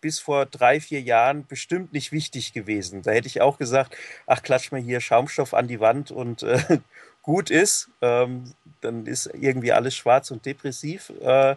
bis 0.00 0.18
vor 0.18 0.46
drei, 0.46 0.80
vier 0.80 1.00
Jahren 1.00 1.46
bestimmt 1.46 1.92
nicht 1.92 2.12
wichtig 2.12 2.52
gewesen. 2.52 3.02
Da 3.02 3.12
hätte 3.12 3.26
ich 3.28 3.40
auch 3.40 3.58
gesagt, 3.58 3.96
ach, 4.26 4.42
klatsch 4.42 4.70
mal 4.70 4.80
hier 4.80 5.00
Schaumstoff 5.00 5.54
an 5.54 5.68
die 5.68 5.80
Wand 5.80 6.10
und 6.10 6.42
äh, 6.42 6.58
gut 7.22 7.50
ist. 7.50 7.88
Ähm, 8.02 8.52
dann 8.80 9.06
ist 9.06 9.26
irgendwie 9.34 9.72
alles 9.72 9.94
schwarz 9.94 10.30
und 10.30 10.46
depressiv. 10.46 11.12
Äh, 11.20 11.56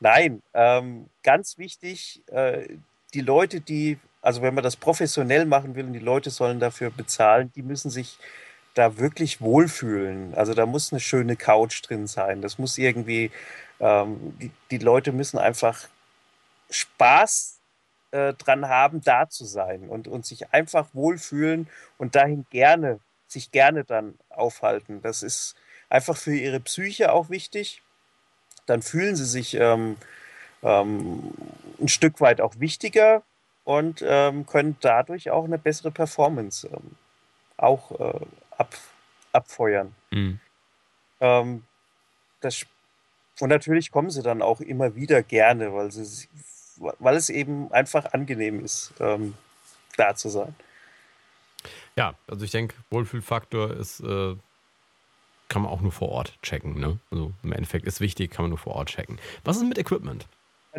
Nein, 0.00 0.42
ähm, 0.52 1.08
ganz 1.22 1.58
wichtig, 1.58 2.22
äh, 2.28 2.68
die 3.14 3.22
Leute, 3.22 3.60
die, 3.60 3.98
also 4.20 4.42
wenn 4.42 4.54
man 4.54 4.64
das 4.64 4.76
professionell 4.76 5.46
machen 5.46 5.74
will 5.74 5.86
und 5.86 5.94
die 5.94 5.98
Leute 5.98 6.30
sollen 6.30 6.60
dafür 6.60 6.90
bezahlen, 6.90 7.50
die 7.54 7.62
müssen 7.62 7.90
sich 7.90 8.18
da 8.74 8.98
wirklich 8.98 9.40
wohlfühlen. 9.40 10.34
Also 10.34 10.52
da 10.52 10.66
muss 10.66 10.92
eine 10.92 11.00
schöne 11.00 11.36
Couch 11.36 11.82
drin 11.88 12.06
sein. 12.06 12.42
Das 12.42 12.58
muss 12.58 12.76
irgendwie, 12.76 13.30
ähm, 13.80 14.36
die, 14.38 14.50
die 14.70 14.78
Leute 14.78 15.12
müssen 15.12 15.38
einfach 15.38 15.88
Spaß 16.68 17.58
äh, 18.10 18.34
dran 18.34 18.68
haben, 18.68 19.00
da 19.00 19.30
zu 19.30 19.46
sein 19.46 19.88
und, 19.88 20.08
und 20.08 20.26
sich 20.26 20.52
einfach 20.52 20.88
wohlfühlen 20.92 21.68
und 21.96 22.16
dahin 22.16 22.44
gerne, 22.50 23.00
sich 23.28 23.50
gerne 23.50 23.84
dann 23.84 24.18
aufhalten. 24.28 25.00
Das 25.00 25.22
ist 25.22 25.56
einfach 25.88 26.16
für 26.16 26.34
ihre 26.34 26.60
Psyche 26.60 27.12
auch 27.12 27.30
wichtig 27.30 27.82
dann 28.66 28.82
fühlen 28.82 29.16
sie 29.16 29.24
sich 29.24 29.54
ähm, 29.54 29.96
ähm, 30.62 31.32
ein 31.80 31.88
Stück 31.88 32.20
weit 32.20 32.40
auch 32.40 32.58
wichtiger 32.58 33.22
und 33.64 34.04
ähm, 34.06 34.46
können 34.46 34.76
dadurch 34.80 35.30
auch 35.30 35.44
eine 35.44 35.58
bessere 35.58 35.90
Performance 35.90 36.68
ähm, 36.68 36.96
auch 37.56 37.92
äh, 37.98 38.26
ab, 38.58 38.74
abfeuern. 39.32 39.94
Mhm. 40.10 40.40
Ähm, 41.20 41.64
das, 42.40 42.66
und 43.40 43.48
natürlich 43.48 43.90
kommen 43.90 44.10
sie 44.10 44.22
dann 44.22 44.42
auch 44.42 44.60
immer 44.60 44.94
wieder 44.94 45.22
gerne, 45.22 45.72
weil, 45.72 45.90
sie, 45.90 46.28
weil 46.76 47.16
es 47.16 47.30
eben 47.30 47.72
einfach 47.72 48.12
angenehm 48.12 48.64
ist, 48.64 48.92
ähm, 49.00 49.34
da 49.96 50.14
zu 50.14 50.28
sein. 50.28 50.54
Ja, 51.96 52.14
also 52.28 52.44
ich 52.44 52.50
denke, 52.50 52.76
Wohlfühlfaktor 52.90 53.72
ist 53.72 54.00
äh, 54.00 54.36
kann 55.48 55.62
man 55.62 55.70
auch 55.70 55.80
nur 55.80 55.92
vor 55.92 56.08
Ort 56.08 56.38
checken. 56.42 56.78
Ne? 56.78 56.98
Also 57.10 57.32
im 57.42 57.52
Endeffekt 57.52 57.86
ist 57.86 58.00
wichtig, 58.00 58.30
kann 58.30 58.44
man 58.44 58.50
nur 58.50 58.58
vor 58.58 58.74
Ort 58.74 58.90
checken. 58.90 59.18
Was 59.44 59.56
ist 59.56 59.64
mit 59.64 59.78
Equipment? 59.78 60.26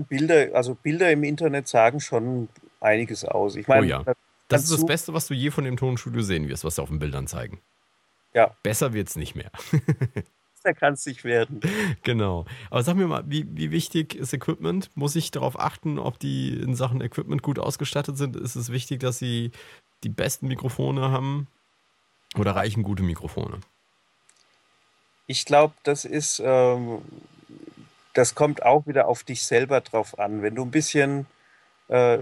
Bilder, 0.09 0.55
also 0.55 0.75
Bilder 0.75 1.11
im 1.11 1.23
Internet 1.23 1.67
sagen 1.67 1.99
schon 1.99 2.49
einiges 2.79 3.25
aus. 3.25 3.55
Ich 3.55 3.67
meine, 3.67 3.81
oh 3.81 3.89
ja. 3.89 4.03
Das 4.47 4.63
ist 4.63 4.71
das 4.71 4.85
Beste, 4.85 5.13
was 5.13 5.27
du 5.27 5.33
je 5.33 5.51
von 5.51 5.65
dem 5.65 5.75
Tonstudio 5.75 6.21
sehen 6.21 6.47
wirst, 6.47 6.63
was 6.63 6.75
sie 6.75 6.81
auf 6.81 6.89
den 6.89 6.99
Bildern 6.99 7.27
zeigen. 7.27 7.59
Ja. 8.33 8.55
Besser 8.63 8.93
wird 8.93 9.09
es 9.09 9.15
nicht 9.15 9.35
mehr. 9.35 9.51
Meister 10.67 10.79
kannst 10.79 11.05
du 11.05 11.09
nicht 11.11 11.23
werden. 11.23 11.59
Genau. 12.03 12.45
Aber 12.69 12.83
sag 12.83 12.95
mir 12.95 13.07
mal, 13.07 13.23
wie, 13.27 13.45
wie 13.49 13.71
wichtig 13.71 14.15
ist 14.15 14.33
Equipment? 14.33 14.89
Muss 14.95 15.15
ich 15.15 15.31
darauf 15.31 15.59
achten, 15.59 15.99
ob 15.99 16.19
die 16.19 16.53
in 16.59 16.75
Sachen 16.75 17.01
Equipment 17.01 17.41
gut 17.41 17.59
ausgestattet 17.59 18.17
sind? 18.17 18.35
Ist 18.35 18.55
es 18.55 18.71
wichtig, 18.71 18.99
dass 18.99 19.19
sie 19.19 19.51
die 20.03 20.09
besten 20.09 20.47
Mikrofone 20.47 21.11
haben? 21.11 21.47
Oder 22.37 22.55
reichen 22.55 22.83
gute 22.83 23.03
Mikrofone? 23.03 23.59
Ich 25.27 25.45
glaube, 25.45 25.73
das 25.83 26.05
ist, 26.05 26.41
ähm, 26.43 27.01
das 28.13 28.33
kommt 28.33 28.63
auch 28.63 28.87
wieder 28.87 29.07
auf 29.07 29.23
dich 29.23 29.43
selber 29.45 29.81
drauf 29.81 30.17
an. 30.17 30.41
Wenn 30.41 30.55
du 30.55 30.63
ein 30.63 30.71
bisschen 30.71 31.27
äh, 31.89 32.19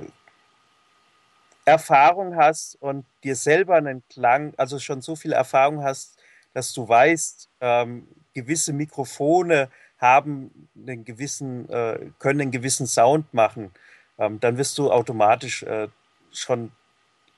Erfahrung 1.65 2.35
hast 2.35 2.75
und 2.81 3.05
dir 3.23 3.35
selber 3.35 3.75
einen 3.75 4.03
Klang, 4.09 4.53
also 4.57 4.79
schon 4.79 5.01
so 5.01 5.15
viel 5.15 5.33
Erfahrung 5.33 5.83
hast, 5.83 6.17
dass 6.53 6.73
du 6.73 6.87
weißt, 6.87 7.49
ähm, 7.61 8.07
gewisse 8.33 8.73
Mikrofone 8.73 9.69
haben 9.99 10.67
einen 10.75 11.05
gewissen, 11.05 11.69
äh, 11.69 12.11
können 12.17 12.41
einen 12.41 12.51
gewissen 12.51 12.87
Sound 12.87 13.33
machen, 13.33 13.71
ähm, 14.17 14.39
dann 14.39 14.57
wirst 14.57 14.77
du 14.77 14.91
automatisch 14.91 15.63
äh, 15.63 15.89
schon 16.31 16.71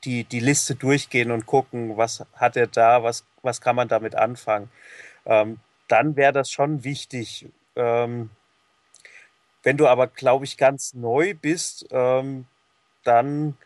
die, 0.03 0.23
die 0.23 0.39
Liste 0.39 0.75
durchgehen 0.75 1.31
und 1.31 1.45
gucken, 1.45 1.97
was 1.97 2.25
hat 2.33 2.55
er 2.55 2.67
da, 2.67 3.03
was, 3.03 3.25
was 3.41 3.61
kann 3.61 3.75
man 3.75 3.87
damit 3.87 4.15
anfangen. 4.15 4.69
Ähm, 5.27 5.59
dann 5.87 6.15
wäre 6.15 6.33
das 6.33 6.49
schon 6.49 6.83
wichtig. 6.83 7.47
Ähm, 7.75 8.31
wenn 9.63 9.77
du 9.77 9.87
aber, 9.87 10.07
glaube 10.07 10.45
ich, 10.45 10.57
ganz 10.57 10.93
neu 10.93 11.33
bist, 11.33 11.85
ähm, 11.91 12.45
dann 13.03 13.57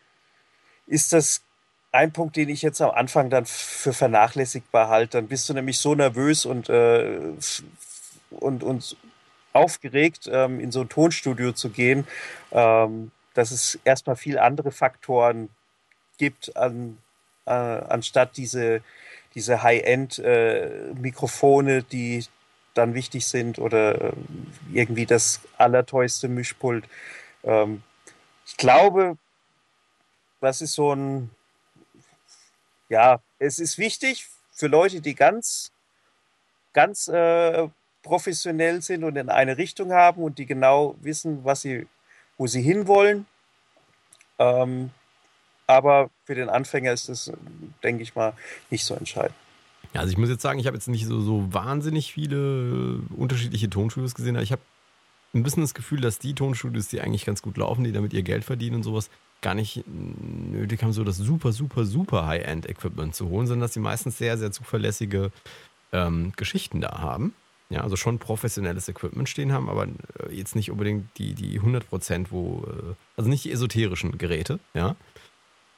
ist 0.87 1.13
das 1.13 1.43
ein 1.91 2.11
Punkt, 2.11 2.35
den 2.35 2.49
ich 2.49 2.61
jetzt 2.61 2.81
am 2.81 2.91
Anfang 2.91 3.29
dann 3.29 3.45
für 3.45 3.93
vernachlässigbar 3.93 4.89
halte. 4.89 5.17
Dann 5.17 5.27
bist 5.27 5.47
du 5.47 5.53
nämlich 5.53 5.77
so 5.77 5.93
nervös 5.93 6.45
und, 6.45 6.69
äh, 6.69 7.19
und, 8.31 8.63
und 8.63 8.97
aufgeregt, 9.53 10.29
ähm, 10.31 10.59
in 10.59 10.71
so 10.71 10.81
ein 10.81 10.89
Tonstudio 10.89 11.51
zu 11.51 11.69
gehen, 11.69 12.07
ähm, 12.51 13.11
dass 13.33 13.51
es 13.51 13.79
erstmal 13.83 14.15
viel 14.15 14.39
andere 14.39 14.71
Faktoren 14.71 15.49
gibt, 16.17 16.55
an, 16.55 16.97
äh, 17.45 17.51
anstatt 17.51 18.37
diese, 18.37 18.81
diese 19.35 19.63
High-End-Mikrofone, 19.63 21.77
äh, 21.77 21.83
die 21.83 22.25
dann 22.73 22.93
wichtig 22.93 23.27
sind 23.27 23.59
oder 23.59 24.01
äh, 24.01 24.11
irgendwie 24.71 25.05
das 25.05 25.41
allerteuerste 25.57 26.27
Mischpult. 26.27 26.85
Ähm, 27.43 27.83
ich 28.45 28.57
glaube, 28.57 29.17
das 30.39 30.61
ist 30.61 30.73
so 30.73 30.93
ein, 30.93 31.29
ja, 32.89 33.19
es 33.39 33.59
ist 33.59 33.77
wichtig 33.77 34.27
für 34.51 34.67
Leute, 34.67 35.01
die 35.01 35.15
ganz, 35.15 35.71
ganz 36.73 37.07
äh, 37.07 37.67
professionell 38.03 38.81
sind 38.81 39.03
und 39.03 39.17
in 39.17 39.29
eine 39.29 39.57
Richtung 39.57 39.91
haben 39.91 40.23
und 40.23 40.39
die 40.39 40.45
genau 40.45 40.95
wissen, 41.01 41.43
was 41.43 41.61
sie, 41.61 41.87
wo 42.37 42.47
sie 42.47 42.61
hinwollen. 42.61 43.25
Ähm, 44.39 44.91
aber 45.71 46.09
für 46.25 46.35
den 46.35 46.49
Anfänger 46.49 46.93
ist 46.93 47.09
das, 47.09 47.31
denke 47.83 48.03
ich 48.03 48.15
mal, 48.15 48.33
nicht 48.69 48.85
so 48.85 48.93
entscheidend. 48.93 49.35
Ja, 49.93 50.01
also 50.01 50.11
ich 50.11 50.17
muss 50.17 50.29
jetzt 50.29 50.41
sagen, 50.41 50.59
ich 50.59 50.67
habe 50.67 50.77
jetzt 50.77 50.87
nicht 50.87 51.05
so, 51.05 51.19
so 51.19 51.53
wahnsinnig 51.53 52.13
viele 52.13 52.99
unterschiedliche 53.15 53.69
Tonstudios 53.69 54.15
gesehen, 54.15 54.35
aber 54.35 54.43
ich 54.43 54.51
habe 54.51 54.61
ein 55.33 55.43
bisschen 55.43 55.63
das 55.63 55.73
Gefühl, 55.73 56.01
dass 56.01 56.19
die 56.19 56.33
Tonstudios, 56.33 56.87
die 56.87 57.01
eigentlich 57.01 57.25
ganz 57.25 57.41
gut 57.41 57.57
laufen, 57.57 57.83
die 57.83 57.91
damit 57.91 58.13
ihr 58.13 58.23
Geld 58.23 58.43
verdienen 58.43 58.77
und 58.77 58.83
sowas, 58.83 59.09
gar 59.41 59.53
nicht 59.53 59.83
nötig 59.87 60.83
haben, 60.83 60.93
so 60.93 61.03
das 61.03 61.17
super, 61.17 61.51
super, 61.51 61.85
super 61.85 62.27
High-End-Equipment 62.27 63.15
zu 63.15 63.29
holen, 63.29 63.47
sondern 63.47 63.61
dass 63.61 63.73
sie 63.73 63.79
meistens 63.79 64.17
sehr, 64.17 64.37
sehr 64.37 64.51
zuverlässige 64.51 65.31
ähm, 65.91 66.33
Geschichten 66.35 66.79
da 66.81 66.99
haben. 66.99 67.33
Ja, 67.69 67.81
also 67.81 67.95
schon 67.95 68.19
professionelles 68.19 68.89
Equipment 68.89 69.29
stehen 69.29 69.53
haben, 69.53 69.69
aber 69.69 69.85
äh, 69.85 70.35
jetzt 70.35 70.55
nicht 70.55 70.71
unbedingt 70.71 71.17
die, 71.17 71.33
die 71.33 71.55
100 71.55 71.87
Prozent, 71.87 72.31
wo, 72.31 72.65
äh, 72.67 72.93
also 73.15 73.29
nicht 73.29 73.45
die 73.45 73.51
esoterischen 73.51 74.17
Geräte, 74.17 74.59
ja. 74.73 74.95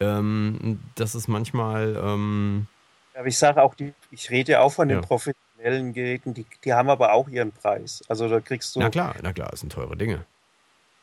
Ähm, 0.03 0.79
das 0.95 1.15
ist 1.15 1.27
manchmal, 1.27 1.95
ähm, 1.95 2.67
aber 3.15 3.27
ich 3.27 3.37
sage 3.37 3.61
auch, 3.61 3.75
die, 3.75 3.93
ich 4.11 4.29
rede 4.29 4.59
auch 4.59 4.73
von 4.73 4.87
den 4.87 4.99
ja. 4.99 5.05
professionellen 5.05 5.93
Geräten, 5.93 6.33
die, 6.33 6.45
die 6.63 6.73
haben 6.73 6.89
aber 6.89 7.13
auch 7.13 7.29
ihren 7.29 7.51
Preis. 7.51 8.03
Also 8.07 8.27
da 8.27 8.39
kriegst 8.39 8.75
du. 8.75 8.79
Na 8.79 8.89
klar, 8.89 9.15
na 9.21 9.33
klar, 9.33 9.49
das 9.51 9.59
sind 9.59 9.71
teure 9.71 9.95
Dinge. 9.95 10.25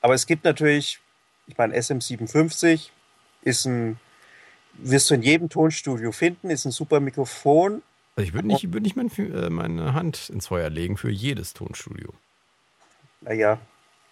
Aber 0.00 0.14
es 0.14 0.26
gibt 0.26 0.44
natürlich, 0.44 0.98
ich 1.46 1.56
meine, 1.56 1.76
SM57 1.76 2.90
ist 3.42 3.66
ein, 3.66 4.00
wirst 4.74 5.10
du 5.10 5.14
in 5.14 5.22
jedem 5.22 5.48
Tonstudio 5.48 6.10
finden, 6.10 6.50
ist 6.50 6.64
ein 6.64 6.72
super 6.72 7.00
Mikrofon. 7.00 7.82
Also 8.16 8.28
ich 8.28 8.34
würde 8.34 8.48
nicht, 8.48 8.72
würd 8.72 8.82
nicht 8.82 8.96
mein, 8.96 9.10
äh, 9.16 9.50
meine 9.50 9.94
Hand 9.94 10.30
ins 10.30 10.48
Feuer 10.48 10.68
legen 10.68 10.96
für 10.96 11.10
jedes 11.10 11.52
Tonstudio. 11.52 12.12
Naja. 13.20 13.58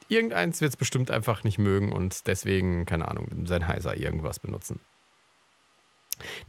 Irgendeins 0.08 0.60
wird 0.60 0.70
es 0.70 0.76
bestimmt 0.76 1.10
einfach 1.10 1.44
nicht 1.44 1.58
mögen 1.58 1.92
und 1.92 2.26
deswegen, 2.26 2.86
keine 2.86 3.08
Ahnung, 3.08 3.28
sein 3.46 3.68
Heiser 3.68 3.96
irgendwas 3.96 4.40
benutzen. 4.40 4.80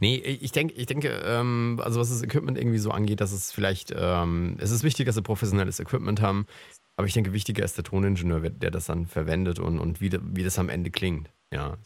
Nee, 0.00 0.16
ich 0.16 0.52
denke, 0.52 0.74
ich 0.74 0.86
denke, 0.86 1.08
ähm, 1.24 1.80
also 1.82 2.00
was 2.00 2.10
das 2.10 2.22
Equipment 2.22 2.58
irgendwie 2.58 2.78
so 2.78 2.90
angeht, 2.90 3.20
dass 3.20 3.32
es 3.32 3.52
vielleicht, 3.52 3.94
ähm, 3.96 4.56
es 4.58 4.70
ist 4.70 4.82
wichtig, 4.82 5.06
dass 5.06 5.14
sie 5.14 5.22
professionelles 5.22 5.78
Equipment 5.78 6.20
haben, 6.20 6.46
aber 6.96 7.06
ich 7.06 7.14
denke, 7.14 7.32
wichtiger 7.32 7.64
ist 7.64 7.76
der 7.76 7.84
Toningenieur, 7.84 8.50
der 8.50 8.70
das 8.70 8.86
dann 8.86 9.06
verwendet 9.06 9.58
und, 9.58 9.78
und 9.78 10.00
wie, 10.00 10.10
wie 10.22 10.42
das 10.42 10.58
am 10.58 10.68
Ende 10.68 10.90
klingt. 10.90 11.30
Ja. 11.52 11.78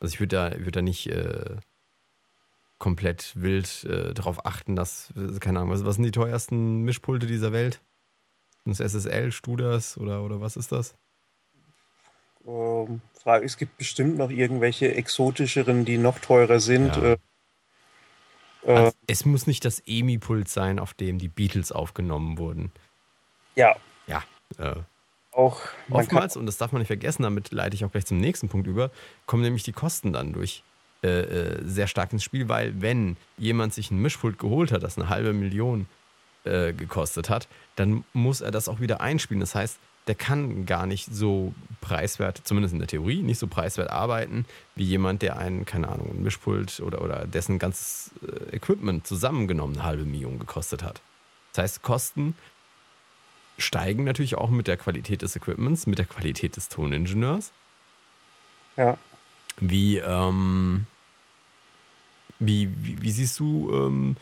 Also 0.00 0.12
ich 0.14 0.20
würde 0.20 0.36
da, 0.36 0.64
würd 0.64 0.76
da 0.76 0.82
nicht 0.82 1.08
äh, 1.08 1.56
komplett 2.78 3.32
wild 3.34 3.84
äh, 3.84 4.14
darauf 4.14 4.46
achten, 4.46 4.76
dass, 4.76 5.12
keine 5.40 5.60
Ahnung, 5.60 5.72
was, 5.72 5.84
was 5.84 5.96
sind 5.96 6.04
die 6.04 6.10
teuersten 6.10 6.82
Mischpulte 6.82 7.26
dieser 7.26 7.52
Welt? 7.52 7.80
Das 8.70 8.80
SSL, 8.80 9.32
Studers 9.32 9.96
oder, 9.98 10.22
oder 10.22 10.40
was 10.40 10.56
ist 10.56 10.72
das? 10.72 10.94
Ähm, 12.46 13.00
Frage, 13.22 13.44
es 13.44 13.56
gibt 13.56 13.76
bestimmt 13.78 14.16
noch 14.16 14.30
irgendwelche 14.30 14.94
exotischeren, 14.94 15.84
die 15.84 15.98
noch 15.98 16.18
teurer 16.18 16.60
sind. 16.60 16.96
Ja. 16.96 17.02
Äh, 17.02 17.18
äh 18.64 18.72
also 18.72 18.92
es 19.06 19.24
muss 19.24 19.46
nicht 19.46 19.64
das 19.64 19.82
EMI-Pult 19.86 20.48
sein, 20.48 20.78
auf 20.78 20.94
dem 20.94 21.18
die 21.18 21.28
Beatles 21.28 21.72
aufgenommen 21.72 22.38
wurden. 22.38 22.72
Ja. 23.54 23.76
Ja. 24.06 24.22
Äh, 24.58 24.76
auch 25.32 25.60
oftmals, 25.90 26.36
und 26.36 26.46
das 26.46 26.56
darf 26.56 26.72
man 26.72 26.80
nicht 26.80 26.88
vergessen, 26.88 27.22
damit 27.22 27.52
leite 27.52 27.76
ich 27.76 27.84
auch 27.84 27.92
gleich 27.92 28.06
zum 28.06 28.18
nächsten 28.18 28.48
Punkt 28.48 28.66
über, 28.66 28.90
kommen 29.26 29.42
nämlich 29.42 29.62
die 29.62 29.72
Kosten 29.72 30.12
dann 30.12 30.32
durch 30.32 30.64
äh, 31.04 31.20
äh 31.20 31.62
sehr 31.64 31.86
stark 31.86 32.12
ins 32.12 32.24
Spiel, 32.24 32.48
weil 32.48 32.80
wenn 32.80 33.16
jemand 33.36 33.74
sich 33.74 33.90
ein 33.90 33.98
Mischpult 33.98 34.38
geholt 34.38 34.72
hat, 34.72 34.82
das 34.82 34.96
eine 34.98 35.08
halbe 35.08 35.32
Million 35.32 35.86
äh, 36.48 36.72
gekostet 36.72 37.30
hat, 37.30 37.48
dann 37.76 38.04
muss 38.12 38.40
er 38.40 38.50
das 38.50 38.68
auch 38.68 38.80
wieder 38.80 39.00
einspielen. 39.00 39.40
Das 39.40 39.54
heißt, 39.54 39.78
der 40.08 40.14
kann 40.14 40.64
gar 40.64 40.86
nicht 40.86 41.14
so 41.14 41.54
preiswert, 41.80 42.40
zumindest 42.44 42.72
in 42.72 42.78
der 42.78 42.88
Theorie, 42.88 43.22
nicht 43.22 43.38
so 43.38 43.46
preiswert 43.46 43.90
arbeiten, 43.90 44.46
wie 44.74 44.84
jemand, 44.84 45.22
der 45.22 45.38
einen, 45.38 45.66
keine 45.66 45.88
Ahnung, 45.88 46.10
ein 46.10 46.22
Mischpult 46.22 46.80
oder, 46.80 47.02
oder 47.02 47.26
dessen 47.26 47.58
ganzes 47.58 48.10
äh, 48.22 48.56
Equipment 48.56 49.06
zusammengenommen 49.06 49.76
eine 49.76 49.84
halbe 49.84 50.04
Million 50.04 50.38
gekostet 50.38 50.82
hat. 50.82 51.02
Das 51.52 51.62
heißt, 51.62 51.82
Kosten 51.82 52.34
steigen 53.58 54.04
natürlich 54.04 54.36
auch 54.36 54.50
mit 54.50 54.66
der 54.66 54.76
Qualität 54.76 55.22
des 55.22 55.36
Equipments, 55.36 55.86
mit 55.86 55.98
der 55.98 56.06
Qualität 56.06 56.56
des 56.56 56.68
Toningenieurs. 56.68 57.52
Ja. 58.76 58.96
Wie, 59.60 59.98
ähm, 59.98 60.86
wie, 62.38 62.70
wie, 62.80 63.02
wie, 63.02 63.10
siehst 63.10 63.38
du 63.40 63.70
ähm, 63.72 64.16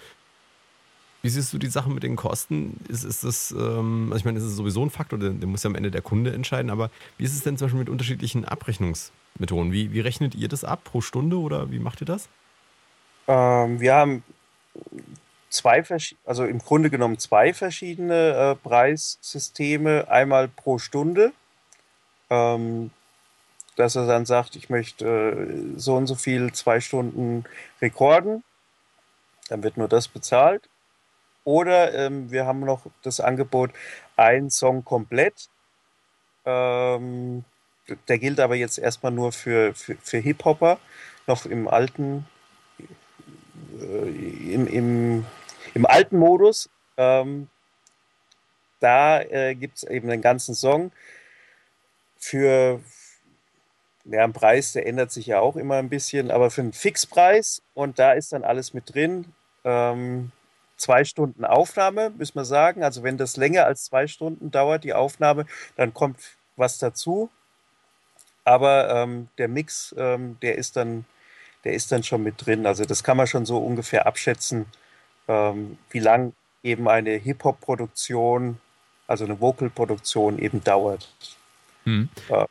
wie 1.27 1.31
siehst 1.31 1.53
du 1.53 1.59
die 1.59 1.67
Sache 1.67 1.91
mit 1.91 2.05
den 2.05 2.15
Kosten? 2.15 2.79
Ist, 2.89 3.03
ist 3.03 3.25
das, 3.25 3.51
ähm, 3.51 4.11
also 4.11 4.19
ich 4.19 4.25
meine, 4.25 4.39
ist 4.39 4.45
sowieso 4.45 4.85
ein 4.85 4.91
Faktor, 4.91 5.19
den, 5.19 5.41
den, 5.41 5.51
muss 5.51 5.65
ja 5.65 5.71
am 5.71 5.75
Ende 5.75 5.91
der 5.91 6.01
Kunde 6.01 6.33
entscheiden, 6.33 6.71
aber 6.71 6.89
wie 7.19 7.25
ist 7.25 7.35
es 7.35 7.43
denn 7.43 7.59
zum 7.59 7.67
Beispiel 7.67 7.81
mit 7.81 7.89
unterschiedlichen 7.89 8.45
Abrechnungsmethoden? 8.45 9.73
Wie, 9.73 9.93
wie 9.93 9.99
rechnet 9.99 10.37
ihr 10.37 10.47
das 10.47 10.63
ab 10.63 10.85
pro 10.85 11.01
Stunde 11.01 11.41
oder 11.41 11.73
wie 11.73 11.81
macht 11.81 12.01
ihr 12.01 12.07
das? 12.07 12.29
Ähm, 13.27 13.81
wir 13.81 13.95
haben 13.95 14.23
zwei, 15.51 15.83
also 16.25 16.45
im 16.45 16.59
Grunde 16.61 16.91
genommen 16.91 17.19
zwei 17.19 17.53
verschiedene 17.53 18.53
äh, 18.53 18.55
Preissysteme. 18.55 20.09
Einmal 20.09 20.47
pro 20.47 20.79
Stunde, 20.79 21.33
ähm, 22.31 22.93
dass 23.75 23.97
er 23.97 24.07
dann 24.07 24.27
sagt, 24.27 24.55
ich 24.55 24.71
möchte 24.71 25.07
äh, 25.07 25.77
so 25.77 25.97
und 25.97 26.07
so 26.07 26.15
viel 26.15 26.53
zwei 26.53 26.79
Stunden 26.79 27.43
rekorden. 27.83 28.45
Dann 29.49 29.65
wird 29.65 29.77
nur 29.77 29.89
das 29.89 30.07
bezahlt. 30.07 30.69
Oder 31.47 31.95
ähm, 31.95 32.33
wir 32.33 32.45
haben 32.45 32.61
noch 32.61 32.87
das 33.03 33.21
Angebot, 33.21 33.71
ein 34.17 34.51
Song 34.51 34.85
komplett. 34.85 35.49
Ähm, 36.45 37.45
der 38.09 38.19
gilt 38.19 38.41
aber 38.41 38.57
jetzt 38.57 38.79
erstmal 38.79 39.13
nur 39.13 39.31
für, 39.31 39.73
für, 39.73 39.97
für 40.03 40.19
Hip-Hopper, 40.19 40.81
noch 41.29 41.47
im 41.47 41.69
alten, 41.69 42.27
äh, 43.81 44.53
im, 44.53 44.67
im, 44.67 45.27
im 45.73 45.87
alten 45.87 46.19
Modus. 46.19 46.69
Ähm, 46.97 47.49
da 48.81 49.21
äh, 49.21 49.55
gibt 49.55 49.77
es 49.77 49.85
eben 49.85 50.09
den 50.09 50.23
ganzen 50.23 50.57
Song 50.57 50.91
für 52.19 52.81
ja, 54.05 54.25
ein 54.25 54.33
Preis, 54.33 54.73
der 54.73 54.85
ändert 54.85 55.13
sich 55.13 55.27
ja 55.27 55.39
auch 55.39 55.55
immer 55.55 55.77
ein 55.77 55.91
bisschen, 55.91 56.33
aber 56.33 56.51
für 56.51 56.63
einen 56.63 56.73
Fixpreis 56.73 57.63
und 57.75 58.01
da 58.01 58.15
ist 58.15 58.33
dann 58.33 58.43
alles 58.43 58.75
mit 58.75 58.93
drin. 58.93 59.33
Ähm, 59.63 60.33
zwei 60.77 61.05
Stunden 61.05 61.45
Aufnahme, 61.45 62.11
müssen 62.11 62.37
wir 62.37 62.45
sagen. 62.45 62.85
Also 62.85 63.03
wenn 63.03 63.19
das 63.19 63.37
länger 63.37 63.67
als 63.67 63.85
zwei 63.85 64.07
Stunden 64.07 64.51
dauert, 64.51 64.85
die 64.85 64.95
Aufnahme, 64.95 65.47
dann 65.77 65.95
kommt 65.95 66.19
was 66.57 66.79
dazu. 66.79 67.31
Aber 68.45 68.89
ähm, 68.91 69.29
der 69.39 69.49
Mix, 69.49 69.95
ähm, 69.99 70.39
der 70.41 70.57
ist 70.57 70.77
dann, 70.77 71.05
der 71.65 71.75
ist 71.75 71.91
dann 71.91 72.03
schon 72.03 72.23
mit 72.23 72.47
drin. 72.47 72.67
Also 72.67 72.85
das 72.85 73.03
kann 73.03 73.17
man 73.17 73.27
schon 73.27 73.45
so 73.45 73.59
ungefähr 73.59 74.07
abschätzen, 74.07 74.67
ähm, 75.27 75.79
wie 75.91 75.99
lang 75.99 76.33
eben 76.63 76.89
eine 76.89 77.11
Hip-Hop-Produktion, 77.11 78.61
also 79.07 79.25
eine 79.25 79.41
Vocal-Produktion 79.41 80.39
eben 80.39 80.63
dauert. 80.63 81.09
Hm. 81.85 82.09
Äh, 82.29 82.45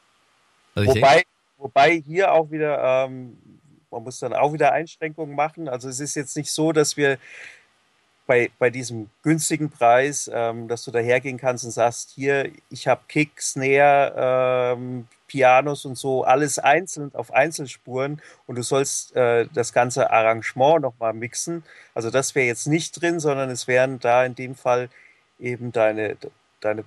also 0.75 0.95
wobei, 0.95 1.23
wobei 1.57 2.01
hier 2.05 2.33
auch 2.33 2.51
wieder, 2.51 3.05
ähm, 3.05 3.37
man 3.89 4.03
muss 4.03 4.19
dann 4.19 4.33
auch 4.33 4.51
wieder 4.51 4.73
Einschränkungen 4.73 5.35
machen. 5.35 5.69
Also 5.69 5.87
es 5.87 5.99
ist 5.99 6.15
jetzt 6.15 6.35
nicht 6.35 6.51
so, 6.51 6.73
dass 6.73 6.97
wir 6.97 7.17
bei, 8.27 8.49
bei 8.57 8.69
diesem 8.69 9.09
günstigen 9.23 9.69
Preis, 9.69 10.29
ähm, 10.33 10.67
dass 10.67 10.83
du 10.83 10.91
dahergehen 10.91 11.37
kannst 11.37 11.63
und 11.63 11.71
sagst, 11.71 12.11
hier, 12.15 12.51
ich 12.69 12.87
habe 12.87 13.01
Kick, 13.07 13.41
Snare, 13.41 14.73
ähm, 14.75 15.07
Pianos 15.27 15.85
und 15.85 15.97
so, 15.97 16.23
alles 16.23 16.59
einzeln 16.59 17.13
auf 17.13 17.33
Einzelspuren 17.33 18.21
und 18.47 18.55
du 18.55 18.63
sollst 18.63 19.15
äh, 19.15 19.47
das 19.53 19.73
ganze 19.73 20.11
Arrangement 20.11 20.81
nochmal 20.81 21.13
mixen. 21.13 21.63
Also 21.93 22.09
das 22.09 22.35
wäre 22.35 22.47
jetzt 22.47 22.67
nicht 22.67 23.01
drin, 23.01 23.19
sondern 23.19 23.49
es 23.49 23.67
wären 23.67 23.99
da 23.99 24.25
in 24.25 24.35
dem 24.35 24.55
Fall 24.55 24.89
eben 25.39 25.71
deine, 25.71 26.17
deine, 26.61 26.83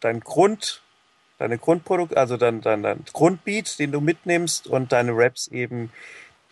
dein 0.00 0.20
Grund, 0.20 0.82
deine 1.38 1.58
Grundprodukt, 1.58 2.16
also 2.16 2.36
dein, 2.36 2.60
dein, 2.60 2.82
dein 2.82 3.04
Grundbeat, 3.12 3.78
den 3.78 3.92
du 3.92 4.00
mitnimmst 4.00 4.66
und 4.66 4.92
deine 4.92 5.12
Raps 5.14 5.48
eben, 5.48 5.92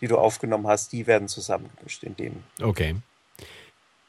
die 0.01 0.07
du 0.07 0.17
aufgenommen 0.17 0.67
hast, 0.67 0.91
die 0.91 1.07
werden 1.07 1.27
zusammengemischt 1.27 2.03
in 2.03 2.15
dem. 2.15 2.43
Okay. 2.61 2.95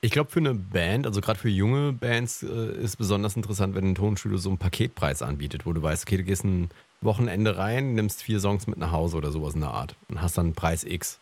Ich 0.07 0.12
glaube, 0.12 0.30
für 0.30 0.38
eine 0.38 0.54
Band, 0.54 1.04
also 1.04 1.20
gerade 1.20 1.36
für 1.36 1.48
junge 1.48 1.92
Bands, 1.92 2.44
äh, 2.44 2.80
ist 2.80 2.94
besonders 2.94 3.34
interessant, 3.34 3.74
wenn 3.74 3.90
ein 3.90 3.96
Tonstudio 3.96 4.38
so 4.38 4.50
einen 4.50 4.59
Paketpreis 4.59 5.20
anbietet, 5.20 5.66
wo 5.66 5.72
du 5.72 5.82
weißt, 5.82 6.04
okay, 6.07 6.16
du 6.16 6.22
gehst 6.22 6.44
ein 6.44 6.68
Wochenende 7.00 7.59
rein, 7.59 7.94
nimmst 7.94 8.22
vier 8.22 8.38
Songs 8.38 8.68
mit 8.68 8.78
nach 8.78 8.92
Hause 8.92 9.16
oder 9.16 9.32
sowas 9.32 9.54
in 9.54 9.62
der 9.62 9.72
Art 9.72 9.96
und 10.09 10.22
hast 10.22 10.38
dann 10.38 10.52
Preis 10.52 10.84
X. 10.84 11.18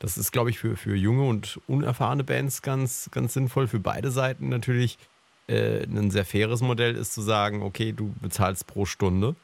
Das 0.00 0.18
ist, 0.18 0.32
glaube 0.32 0.50
ich, 0.50 0.58
für, 0.58 0.76
für 0.76 0.96
junge 0.96 1.28
und 1.28 1.60
unerfahrene 1.68 2.24
Bands 2.24 2.60
ganz, 2.60 3.08
ganz 3.12 3.34
sinnvoll. 3.34 3.68
Für 3.68 3.78
beide 3.78 4.10
Seiten 4.10 4.48
natürlich 4.48 4.98
äh, 5.46 5.84
ein 5.84 6.10
sehr 6.10 6.24
faires 6.24 6.60
Modell 6.60 6.96
ist 6.96 7.14
zu 7.14 7.22
sagen, 7.22 7.62
okay, 7.62 7.92
du 7.92 8.12
bezahlst 8.20 8.66
pro 8.66 8.84
Stunde. 8.84 9.36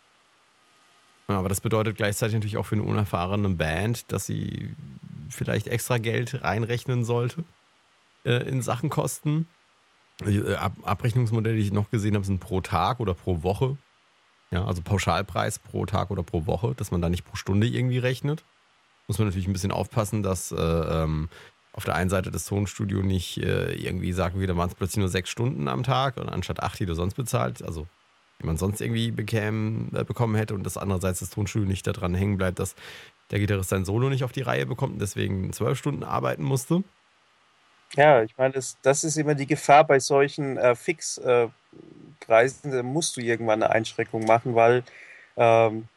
Aber 1.29 1.49
das 1.49 1.61
bedeutet 1.61 1.97
gleichzeitig 1.97 2.35
natürlich 2.35 2.57
auch 2.57 2.67
für 2.67 2.75
eine 2.75 2.83
unerfahrene 2.83 3.51
Band, 3.51 4.11
dass 4.11 4.27
sie 4.27 4.75
vielleicht 5.29 5.69
extra 5.69 5.99
Geld 5.99 6.43
reinrechnen 6.43 7.05
sollte 7.05 7.45
äh, 8.25 8.49
in 8.49 8.63
Sachen 8.63 8.91
Kosten. 8.91 9.49
Äh, 10.25 10.55
Ab 10.55 10.75
Abrechnungsmodelle, 10.83 11.57
die 11.57 11.63
ich 11.63 11.73
noch 11.73 11.91
gesehen 11.91 12.15
habe, 12.15 12.25
sind 12.25 12.41
pro 12.41 12.61
Tag 12.61 13.01
oder 13.01 13.15
pro 13.15 13.43
Woche. 13.43 13.77
Ja, 14.51 14.65
also 14.65 14.83
Pauschalpreis 14.83 15.59
pro 15.59 15.87
Tag 15.87 16.11
oder 16.11 16.23
pro 16.23 16.47
Woche, 16.47 16.75
dass 16.77 16.91
man 16.91 17.03
da 17.03 17.09
nicht 17.09 17.25
pro 17.25 17.37
Stunde 17.37 17.67
irgendwie 17.67 17.99
rechnet. 17.99 18.45
Muss 19.09 19.19
man 19.19 19.27
natürlich 19.29 19.49
ein 19.49 19.53
bisschen 19.53 19.73
aufpassen, 19.73 20.23
dass 20.23 20.53
äh, 20.53 20.57
ähm, 20.57 21.29
auf 21.73 21.85
der 21.85 21.97
einen 21.97 22.09
Seite 22.09 22.31
das 22.31 22.47
Tonstudio 22.47 23.03
nicht 23.03 23.39
äh, 23.39 23.75
irgendwie 23.75 24.13
sagt, 24.13 24.37
okay, 24.37 24.47
da 24.47 24.57
waren 24.57 24.69
es 24.69 24.77
plötzlich 24.77 24.99
nur 24.99 25.09
sechs 25.09 25.29
Stunden 25.29 25.67
am 25.67 25.83
Tag 25.83 26.17
und 26.17 26.29
anstatt 26.29 26.63
acht, 26.63 26.79
die 26.79 26.87
du 26.87 26.95
sonst 26.95 27.15
bezahlt, 27.15 27.63
also 27.63 27.89
die 28.41 28.47
man 28.47 28.57
sonst 28.57 28.81
irgendwie 28.81 29.11
bekäm, 29.11 29.91
äh, 29.93 30.05
bekommen 30.05 30.37
hätte 30.37 30.55
und 30.55 30.65
das 30.65 30.77
andererseits 30.77 31.19
das 31.19 31.31
Tonstudio 31.31 31.69
nicht 31.69 31.87
daran 31.87 32.15
hängen 32.15 32.37
bleibt, 32.37 32.61
dass 32.61 32.77
der 33.33 33.41
Gitarrist 33.41 33.71
sein 33.71 33.85
Solo 33.85 34.09
nicht 34.09 34.23
auf 34.23 34.33
die 34.33 34.43
Reihe 34.43 34.67
bekommt 34.67 34.95
und 34.95 35.01
deswegen 35.01 35.53
zwölf 35.53 35.79
Stunden 35.79 36.05
arbeiten 36.05 36.45
musste. 36.45 36.85
Ja, 37.97 38.23
ich 38.23 38.37
meine, 38.37 38.55
das, 38.55 38.77
das 38.83 39.05
ist 39.05 39.17
immer 39.17 39.35
die 39.35 39.47
Gefahr 39.47 39.85
bei 39.85 40.01
solchen 40.01 40.57
äh, 40.57 40.75
Fixpreisen. 40.75 41.53
Äh, 42.73 42.77
da 42.77 42.83
musst 42.83 43.17
du 43.17 43.21
irgendwann 43.21 43.63
eine 43.63 43.73
Einschränkung 43.73 44.25
machen, 44.25 44.55
weil 44.57 44.83
ähm, 45.37 45.89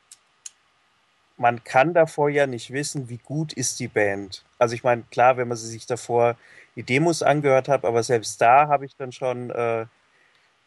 man 1.38 1.64
kann 1.64 1.94
davor 1.94 2.30
ja 2.30 2.48
nicht 2.48 2.72
wissen, 2.72 3.10
wie 3.10 3.18
gut 3.18 3.54
ist 3.54 3.80
die 3.80 3.88
Band. 3.88 4.44
Also 4.60 4.76
ich 4.76 4.84
meine, 4.84 5.04
klar, 5.12 5.38
wenn 5.38 5.48
man 5.48 5.58
sich 5.58 5.86
davor 5.86 6.36
die 6.76 6.84
Demos 6.84 7.24
angehört 7.24 7.68
hat, 7.68 7.86
aber 7.86 8.04
selbst 8.04 8.42
da 8.42 8.68
habe 8.68 8.86
ich 8.86 8.96
dann 8.96 9.12
schon 9.12 9.50
äh, 9.50 9.86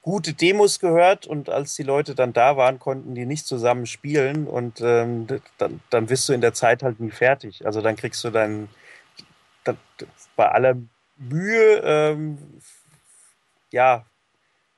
gute 0.02 0.32
Demos 0.32 0.80
gehört 0.80 1.26
und 1.26 1.48
als 1.50 1.74
die 1.76 1.82
Leute 1.84 2.14
dann 2.14 2.32
da 2.32 2.56
waren, 2.56 2.78
konnten 2.78 3.14
die 3.14 3.26
nicht 3.26 3.46
zusammen 3.46 3.86
spielen 3.86 4.46
und 4.48 4.80
ähm, 4.80 5.26
dann, 5.58 5.80
dann 5.90 6.06
bist 6.06 6.28
du 6.28 6.32
in 6.32 6.40
der 6.40 6.54
Zeit 6.54 6.82
halt 6.82 7.00
nie 7.00 7.10
fertig. 7.10 7.66
Also 7.66 7.82
dann 7.82 7.96
kriegst 7.96 8.24
du 8.24 8.30
dann, 8.30 8.68
dann 9.64 9.76
bei 10.36 10.48
aller 10.48 10.76
Mühe, 11.20 11.80
ähm, 11.84 12.38
ja, 13.70 14.06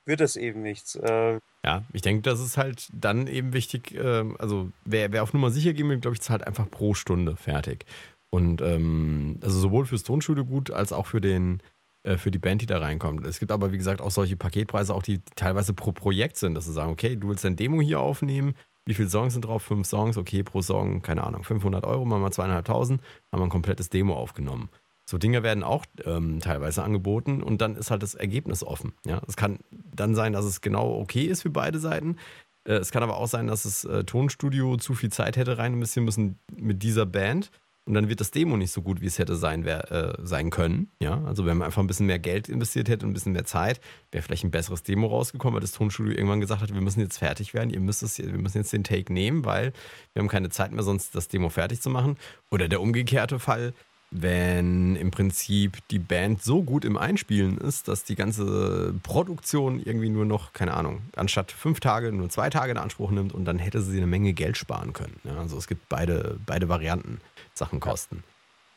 wird 0.05 0.21
es 0.21 0.35
eben 0.35 0.61
nichts. 0.61 0.95
Äh, 0.95 1.39
ja, 1.65 1.83
ich 1.93 2.01
denke, 2.01 2.21
das 2.21 2.41
ist 2.41 2.57
halt 2.57 2.89
dann 2.93 3.27
eben 3.27 3.53
wichtig. 3.53 3.95
Äh, 3.95 4.25
also, 4.37 4.71
wer, 4.85 5.11
wer 5.11 5.23
auf 5.23 5.33
Nummer 5.33 5.49
sicher 5.49 5.73
gehen 5.73 5.89
will, 5.89 5.99
glaube 5.99 6.15
ich, 6.15 6.21
zahlt 6.21 6.45
einfach 6.45 6.69
pro 6.69 6.93
Stunde 6.93 7.35
fertig. 7.35 7.85
Und 8.29 8.61
ähm, 8.61 9.39
also 9.41 9.59
sowohl 9.59 9.85
fürs 9.85 10.03
Tonstudio 10.03 10.43
gut 10.43 10.71
als 10.71 10.91
auch 10.91 11.05
für 11.07 11.21
den 11.21 11.61
äh, 12.03 12.17
für 12.17 12.31
die 12.31 12.39
Band, 12.39 12.61
die 12.61 12.65
da 12.65 12.79
reinkommt. 12.79 13.25
Es 13.25 13.39
gibt 13.39 13.51
aber, 13.51 13.71
wie 13.71 13.77
gesagt, 13.77 14.01
auch 14.01 14.11
solche 14.11 14.35
Paketpreise, 14.35 14.93
auch 14.93 15.03
die 15.03 15.21
teilweise 15.35 15.73
pro 15.73 15.91
Projekt 15.93 16.37
sind, 16.37 16.55
dass 16.55 16.65
sie 16.65 16.73
sagen, 16.73 16.91
okay, 16.91 17.15
du 17.15 17.29
willst 17.29 17.45
dein 17.45 17.55
Demo 17.55 17.81
hier 17.81 17.99
aufnehmen, 17.99 18.55
wie 18.85 18.93
viele 18.93 19.09
Songs 19.09 19.33
sind 19.33 19.45
drauf? 19.45 19.63
Fünf 19.63 19.87
Songs, 19.87 20.17
okay, 20.17 20.43
pro 20.43 20.61
Song, 20.61 21.01
keine 21.01 21.23
Ahnung, 21.23 21.43
500 21.43 21.85
Euro, 21.85 22.03
machen 22.03 22.21
wir 22.21 22.31
zweieinhalbtausend, 22.31 23.01
haben 23.31 23.39
wir 23.39 23.45
ein 23.45 23.49
komplettes 23.49 23.89
Demo 23.89 24.15
aufgenommen. 24.15 24.69
So 25.05 25.17
Dinge 25.17 25.43
werden 25.43 25.63
auch 25.63 25.85
ähm, 26.05 26.39
teilweise 26.39 26.83
angeboten 26.83 27.43
und 27.43 27.61
dann 27.61 27.75
ist 27.75 27.91
halt 27.91 28.03
das 28.03 28.15
Ergebnis 28.15 28.63
offen. 28.63 28.93
Ja? 29.05 29.21
Es 29.27 29.35
kann 29.35 29.59
dann 29.71 30.15
sein, 30.15 30.33
dass 30.33 30.45
es 30.45 30.61
genau 30.61 30.97
okay 30.99 31.23
ist 31.23 31.41
für 31.41 31.49
beide 31.49 31.79
Seiten. 31.79 32.17
Äh, 32.65 32.73
es 32.75 32.91
kann 32.91 33.03
aber 33.03 33.17
auch 33.17 33.27
sein, 33.27 33.47
dass 33.47 33.63
das 33.63 33.83
äh, 33.83 34.03
Tonstudio 34.05 34.77
zu 34.77 34.93
viel 34.93 35.11
Zeit 35.11 35.35
hätte 35.35 35.57
rein 35.57 35.73
investieren 35.73 36.05
müssen 36.05 36.39
mit 36.55 36.83
dieser 36.83 37.05
Band. 37.05 37.51
Und 37.85 37.95
dann 37.95 38.07
wird 38.07 38.21
das 38.21 38.31
Demo 38.31 38.55
nicht 38.55 38.71
so 38.71 38.81
gut, 38.81 39.01
wie 39.01 39.07
es 39.07 39.19
hätte 39.19 39.35
sein, 39.35 39.65
wär, 39.65 39.91
äh, 39.91 40.13
sein 40.23 40.51
können. 40.51 40.89
Ja? 41.01 41.21
Also 41.25 41.45
wenn 41.45 41.57
man 41.57 41.65
einfach 41.65 41.81
ein 41.81 41.87
bisschen 41.87 42.05
mehr 42.05 42.19
Geld 42.19 42.47
investiert 42.47 42.87
hätte 42.87 43.05
und 43.05 43.11
ein 43.11 43.13
bisschen 43.13 43.33
mehr 43.33 43.43
Zeit, 43.43 43.81
wäre 44.11 44.21
vielleicht 44.21 44.45
ein 44.45 44.51
besseres 44.51 44.83
Demo 44.83 45.07
rausgekommen, 45.07 45.55
weil 45.55 45.61
das 45.61 45.73
Tonstudio 45.73 46.13
irgendwann 46.13 46.39
gesagt 46.39 46.61
hat, 46.61 46.73
wir 46.73 46.79
müssen 46.79 47.01
jetzt 47.01 47.17
fertig 47.17 47.53
werden, 47.53 47.71
ihr 47.71 47.81
müsst 47.81 48.01
es, 48.01 48.19
wir 48.19 48.37
müssen 48.37 48.59
jetzt 48.59 48.71
den 48.71 48.85
Take 48.85 49.11
nehmen, 49.11 49.43
weil 49.43 49.73
wir 50.13 50.21
haben 50.21 50.29
keine 50.29 50.49
Zeit 50.49 50.71
mehr, 50.71 50.83
sonst 50.83 51.13
das 51.13 51.27
Demo 51.27 51.49
fertig 51.49 51.81
zu 51.81 51.89
machen. 51.89 52.17
Oder 52.51 52.69
der 52.69 52.79
umgekehrte 52.79 53.37
Fall, 53.37 53.73
wenn 54.15 54.95
im 54.95 55.09
Prinzip 55.09 55.77
die 55.89 55.97
Band 55.97 56.43
so 56.43 56.61
gut 56.61 56.85
im 56.85 56.97
Einspielen 56.97 57.57
ist, 57.57 57.87
dass 57.87 58.03
die 58.03 58.15
ganze 58.15 58.93
Produktion 59.01 59.81
irgendwie 59.83 60.09
nur 60.09 60.25
noch, 60.25 60.53
keine 60.53 60.75
Ahnung, 60.75 61.01
anstatt 61.15 61.51
fünf 61.51 61.79
Tage 61.79 62.11
nur 62.11 62.29
zwei 62.29 62.51
Tage 62.51 62.71
in 62.71 62.77
Anspruch 62.77 63.09
nimmt 63.09 63.33
und 63.33 63.45
dann 63.45 63.57
hätte 63.57 63.81
sie 63.81 63.97
eine 63.97 64.05
Menge 64.05 64.33
Geld 64.33 64.55
sparen 64.55 64.93
können. 64.93 65.19
Ja, 65.23 65.39
also 65.39 65.57
es 65.57 65.67
gibt 65.67 65.89
beide, 65.89 66.37
beide 66.45 66.69
Varianten, 66.69 67.21
Sachen 67.55 67.79
kosten. 67.79 68.23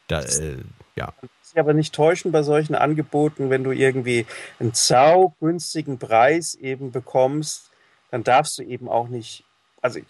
Da, 0.09 0.23
äh, 0.23 0.57
ja. 0.95 1.13
Ich 1.53 1.59
aber 1.59 1.75
nicht 1.75 1.95
täuschen 1.95 2.33
bei 2.33 2.43
solchen 2.43 2.75
Angeboten, 2.75 3.51
wenn 3.51 3.63
du 3.63 3.73
irgendwie 3.73 4.25
einen 4.59 4.73
saugünstigen 4.73 5.99
Preis 5.99 6.55
eben 6.55 6.93
bekommst, 6.93 7.71
dann 8.11 8.25
darfst 8.25 8.57
du 8.59 8.63
eben 8.63 8.89
auch 8.89 9.09
nicht, 9.09 9.45
also 9.83 10.01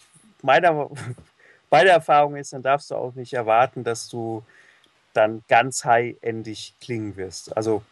meiner, 0.43 0.89
meine 1.71 1.91
Erfahrung 1.91 2.37
ist, 2.37 2.53
dann 2.53 2.63
darfst 2.63 2.93
du 2.93 2.95
auch 2.95 3.15
nicht 3.15 3.33
erwarten, 3.33 3.83
dass 3.83 4.09
du 4.09 4.45
dann 5.17 5.43
ganz 5.49 5.85
high-endig 5.85 6.75
klingen 6.81 7.17
wirst. 7.17 7.57
Also 7.57 7.83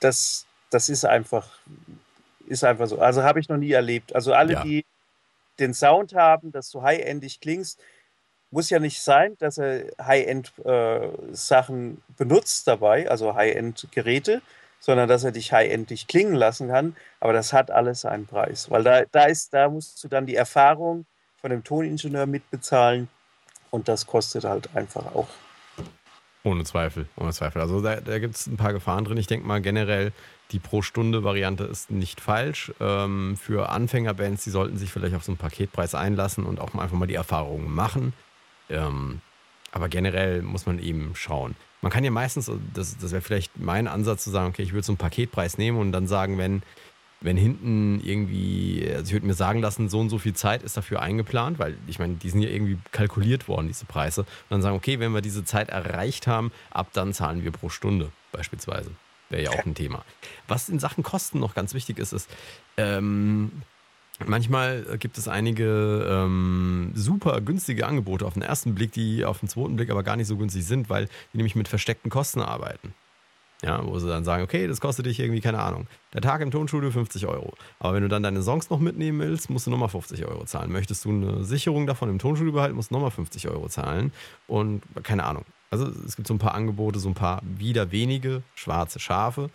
das, 0.00 0.46
das 0.70 0.88
ist 0.88 1.04
einfach, 1.04 1.48
ist 2.46 2.64
einfach 2.64 2.86
so. 2.86 2.98
Also 2.98 3.22
habe 3.22 3.40
ich 3.40 3.48
noch 3.48 3.56
nie 3.56 3.72
erlebt. 3.72 4.14
Also 4.14 4.32
alle, 4.32 4.54
ja. 4.54 4.62
die 4.64 4.84
den 5.58 5.74
Sound 5.74 6.14
haben, 6.14 6.50
dass 6.52 6.70
du 6.70 6.82
high-endig 6.82 7.40
klingst, 7.40 7.78
muss 8.50 8.70
ja 8.70 8.78
nicht 8.78 9.00
sein, 9.02 9.36
dass 9.38 9.58
er 9.58 9.86
High-End-Sachen 10.00 11.96
äh, 11.96 12.00
benutzt 12.18 12.68
dabei, 12.68 13.10
also 13.10 13.34
High-End-Geräte, 13.34 14.42
sondern 14.78 15.08
dass 15.08 15.24
er 15.24 15.32
dich 15.32 15.52
high-endig 15.52 16.06
klingen 16.06 16.34
lassen 16.34 16.68
kann. 16.68 16.96
Aber 17.20 17.32
das 17.32 17.52
hat 17.52 17.70
alles 17.70 18.02
seinen 18.02 18.26
Preis, 18.26 18.70
weil 18.70 18.82
da, 18.82 19.04
da, 19.10 19.24
ist, 19.24 19.54
da 19.54 19.68
musst 19.68 20.02
du 20.04 20.08
dann 20.08 20.26
die 20.26 20.34
Erfahrung 20.34 21.06
von 21.40 21.50
dem 21.50 21.64
Toningenieur 21.64 22.26
mitbezahlen 22.26 23.08
und 23.70 23.88
das 23.88 24.06
kostet 24.06 24.44
halt 24.44 24.68
einfach 24.74 25.14
auch 25.14 25.28
ohne 26.44 26.64
Zweifel, 26.64 27.06
ohne 27.16 27.32
Zweifel. 27.32 27.62
Also 27.62 27.80
da, 27.80 28.00
da 28.00 28.18
gibt 28.18 28.34
es 28.34 28.46
ein 28.46 28.56
paar 28.56 28.72
Gefahren 28.72 29.04
drin. 29.04 29.16
Ich 29.16 29.26
denke 29.26 29.46
mal 29.46 29.60
generell, 29.60 30.12
die 30.50 30.58
Pro-Stunde-Variante 30.58 31.64
ist 31.64 31.90
nicht 31.90 32.20
falsch. 32.20 32.72
Ähm, 32.80 33.36
für 33.36 33.68
Anfängerbands, 33.70 34.44
die 34.44 34.50
sollten 34.50 34.76
sich 34.76 34.90
vielleicht 34.90 35.14
auf 35.14 35.24
so 35.24 35.32
einen 35.32 35.38
Paketpreis 35.38 35.94
einlassen 35.94 36.44
und 36.44 36.60
auch 36.60 36.74
einfach 36.74 36.96
mal 36.96 37.06
die 37.06 37.14
Erfahrungen 37.14 37.72
machen. 37.72 38.12
Ähm, 38.68 39.20
aber 39.70 39.88
generell 39.88 40.42
muss 40.42 40.66
man 40.66 40.78
eben 40.78 41.12
schauen. 41.14 41.54
Man 41.80 41.90
kann 41.90 42.04
ja 42.04 42.10
meistens, 42.10 42.50
das, 42.74 42.96
das 42.98 43.10
wäre 43.10 43.22
vielleicht 43.22 43.58
mein 43.58 43.88
Ansatz 43.88 44.24
zu 44.24 44.30
sagen, 44.30 44.48
okay, 44.48 44.62
ich 44.62 44.72
würde 44.72 44.84
so 44.84 44.92
einen 44.92 44.98
Paketpreis 44.98 45.58
nehmen 45.58 45.78
und 45.78 45.92
dann 45.92 46.06
sagen, 46.06 46.38
wenn 46.38 46.62
wenn 47.22 47.36
hinten 47.36 48.00
irgendwie, 48.00 48.86
also 48.92 49.06
ich 49.06 49.12
würde 49.12 49.26
mir 49.26 49.34
sagen 49.34 49.60
lassen, 49.60 49.88
so 49.88 50.00
und 50.00 50.10
so 50.10 50.18
viel 50.18 50.34
Zeit 50.34 50.62
ist 50.62 50.76
dafür 50.76 51.00
eingeplant, 51.00 51.58
weil 51.58 51.76
ich 51.86 51.98
meine, 51.98 52.14
die 52.14 52.30
sind 52.30 52.42
ja 52.42 52.50
irgendwie 52.50 52.78
kalkuliert 52.90 53.48
worden, 53.48 53.68
diese 53.68 53.84
Preise. 53.84 54.22
Und 54.22 54.50
dann 54.50 54.62
sagen, 54.62 54.76
okay, 54.76 54.98
wenn 54.98 55.12
wir 55.12 55.20
diese 55.20 55.44
Zeit 55.44 55.70
erreicht 55.70 56.26
haben, 56.26 56.52
ab 56.70 56.88
dann 56.92 57.12
zahlen 57.12 57.44
wir 57.44 57.52
pro 57.52 57.68
Stunde 57.68 58.10
beispielsweise. 58.32 58.90
wäre 59.30 59.44
ja 59.44 59.50
auch 59.50 59.64
ein 59.64 59.74
Thema. 59.74 60.04
Was 60.48 60.68
in 60.68 60.78
Sachen 60.78 61.02
Kosten 61.02 61.38
noch 61.38 61.54
ganz 61.54 61.74
wichtig 61.74 61.98
ist, 61.98 62.12
ist, 62.12 62.28
ähm, 62.76 63.62
manchmal 64.26 64.98
gibt 64.98 65.16
es 65.16 65.28
einige 65.28 66.06
ähm, 66.08 66.92
super 66.94 67.40
günstige 67.40 67.86
Angebote 67.86 68.26
auf 68.26 68.34
den 68.34 68.42
ersten 68.42 68.74
Blick, 68.74 68.92
die 68.92 69.24
auf 69.24 69.40
den 69.40 69.48
zweiten 69.48 69.76
Blick 69.76 69.90
aber 69.90 70.02
gar 70.02 70.16
nicht 70.16 70.26
so 70.26 70.36
günstig 70.36 70.64
sind, 70.64 70.90
weil 70.90 71.06
die 71.32 71.38
nämlich 71.38 71.54
mit 71.54 71.68
versteckten 71.68 72.10
Kosten 72.10 72.40
arbeiten. 72.40 72.94
Ja, 73.64 73.86
wo 73.86 73.96
sie 74.00 74.08
dann 74.08 74.24
sagen, 74.24 74.42
okay, 74.42 74.66
das 74.66 74.80
kostet 74.80 75.06
dich 75.06 75.20
irgendwie, 75.20 75.40
keine 75.40 75.60
Ahnung, 75.60 75.86
der 76.12 76.20
Tag 76.20 76.40
im 76.40 76.50
Tonstudio 76.50 76.90
50 76.90 77.28
Euro. 77.28 77.54
Aber 77.78 77.94
wenn 77.94 78.02
du 78.02 78.08
dann 78.08 78.24
deine 78.24 78.42
Songs 78.42 78.70
noch 78.70 78.80
mitnehmen 78.80 79.20
willst, 79.20 79.50
musst 79.50 79.68
du 79.68 79.70
nochmal 79.70 79.88
50 79.88 80.26
Euro 80.26 80.44
zahlen. 80.44 80.72
Möchtest 80.72 81.04
du 81.04 81.10
eine 81.10 81.44
Sicherung 81.44 81.86
davon 81.86 82.08
im 82.08 82.18
Tonstudio 82.18 82.52
behalten, 82.52 82.74
musst 82.74 82.90
du 82.90 82.94
nochmal 82.94 83.12
50 83.12 83.48
Euro 83.48 83.68
zahlen. 83.68 84.12
Und 84.48 84.82
keine 85.04 85.24
Ahnung. 85.24 85.44
Also 85.70 85.86
es 85.86 86.16
gibt 86.16 86.26
so 86.26 86.34
ein 86.34 86.38
paar 86.38 86.54
Angebote, 86.54 86.98
so 86.98 87.08
ein 87.08 87.14
paar 87.14 87.40
wieder 87.44 87.92
wenige 87.92 88.42
schwarze 88.54 88.98
Schafe, 88.98 89.48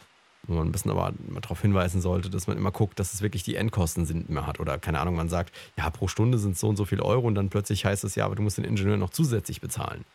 wo 0.48 0.56
man 0.56 0.68
ein 0.68 0.72
bisschen 0.72 0.90
aber 0.90 1.14
darauf 1.42 1.62
hinweisen 1.62 2.02
sollte, 2.02 2.30
dass 2.30 2.48
man 2.48 2.58
immer 2.58 2.72
guckt, 2.72 3.00
dass 3.00 3.14
es 3.14 3.22
wirklich 3.22 3.44
die 3.44 3.56
Endkosten 3.56 4.06
sind 4.06 4.30
mehr 4.30 4.48
hat. 4.48 4.62
Oder 4.62 4.80
keine 4.80 5.02
Ahnung, 5.02 5.16
man 5.16 5.28
sagt, 5.28 5.54
ja, 5.78 5.90
pro 5.90 6.08
Stunde 6.08 6.38
sind 6.38 6.54
es 6.54 6.62
so 6.62 6.70
und 6.70 6.78
so 6.78 6.86
viel 6.86 7.02
Euro 7.02 7.28
und 7.28 7.36
dann 7.36 7.50
plötzlich 7.50 7.84
heißt 7.84 8.06
es 8.06 8.16
ja, 8.16 8.26
aber 8.26 8.36
du 8.36 8.42
musst 8.42 8.58
den 8.58 8.64
Ingenieur 8.64 8.98
noch 8.98 9.10
zusätzlich 9.10 9.60
bezahlen. 9.60 10.06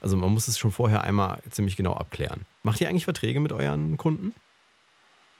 Also 0.00 0.16
man 0.16 0.30
muss 0.32 0.48
es 0.48 0.58
schon 0.58 0.70
vorher 0.70 1.04
einmal 1.04 1.40
ziemlich 1.50 1.76
genau 1.76 1.94
abklären. 1.94 2.46
Macht 2.62 2.80
ihr 2.80 2.88
eigentlich 2.88 3.04
Verträge 3.04 3.40
mit 3.40 3.52
euren 3.52 3.96
Kunden? 3.96 4.34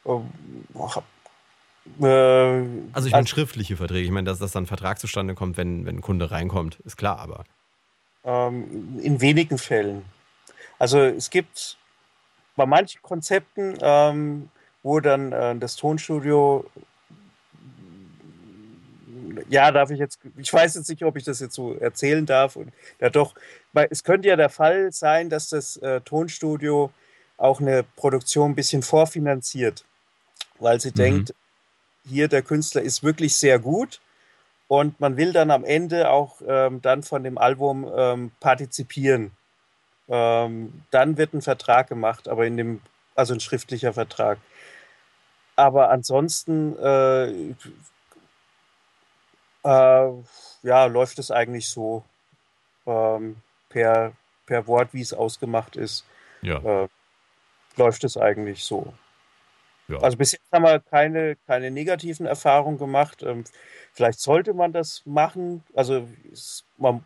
Oh, 0.04 0.22
äh, 2.00 2.04
also 2.92 3.06
ich 3.06 3.12
meine 3.12 3.26
schriftliche 3.26 3.76
Verträge. 3.76 4.04
Ich 4.04 4.10
meine, 4.10 4.28
dass, 4.28 4.38
dass 4.38 4.52
dann 4.52 4.64
ein 4.64 4.66
Vertrag 4.66 4.98
zustande 4.98 5.34
kommt, 5.34 5.56
wenn, 5.56 5.86
wenn 5.86 5.96
ein 5.96 6.00
Kunde 6.02 6.30
reinkommt, 6.30 6.78
ist 6.84 6.96
klar, 6.96 7.18
aber. 7.18 7.44
Ähm, 8.24 8.98
in 9.02 9.20
wenigen 9.20 9.58
Fällen. 9.58 10.04
Also 10.78 10.98
es 11.00 11.30
gibt 11.30 11.78
bei 12.56 12.66
manchen 12.66 13.02
Konzepten, 13.02 13.78
ähm, 13.80 14.50
wo 14.82 15.00
dann 15.00 15.32
äh, 15.32 15.56
das 15.56 15.76
Tonstudio 15.76 16.66
ja, 19.48 19.70
darf 19.70 19.90
ich 19.90 19.98
jetzt, 19.98 20.20
ich 20.36 20.52
weiß 20.52 20.74
jetzt 20.76 20.88
nicht, 20.88 21.02
ob 21.04 21.16
ich 21.16 21.24
das 21.24 21.40
jetzt 21.40 21.54
so 21.54 21.74
erzählen 21.74 22.24
darf. 22.26 22.56
Und, 22.56 22.72
ja, 23.00 23.10
doch, 23.10 23.34
weil 23.72 23.88
es 23.90 24.04
könnte 24.04 24.28
ja 24.28 24.36
der 24.36 24.50
Fall 24.50 24.92
sein, 24.92 25.30
dass 25.30 25.48
das 25.48 25.76
äh, 25.78 26.00
Tonstudio 26.00 26.90
auch 27.36 27.60
eine 27.60 27.82
Produktion 27.82 28.52
ein 28.52 28.54
bisschen 28.54 28.82
vorfinanziert, 28.82 29.84
weil 30.58 30.80
sie 30.80 30.90
mhm. 30.90 30.94
denkt, 30.94 31.34
hier 32.04 32.28
der 32.28 32.42
Künstler 32.42 32.82
ist 32.82 33.02
wirklich 33.02 33.36
sehr 33.36 33.58
gut 33.58 34.00
und 34.68 35.00
man 35.00 35.16
will 35.16 35.32
dann 35.32 35.50
am 35.50 35.64
Ende 35.64 36.10
auch 36.10 36.40
ähm, 36.46 36.80
dann 36.82 37.02
von 37.02 37.24
dem 37.24 37.38
Album 37.38 37.90
ähm, 37.94 38.32
partizipieren. 38.40 39.32
Ähm, 40.08 40.82
dann 40.90 41.16
wird 41.16 41.34
ein 41.34 41.42
Vertrag 41.42 41.88
gemacht, 41.88 42.28
aber 42.28 42.46
in 42.46 42.56
dem, 42.56 42.80
also 43.14 43.34
ein 43.34 43.40
schriftlicher 43.40 43.92
Vertrag. 43.92 44.38
Aber 45.56 45.90
ansonsten 45.90 46.76
äh, 46.78 47.54
äh, 49.64 50.12
ja, 50.62 50.84
läuft 50.86 51.18
es 51.18 51.30
eigentlich 51.30 51.68
so 51.68 52.04
ähm, 52.86 53.36
per, 53.70 54.12
per 54.44 54.66
Wort, 54.66 54.92
wie 54.92 55.00
es 55.00 55.14
ausgemacht 55.14 55.76
ist. 55.76 56.04
Ja. 56.42 56.84
Äh, 56.84 56.88
läuft 57.76 58.04
es 58.04 58.18
eigentlich 58.18 58.64
so. 58.64 58.92
Ja. 59.88 59.98
Also 59.98 60.16
bis 60.16 60.32
jetzt 60.32 60.52
haben 60.52 60.62
wir 60.62 60.78
keine, 60.78 61.36
keine 61.46 61.70
negativen 61.70 62.26
Erfahrungen 62.26 62.78
gemacht. 62.78 63.22
Ähm, 63.22 63.44
vielleicht 63.92 64.20
sollte 64.20 64.54
man 64.54 64.72
das 64.72 65.02
machen. 65.04 65.64
Also 65.74 66.06
ist, 66.30 66.64
man, 66.76 67.04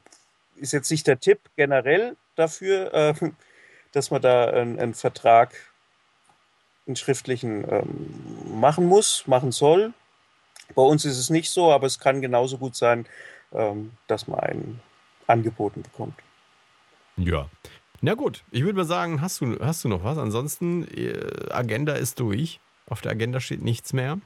ist 0.56 0.72
jetzt 0.72 0.90
nicht 0.90 1.06
der 1.06 1.20
Tipp 1.20 1.38
generell 1.56 2.16
dafür, 2.36 2.92
äh, 2.92 3.14
dass 3.92 4.10
man 4.10 4.20
da 4.20 4.50
einen, 4.50 4.78
einen 4.78 4.94
Vertrag, 4.94 5.54
einen 6.86 6.96
schriftlichen 6.96 7.64
ähm, 7.70 8.60
machen 8.60 8.86
muss, 8.86 9.26
machen 9.26 9.52
soll. 9.52 9.94
Bei 10.74 10.82
uns 10.82 11.04
ist 11.04 11.18
es 11.18 11.30
nicht 11.30 11.50
so, 11.50 11.72
aber 11.72 11.86
es 11.86 11.98
kann 11.98 12.20
genauso 12.20 12.58
gut 12.58 12.76
sein, 12.76 13.06
ähm, 13.52 13.92
dass 14.06 14.26
man 14.28 14.40
einen 14.40 14.80
angeboten 15.26 15.82
bekommt. 15.82 16.14
Ja. 17.16 17.48
Na 18.00 18.14
gut, 18.14 18.44
ich 18.50 18.64
würde 18.64 18.76
mal 18.76 18.84
sagen, 18.84 19.20
hast 19.20 19.40
du, 19.40 19.58
hast 19.60 19.84
du 19.84 19.88
noch 19.88 20.04
was? 20.04 20.18
Ansonsten, 20.18 20.86
äh, 20.88 21.50
Agenda 21.50 21.94
ist 21.94 22.20
durch. 22.20 22.60
Auf 22.86 23.00
der 23.00 23.12
Agenda 23.12 23.40
steht 23.40 23.62
nichts 23.62 23.92
mehr. 23.92 24.18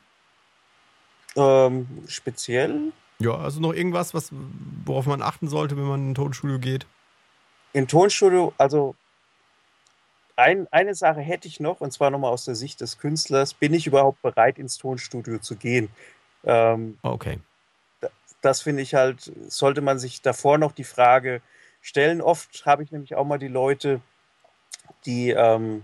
Ähm, 1.37 1.87
speziell? 2.09 2.93
Ja, 3.21 3.37
also 3.37 3.61
noch 3.61 3.73
irgendwas, 3.73 4.15
was, 4.15 4.31
worauf 4.85 5.07
man 5.07 5.23
achten 5.23 5.49
sollte, 5.49 5.77
wenn 5.77 5.85
man 5.85 6.01
in 6.01 6.11
ein 6.11 6.15
Tonstudio 6.15 6.59
geht? 6.59 6.87
In 7.73 7.87
Tonstudio, 7.87 8.53
also 8.59 8.97
ein, 10.37 10.67
eine 10.71 10.95
Sache 10.95 11.21
hätte 11.21 11.49
ich 11.49 11.61
noch, 11.61 11.81
und 11.81 11.93
zwar 11.93 12.11
nochmal 12.11 12.33
aus 12.33 12.45
der 12.45 12.55
Sicht 12.55 12.81
des 12.81 12.99
Künstlers. 12.99 13.55
Bin 13.55 13.75
ich 13.75 13.87
überhaupt 13.87 14.23
bereit, 14.23 14.59
ins 14.59 14.79
Tonstudio 14.79 15.39
zu 15.39 15.57
gehen? 15.57 15.89
Ähm, 16.45 16.99
okay. 17.03 17.41
Das, 18.01 18.11
das 18.41 18.63
finde 18.63 18.83
ich 18.83 18.95
halt, 18.95 19.33
sollte 19.49 19.81
man 19.81 19.99
sich 19.99 20.23
davor 20.23 20.59
noch 20.59 20.73
die 20.73 20.85
Frage 20.85 21.43
stellen. 21.81 22.21
Oft 22.21 22.67
habe 22.67 22.83
ich 22.83 22.93
nämlich 22.93 23.15
auch 23.15 23.25
mal 23.25 23.39
die 23.39 23.49
Leute, 23.49 24.01
die 25.07 25.31
ähm, 25.31 25.83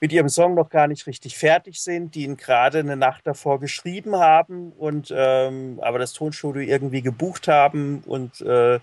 mit 0.00 0.12
ihrem 0.12 0.28
Song 0.28 0.54
noch 0.54 0.70
gar 0.70 0.88
nicht 0.88 1.06
richtig 1.06 1.36
fertig 1.36 1.80
sind, 1.80 2.14
die 2.14 2.24
ihn 2.24 2.36
gerade 2.36 2.78
eine 2.78 2.96
Nacht 2.96 3.26
davor 3.26 3.60
geschrieben 3.60 4.16
haben 4.16 4.72
und 4.72 5.12
ähm, 5.14 5.78
aber 5.82 5.98
das 5.98 6.14
Tonstudio 6.14 6.62
irgendwie 6.62 7.02
gebucht 7.02 7.48
haben 7.48 8.02
und 8.06 8.40
äh, 8.40 8.80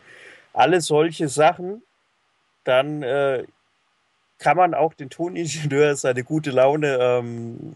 alle 0.54 0.82
solche 0.82 1.28
Sachen, 1.28 1.82
dann 2.64 3.02
äh, 3.02 3.46
kann 4.40 4.58
man 4.58 4.74
auch 4.74 4.94
den 4.94 5.10
Toningenieur 5.10 5.96
seine 5.96 6.24
gute 6.24 6.52
Laune 6.52 6.98
ähm, 7.00 7.74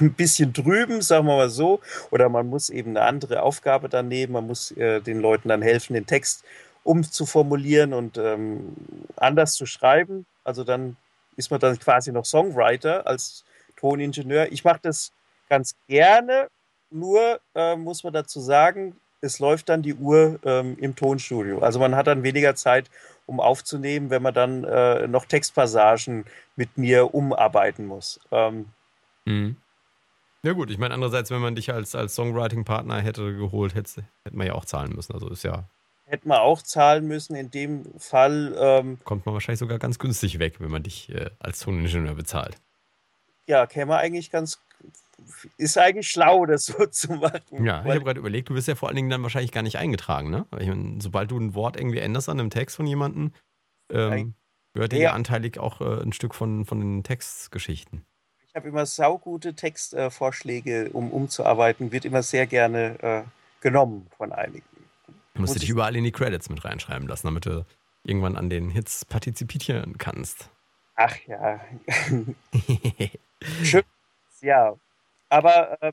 ein 0.00 0.14
bisschen 0.14 0.54
trüben, 0.54 1.02
sagen 1.02 1.26
wir 1.26 1.36
mal 1.36 1.50
so. 1.50 1.80
Oder 2.10 2.28
man 2.28 2.46
muss 2.48 2.70
eben 2.70 2.90
eine 2.90 3.02
andere 3.02 3.42
Aufgabe 3.42 3.88
dann 3.88 4.08
nehmen. 4.08 4.32
Man 4.32 4.46
muss 4.46 4.70
äh, 4.72 5.00
den 5.00 5.20
Leuten 5.20 5.48
dann 5.48 5.62
helfen, 5.62 5.94
den 5.94 6.06
Text 6.06 6.44
umzuformulieren 6.88 7.92
und 7.92 8.16
ähm, 8.16 8.74
anders 9.16 9.52
zu 9.52 9.66
schreiben. 9.66 10.24
Also 10.42 10.64
dann 10.64 10.96
ist 11.36 11.50
man 11.50 11.60
dann 11.60 11.78
quasi 11.78 12.12
noch 12.12 12.24
Songwriter 12.24 13.06
als 13.06 13.44
Toningenieur. 13.76 14.50
Ich 14.50 14.64
mache 14.64 14.80
das 14.82 15.12
ganz 15.50 15.76
gerne, 15.86 16.48
nur 16.90 17.40
äh, 17.54 17.76
muss 17.76 18.04
man 18.04 18.14
dazu 18.14 18.40
sagen, 18.40 18.96
es 19.20 19.38
läuft 19.38 19.68
dann 19.68 19.82
die 19.82 19.94
Uhr 19.94 20.38
ähm, 20.44 20.78
im 20.80 20.96
Tonstudio. 20.96 21.58
Also 21.58 21.78
man 21.78 21.94
hat 21.94 22.06
dann 22.06 22.22
weniger 22.22 22.54
Zeit, 22.54 22.88
um 23.26 23.38
aufzunehmen, 23.38 24.08
wenn 24.08 24.22
man 24.22 24.32
dann 24.32 24.64
äh, 24.64 25.06
noch 25.06 25.26
Textpassagen 25.26 26.24
mit 26.56 26.78
mir 26.78 27.14
umarbeiten 27.14 27.84
muss. 27.84 28.18
Ähm, 28.30 28.66
mhm. 29.26 29.56
Ja 30.42 30.54
gut, 30.54 30.70
ich 30.70 30.78
meine 30.78 30.94
andererseits, 30.94 31.30
wenn 31.30 31.40
man 31.40 31.54
dich 31.54 31.70
als, 31.70 31.94
als 31.94 32.14
Songwriting-Partner 32.14 33.00
hätte 33.02 33.36
geholt, 33.36 33.74
hätte, 33.74 34.04
hätte 34.24 34.36
man 34.36 34.46
ja 34.46 34.54
auch 34.54 34.64
zahlen 34.64 34.94
müssen. 34.94 35.12
Also 35.12 35.28
ist 35.28 35.42
ja 35.42 35.64
hätte 36.08 36.26
man 36.26 36.38
auch 36.38 36.62
zahlen 36.62 37.06
müssen. 37.06 37.36
In 37.36 37.50
dem 37.50 37.84
Fall 37.98 38.56
ähm, 38.58 38.98
kommt 39.04 39.26
man 39.26 39.34
wahrscheinlich 39.34 39.60
sogar 39.60 39.78
ganz 39.78 39.98
günstig 39.98 40.38
weg, 40.38 40.60
wenn 40.60 40.70
man 40.70 40.82
dich 40.82 41.10
äh, 41.10 41.30
als 41.38 41.60
Toningenieur 41.60 42.14
bezahlt. 42.14 42.56
Ja, 43.46 43.66
käme 43.66 43.96
eigentlich 43.96 44.30
ganz 44.30 44.60
ist 45.56 45.76
eigentlich 45.78 46.08
schlau, 46.08 46.46
das 46.46 46.66
so 46.66 46.86
zu 46.90 47.14
machen. 47.14 47.64
Ja, 47.64 47.82
ich 47.84 47.90
habe 47.90 48.04
gerade 48.04 48.20
überlegt, 48.20 48.48
du 48.48 48.54
bist 48.54 48.68
ja 48.68 48.74
vor 48.74 48.88
allen 48.88 48.96
Dingen 48.96 49.10
dann 49.10 49.22
wahrscheinlich 49.22 49.52
gar 49.52 49.62
nicht 49.62 49.78
eingetragen, 49.78 50.30
ne? 50.30 50.46
Ich 50.58 50.68
meine, 50.68 51.00
sobald 51.00 51.30
du 51.30 51.38
ein 51.38 51.54
Wort 51.54 51.76
irgendwie 51.78 51.98
änderst 51.98 52.28
an 52.28 52.40
einem 52.40 52.50
Text 52.50 52.76
von 52.76 52.86
jemandem, 52.86 53.32
ähm, 53.90 54.34
gehört 54.74 54.92
dir 54.92 55.00
ja 55.00 55.12
anteilig 55.12 55.58
auch 55.58 55.80
äh, 55.80 56.02
ein 56.02 56.12
Stück 56.12 56.34
von, 56.34 56.64
von 56.64 56.80
den 56.80 57.02
Textgeschichten. 57.02 58.04
Ich 58.46 58.54
habe 58.54 58.68
immer 58.68 58.86
saugute 58.86 59.54
Textvorschläge, 59.54 60.86
äh, 60.86 60.90
um 60.90 61.10
umzuarbeiten, 61.10 61.92
wird 61.92 62.04
immer 62.04 62.22
sehr 62.22 62.46
gerne 62.46 63.02
äh, 63.02 63.22
genommen 63.60 64.06
von 64.16 64.32
einigen. 64.32 64.64
Du 65.38 65.42
musst 65.42 65.62
dich 65.62 65.70
überall 65.70 65.94
in 65.94 66.02
die 66.02 66.10
Credits 66.10 66.50
mit 66.50 66.64
reinschreiben 66.64 67.06
lassen, 67.06 67.28
damit 67.28 67.46
du 67.46 67.64
irgendwann 68.02 68.34
an 68.34 68.50
den 68.50 68.70
Hits 68.70 69.04
partizipieren 69.04 69.96
kannst. 69.96 70.50
Ach 70.96 71.14
ja. 71.28 71.60
Schön. 73.62 73.84
Ja, 74.40 74.74
aber 75.28 75.78
ähm, 75.80 75.92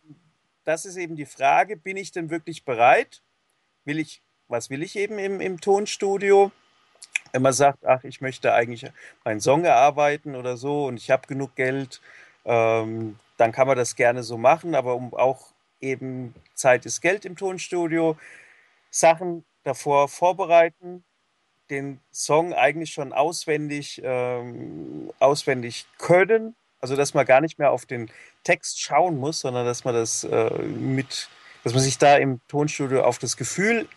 das 0.63 0.85
ist 0.85 0.97
eben 0.97 1.15
die 1.15 1.27
Frage, 1.27 1.77
bin 1.77 1.95
ich 1.95 2.11
denn 2.11 2.31
wirklich 2.31 2.65
bereit? 2.65 3.21
Will 3.83 3.99
ich, 3.99 4.23
was 4.47 4.71
will 4.71 4.81
ich 4.81 4.95
eben 4.95 5.19
im, 5.19 5.39
im 5.39 5.61
Tonstudio? 5.61 6.51
Wenn 7.31 7.43
man 7.43 7.53
sagt, 7.53 7.85
ach, 7.85 8.03
ich 8.03 8.21
möchte 8.21 8.51
eigentlich 8.51 8.89
meinen 9.23 9.41
Song 9.41 9.63
erarbeiten 9.63 10.35
oder 10.35 10.57
so 10.57 10.87
und 10.87 10.97
ich 10.97 11.11
habe 11.11 11.27
genug 11.27 11.53
Geld, 11.53 12.01
ähm, 12.45 13.19
dann 13.37 13.51
kann 13.51 13.67
man 13.67 13.77
das 13.77 13.95
gerne 13.95 14.23
so 14.23 14.39
machen, 14.39 14.73
aber 14.73 14.95
um 14.95 15.13
auch 15.13 15.51
eben 15.81 16.33
Zeit 16.55 16.87
ist 16.87 17.01
Geld 17.01 17.25
im 17.25 17.35
Tonstudio, 17.35 18.17
Sachen 18.95 19.43
davor 19.63 20.07
vorbereiten, 20.07 21.03
den 21.69 21.99
Song 22.13 22.53
eigentlich 22.53 22.93
schon 22.93 23.11
auswendig, 23.11 24.01
ähm, 24.03 25.11
auswendig 25.19 25.85
können, 25.97 26.55
also 26.79 26.95
dass 26.95 27.13
man 27.13 27.25
gar 27.25 27.41
nicht 27.41 27.59
mehr 27.59 27.71
auf 27.71 27.85
den 27.85 28.09
Text 28.45 28.79
schauen 28.79 29.17
muss, 29.17 29.41
sondern 29.41 29.65
dass 29.65 29.83
man 29.83 29.95
das 29.95 30.23
äh, 30.23 30.49
mit, 30.61 31.27
dass 31.63 31.73
man 31.73 31.81
sich 31.81 31.97
da 31.97 32.15
im 32.15 32.39
Tonstudio 32.47 33.03
auf 33.03 33.19
das 33.19 33.35
Gefühl 33.35 33.89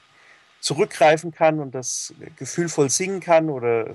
zurückgreifen 0.61 1.31
kann 1.31 1.61
und 1.61 1.77
das 1.77 2.13
gefühlvoll 2.37 2.91
singen 2.91 3.21
kann 3.21 3.51
oder 3.51 3.95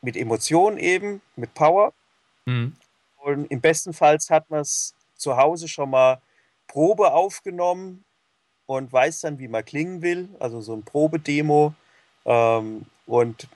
mit 0.00 0.16
Emotionen 0.16 0.78
eben, 0.78 1.20
mit 1.36 1.52
Power. 1.52 1.92
Mhm. 2.46 2.74
Und 3.18 3.50
im 3.50 3.60
besten 3.60 3.92
Fall 3.92 4.16
hat 4.30 4.48
man 4.48 4.60
es 4.60 4.94
zu 5.16 5.36
Hause 5.36 5.68
schon 5.68 5.90
mal 5.90 6.22
Probe 6.68 7.12
aufgenommen 7.12 8.04
und 8.66 8.92
weiß 8.92 9.20
dann, 9.20 9.38
wie 9.38 9.48
man 9.48 9.64
klingen 9.64 10.02
will, 10.02 10.28
also 10.38 10.60
so 10.60 10.74
ein 10.74 10.82
Probedemo. 10.82 11.74
Ähm, 12.24 12.86
und 13.06 13.48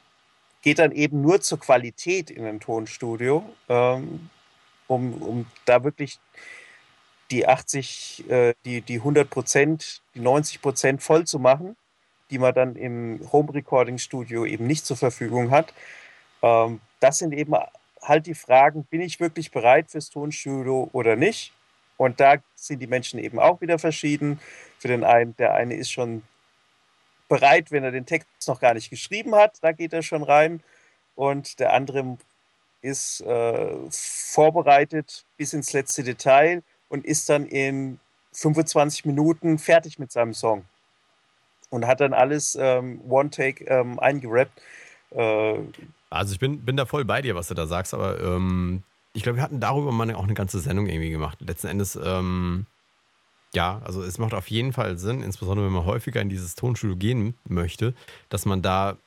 geht 0.63 0.81
dann 0.81 0.93
eben 0.93 1.23
nur 1.23 1.41
zur 1.41 1.61
Qualität 1.61 2.31
in 2.31 2.45
ein 2.45 2.59
Tonstudio, 2.59 3.45
ähm, 3.69 4.29
um, 4.89 5.15
um 5.23 5.47
da 5.65 5.85
wirklich 5.85 6.19
die 7.31 7.47
80, 7.47 8.29
äh, 8.29 8.55
die, 8.65 8.81
die 8.83 8.97
100 8.97 9.31
Prozent, 9.31 10.03
die 10.15 10.21
90 10.21 10.61
Prozent 10.61 11.03
voll 11.03 11.25
zu 11.25 11.39
machen, 11.39 11.77
die 12.31 12.39
man 12.39 12.55
dann 12.55 12.77
im 12.77 13.21
Home 13.33 13.55
Recording 13.55 13.99
Studio 13.99 14.45
eben 14.45 14.67
nicht 14.67 14.87
zur 14.87 14.97
Verfügung 14.97 15.51
hat. 15.51 15.73
Ähm, 16.43 16.81
das 17.01 17.19
sind 17.19 17.33
eben 17.33 17.55
halt 18.03 18.27
die 18.27 18.35
Fragen, 18.35 18.85
bin 18.85 19.01
ich 19.01 19.21
wirklich 19.21 19.51
bereit 19.51 19.91
fürs 19.91 20.11
Tonstudio 20.11 20.89
oder 20.93 21.17
nicht? 21.17 21.53
Und 21.97 22.20
da 22.20 22.36
sind 22.55 22.80
die 22.80 22.86
Menschen 22.86 23.18
eben 23.18 23.38
auch 23.38 23.61
wieder 23.61 23.78
verschieden. 23.78 24.40
Für 24.78 24.88
den 24.88 25.05
einen, 25.05 25.36
der 25.36 25.55
eine 25.55 25.74
ist 25.74 25.90
schon 25.90 26.22
bereit, 27.28 27.70
wenn 27.70 27.84
er 27.84 27.90
den 27.90 28.07
Text 28.07 28.28
noch 28.47 28.61
gar 28.61 28.74
nicht 28.74 28.90
geschrieben 28.90 29.34
hat, 29.34 29.59
da 29.62 29.72
geht 29.72 29.92
er 29.92 30.03
schon 30.03 30.22
rein. 30.22 30.62
Und 31.14 31.59
der 31.61 31.72
andere 31.72 32.18
ist 32.82 33.20
äh, 33.22 33.76
vorbereitet 33.90 35.24
bis 35.36 35.53
ins 35.53 35.72
letzte 35.72 36.05
Detail 36.05 36.62
und 36.88 37.05
ist 37.05 37.28
dann 37.28 37.47
in 37.47 37.99
25 38.32 39.07
Minuten 39.07 39.59
fertig 39.59 39.99
mit 39.99 40.12
seinem 40.12 40.34
Song. 40.34 40.64
Und 41.70 41.86
hat 41.86 42.01
dann 42.01 42.14
alles 42.14 42.57
ähm, 42.61 43.01
One-Take 43.09 43.64
ähm, 43.64 43.99
eingerappt. 43.99 44.62
Äh, 45.11 45.59
also 46.11 46.32
ich 46.32 46.38
bin, 46.38 46.64
bin 46.64 46.76
da 46.76 46.86
voll 46.86 47.05
bei 47.05 47.22
dir, 47.22 47.34
was 47.34 47.49
du 47.49 47.55
da 47.55 47.66
sagst, 47.66 47.92
aber 47.92 48.20
ähm, 48.20 48.84
ich 49.17 49.23
glaube, 49.23 49.37
wir 49.37 49.43
hatten 49.43 49.61
darüber 49.61 49.93
mal 49.93 50.14
auch 50.14 50.25
eine 50.25 50.35
ganze 50.35 50.61
Sendung 50.61 50.87
irgendwie 50.87 51.11
gemacht. 51.11 51.39
Letzten 51.41 51.69
Endes, 51.69 51.97
ähm, 51.97 52.67
ja, 53.55 53.81
also 53.83 54.03
es 54.03 54.19
macht 54.19 54.35
auf 54.35 54.49
jeden 54.51 54.75
Fall 54.75 54.99
Sinn, 54.99 55.23
insbesondere 55.23 55.67
wenn 55.67 55.73
man 55.73 55.87
häufiger 55.87 56.21
in 56.21 56.29
dieses 56.29 56.55
Tonstudio 56.55 56.97
gehen 56.97 57.35
möchte, 57.49 57.95
dass 58.29 58.45
man 58.45 58.61
da 58.61 58.99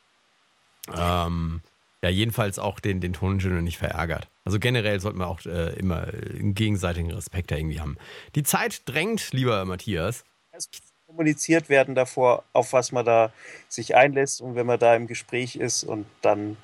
ähm, 0.91 1.61
ja 2.01 2.09
jedenfalls 2.09 2.57
auch 2.57 2.79
den, 2.79 3.01
den 3.01 3.13
Toningenieur 3.13 3.61
nicht 3.61 3.77
verärgert. 3.77 4.27
Also 4.45 4.57
generell 4.57 4.99
sollte 4.99 5.19
man 5.19 5.27
auch 5.27 5.45
äh, 5.45 5.77
immer 5.77 6.07
einen 6.07 6.55
gegenseitigen 6.55 7.11
Respekt 7.11 7.51
da 7.51 7.55
irgendwie 7.55 7.79
haben. 7.79 7.95
Die 8.33 8.43
Zeit 8.43 8.81
drängt, 8.89 9.31
lieber 9.31 9.63
Matthias. 9.65 10.23
Es 10.51 10.69
kommuniziert 11.05 11.69
werden 11.69 11.93
davor, 11.93 12.43
auf 12.53 12.73
was 12.73 12.91
man 12.91 13.05
da 13.05 13.31
sich 13.67 13.95
einlässt 13.95 14.41
und 14.41 14.55
wenn 14.55 14.65
man 14.65 14.79
da 14.79 14.95
im 14.95 15.05
Gespräch 15.05 15.55
ist 15.55 15.83
und 15.83 16.07
dann. 16.23 16.57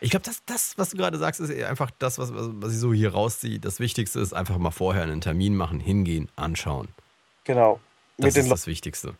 Ich 0.00 0.10
glaube, 0.10 0.24
das, 0.24 0.42
das, 0.46 0.76
was 0.76 0.90
du 0.90 0.96
gerade 0.96 1.18
sagst, 1.18 1.40
ist 1.40 1.50
einfach 1.64 1.90
das, 1.98 2.18
was, 2.18 2.30
was 2.34 2.72
ich 2.72 2.78
so 2.78 2.92
hier 2.92 3.12
rausziehe. 3.12 3.58
Das 3.58 3.80
Wichtigste 3.80 4.20
ist 4.20 4.32
einfach 4.32 4.58
mal 4.58 4.70
vorher 4.70 5.02
einen 5.02 5.20
Termin 5.20 5.56
machen, 5.56 5.80
hingehen, 5.80 6.28
anschauen. 6.36 6.88
Genau. 7.44 7.80
Das 8.18 8.36
ist 8.36 8.50
das 8.50 8.66
Wichtigste. 8.66 9.14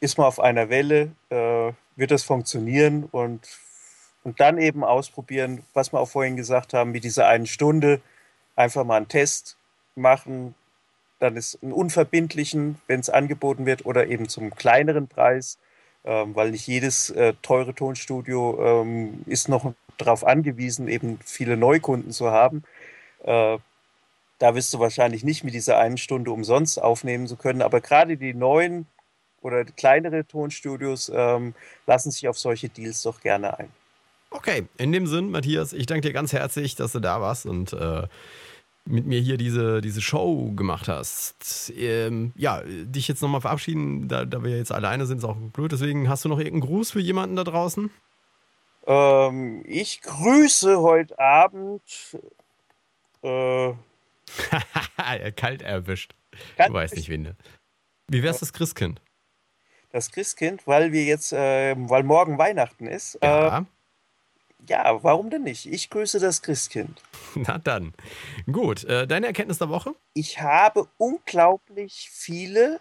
Ist 0.00 0.18
man 0.18 0.26
auf 0.26 0.40
einer 0.40 0.70
Welle, 0.70 1.12
äh, 1.30 1.72
wird 1.96 2.10
das 2.10 2.22
funktionieren 2.22 3.04
und 3.10 3.46
und 4.24 4.40
dann 4.40 4.58
eben 4.58 4.84
ausprobieren, 4.84 5.64
was 5.72 5.92
wir 5.92 6.00
auch 6.00 6.08
vorhin 6.08 6.36
gesagt 6.36 6.74
haben, 6.74 6.90
mit 6.90 7.02
dieser 7.02 7.28
einen 7.28 7.46
Stunde 7.46 8.02
einfach 8.56 8.84
mal 8.84 8.96
einen 8.96 9.08
Test 9.08 9.56
machen, 9.94 10.54
dann 11.18 11.36
ist 11.36 11.58
einen 11.62 11.72
unverbindlichen, 11.72 12.78
wenn 12.86 13.00
es 13.00 13.08
angeboten 13.08 13.64
wird, 13.64 13.86
oder 13.86 14.06
eben 14.08 14.28
zum 14.28 14.54
kleineren 14.54 15.08
Preis, 15.08 15.58
ähm, 16.04 16.34
weil 16.34 16.50
nicht 16.50 16.66
jedes 16.66 17.10
äh, 17.10 17.34
teure 17.40 17.74
Tonstudio 17.74 18.82
ähm, 18.82 19.22
ist 19.24 19.48
noch 19.48 19.72
darauf 19.98 20.26
angewiesen, 20.26 20.88
eben 20.88 21.18
viele 21.24 21.56
Neukunden 21.56 22.10
zu 22.10 22.30
haben. 22.30 22.62
Äh, 23.24 23.58
da 24.38 24.54
wirst 24.54 24.72
du 24.72 24.78
wahrscheinlich 24.78 25.24
nicht 25.24 25.44
mit 25.44 25.54
dieser 25.54 25.78
einen 25.78 25.98
Stunde 25.98 26.30
umsonst 26.30 26.80
aufnehmen 26.80 27.26
zu 27.26 27.36
können, 27.36 27.62
aber 27.62 27.80
gerade 27.80 28.16
die 28.16 28.34
neuen 28.34 28.86
oder 29.40 29.64
kleinere 29.64 30.24
Tonstudios 30.26 31.10
ähm, 31.14 31.54
lassen 31.86 32.10
sich 32.10 32.28
auf 32.28 32.38
solche 32.38 32.68
Deals 32.68 33.02
doch 33.02 33.20
gerne 33.20 33.58
ein. 33.58 33.68
Okay, 34.30 34.66
in 34.76 34.92
dem 34.92 35.06
Sinn, 35.06 35.30
Matthias, 35.30 35.72
ich 35.72 35.86
danke 35.86 36.08
dir 36.08 36.12
ganz 36.12 36.32
herzlich, 36.32 36.76
dass 36.76 36.92
du 36.92 37.00
da 37.00 37.20
warst 37.20 37.46
und 37.46 37.72
äh, 37.72 38.06
mit 38.84 39.06
mir 39.06 39.20
hier 39.20 39.36
diese, 39.36 39.80
diese 39.80 40.00
Show 40.00 40.52
gemacht 40.54 40.88
hast. 40.88 41.72
Ähm, 41.76 42.32
ja, 42.36 42.62
dich 42.64 43.08
jetzt 43.08 43.22
nochmal 43.22 43.40
verabschieden, 43.40 44.08
da, 44.08 44.24
da 44.24 44.42
wir 44.42 44.56
jetzt 44.56 44.72
alleine 44.72 45.06
sind, 45.06 45.18
ist 45.18 45.24
auch 45.24 45.36
blöd. 45.36 45.72
Deswegen 45.72 46.08
hast 46.08 46.24
du 46.24 46.28
noch 46.28 46.38
irgendeinen 46.38 46.68
Gruß 46.68 46.90
für 46.90 47.00
jemanden 47.00 47.36
da 47.36 47.44
draußen? 47.44 47.90
Ähm, 48.88 49.62
ich 49.66 50.00
grüße 50.00 50.80
heute 50.80 51.18
Abend. 51.18 51.82
Äh, 53.22 53.74
Kalt 55.36 55.60
erwischt. 55.60 56.14
Kalt 56.56 56.70
du 56.70 56.74
weißt 56.74 56.96
nicht, 56.96 57.10
wen. 57.10 57.36
Wie 58.08 58.22
wär's 58.22 58.38
das 58.38 58.54
Christkind? 58.54 59.02
Das 59.90 60.10
Christkind, 60.10 60.66
weil 60.66 60.92
wir 60.92 61.04
jetzt, 61.04 61.34
äh, 61.34 61.74
weil 61.76 62.02
morgen 62.02 62.38
Weihnachten 62.38 62.86
ist. 62.86 63.18
Ja. 63.22 63.58
Äh, 63.58 63.64
ja, 64.68 65.02
warum 65.02 65.28
denn 65.30 65.44
nicht? 65.44 65.66
Ich 65.66 65.90
grüße 65.90 66.18
das 66.18 66.40
Christkind. 66.40 67.02
Na 67.34 67.58
dann. 67.58 67.92
Gut, 68.50 68.84
äh, 68.84 69.06
deine 69.06 69.26
Erkenntnis 69.26 69.58
der 69.58 69.68
Woche? 69.68 69.94
Ich 70.14 70.40
habe 70.40 70.88
unglaublich 70.96 72.08
viele 72.10 72.80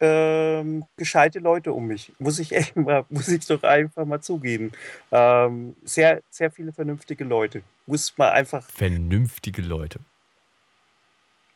ähm, 0.00 0.84
gescheite 0.96 1.38
Leute 1.38 1.72
um 1.72 1.86
mich. 1.86 2.12
Muss 2.18 2.38
ich 2.38 2.52
echt 2.52 2.76
mal, 2.76 3.04
muss 3.10 3.28
ich 3.28 3.46
doch 3.46 3.62
einfach 3.62 4.04
mal 4.04 4.20
zugeben. 4.20 4.72
Ähm, 5.10 5.76
sehr, 5.84 6.22
sehr 6.30 6.50
viele 6.50 6.72
vernünftige 6.72 7.24
Leute. 7.24 7.62
Muss 7.86 8.16
man 8.16 8.30
einfach. 8.30 8.64
Vernünftige 8.70 9.62
Leute. 9.62 10.00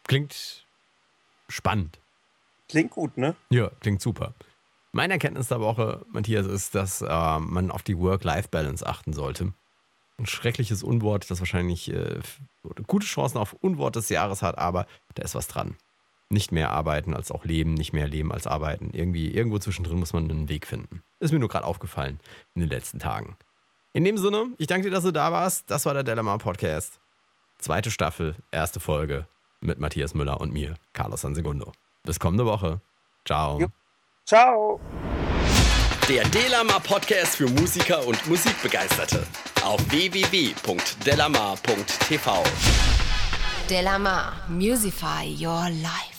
Klingt 0.05 0.67
spannend. 1.49 1.99
Klingt 2.69 2.91
gut, 2.91 3.17
ne? 3.17 3.37
Ja, 3.51 3.71
klingt 3.81 4.01
super. 4.01 4.35
Meine 4.93 5.15
Erkenntnis 5.15 5.49
der 5.49 5.61
Woche, 5.61 6.05
Matthias, 6.13 6.47
ist, 6.47 6.75
dass 6.75 7.01
äh, 7.03 7.39
man 7.39 7.71
auf 7.71 7.83
die 7.83 7.99
Work-Life-Balance 7.99 8.87
achten 8.87 9.13
sollte. 9.13 9.53
Ein 10.19 10.27
schreckliches 10.27 10.83
Unwort, 10.83 11.31
das 11.31 11.41
wahrscheinlich 11.41 11.91
äh, 11.93 12.21
gute 12.87 13.07
Chancen 13.07 13.39
auf 13.39 13.55
Unwort 13.55 13.97
des 13.97 14.09
Jahres 14.09 14.43
hat, 14.43 14.59
aber 14.59 14.87
da 15.15 15.23
ist 15.23 15.35
was 15.35 15.49
dran. 15.49 15.77
Nicht 16.33 16.51
mehr 16.51 16.71
arbeiten 16.71 17.13
als 17.13 17.31
auch 17.31 17.45
leben, 17.45 17.75
nicht 17.75 17.93
mehr 17.93 18.09
leben 18.09 18.33
als 18.33 18.47
arbeiten. 18.47 18.89
Irgendwie, 18.95 19.31
irgendwo 19.31 19.59
zwischendrin 19.59 19.99
muss 19.99 20.15
man 20.15 20.31
einen 20.31 20.49
Weg 20.49 20.67
finden. 20.67 21.03
Ist 21.21 21.31
mir 21.31 21.39
nur 21.39 21.51
gerade 21.51 21.67
aufgefallen 21.67 22.21
in 22.55 22.63
den 22.63 22.71
letzten 22.71 22.99
Tagen. 22.99 23.37
In 23.93 24.03
dem 24.03 24.17
Sinne, 24.17 24.47
ich 24.57 24.67
danke 24.67 24.89
dir, 24.89 24.95
dass 24.95 25.05
du 25.05 25.11
da 25.11 25.31
warst. 25.31 25.71
Das 25.71 25.85
war 25.85 25.93
der 25.93 26.05
Delamar 26.05 26.39
Podcast. 26.39 26.99
Zweite 27.59 27.91
Staffel, 27.91 28.35
erste 28.51 28.81
Folge 28.81 29.27
mit 29.61 29.79
Matthias 29.79 30.15
Müller 30.15 30.41
und 30.41 30.55
mir, 30.55 30.77
Carlos 30.95 31.21
Sansegundo. 31.21 31.71
Bis 32.03 32.19
kommende 32.19 32.47
Woche. 32.47 32.81
Ciao. 33.27 33.61
Jupp. 33.61 33.73
Ciao. 34.25 34.81
Der 36.09 36.25
Delamar 36.31 36.81
Podcast 36.81 37.37
für 37.37 37.51
Musiker 37.51 38.07
und 38.07 38.27
Musikbegeisterte. 38.27 39.27
Auf 39.63 39.83
www.delamar.tv. 39.91 42.43
Delamar, 43.69 44.33
Musify 44.49 45.37
Your 45.39 45.69
Life. 45.69 46.12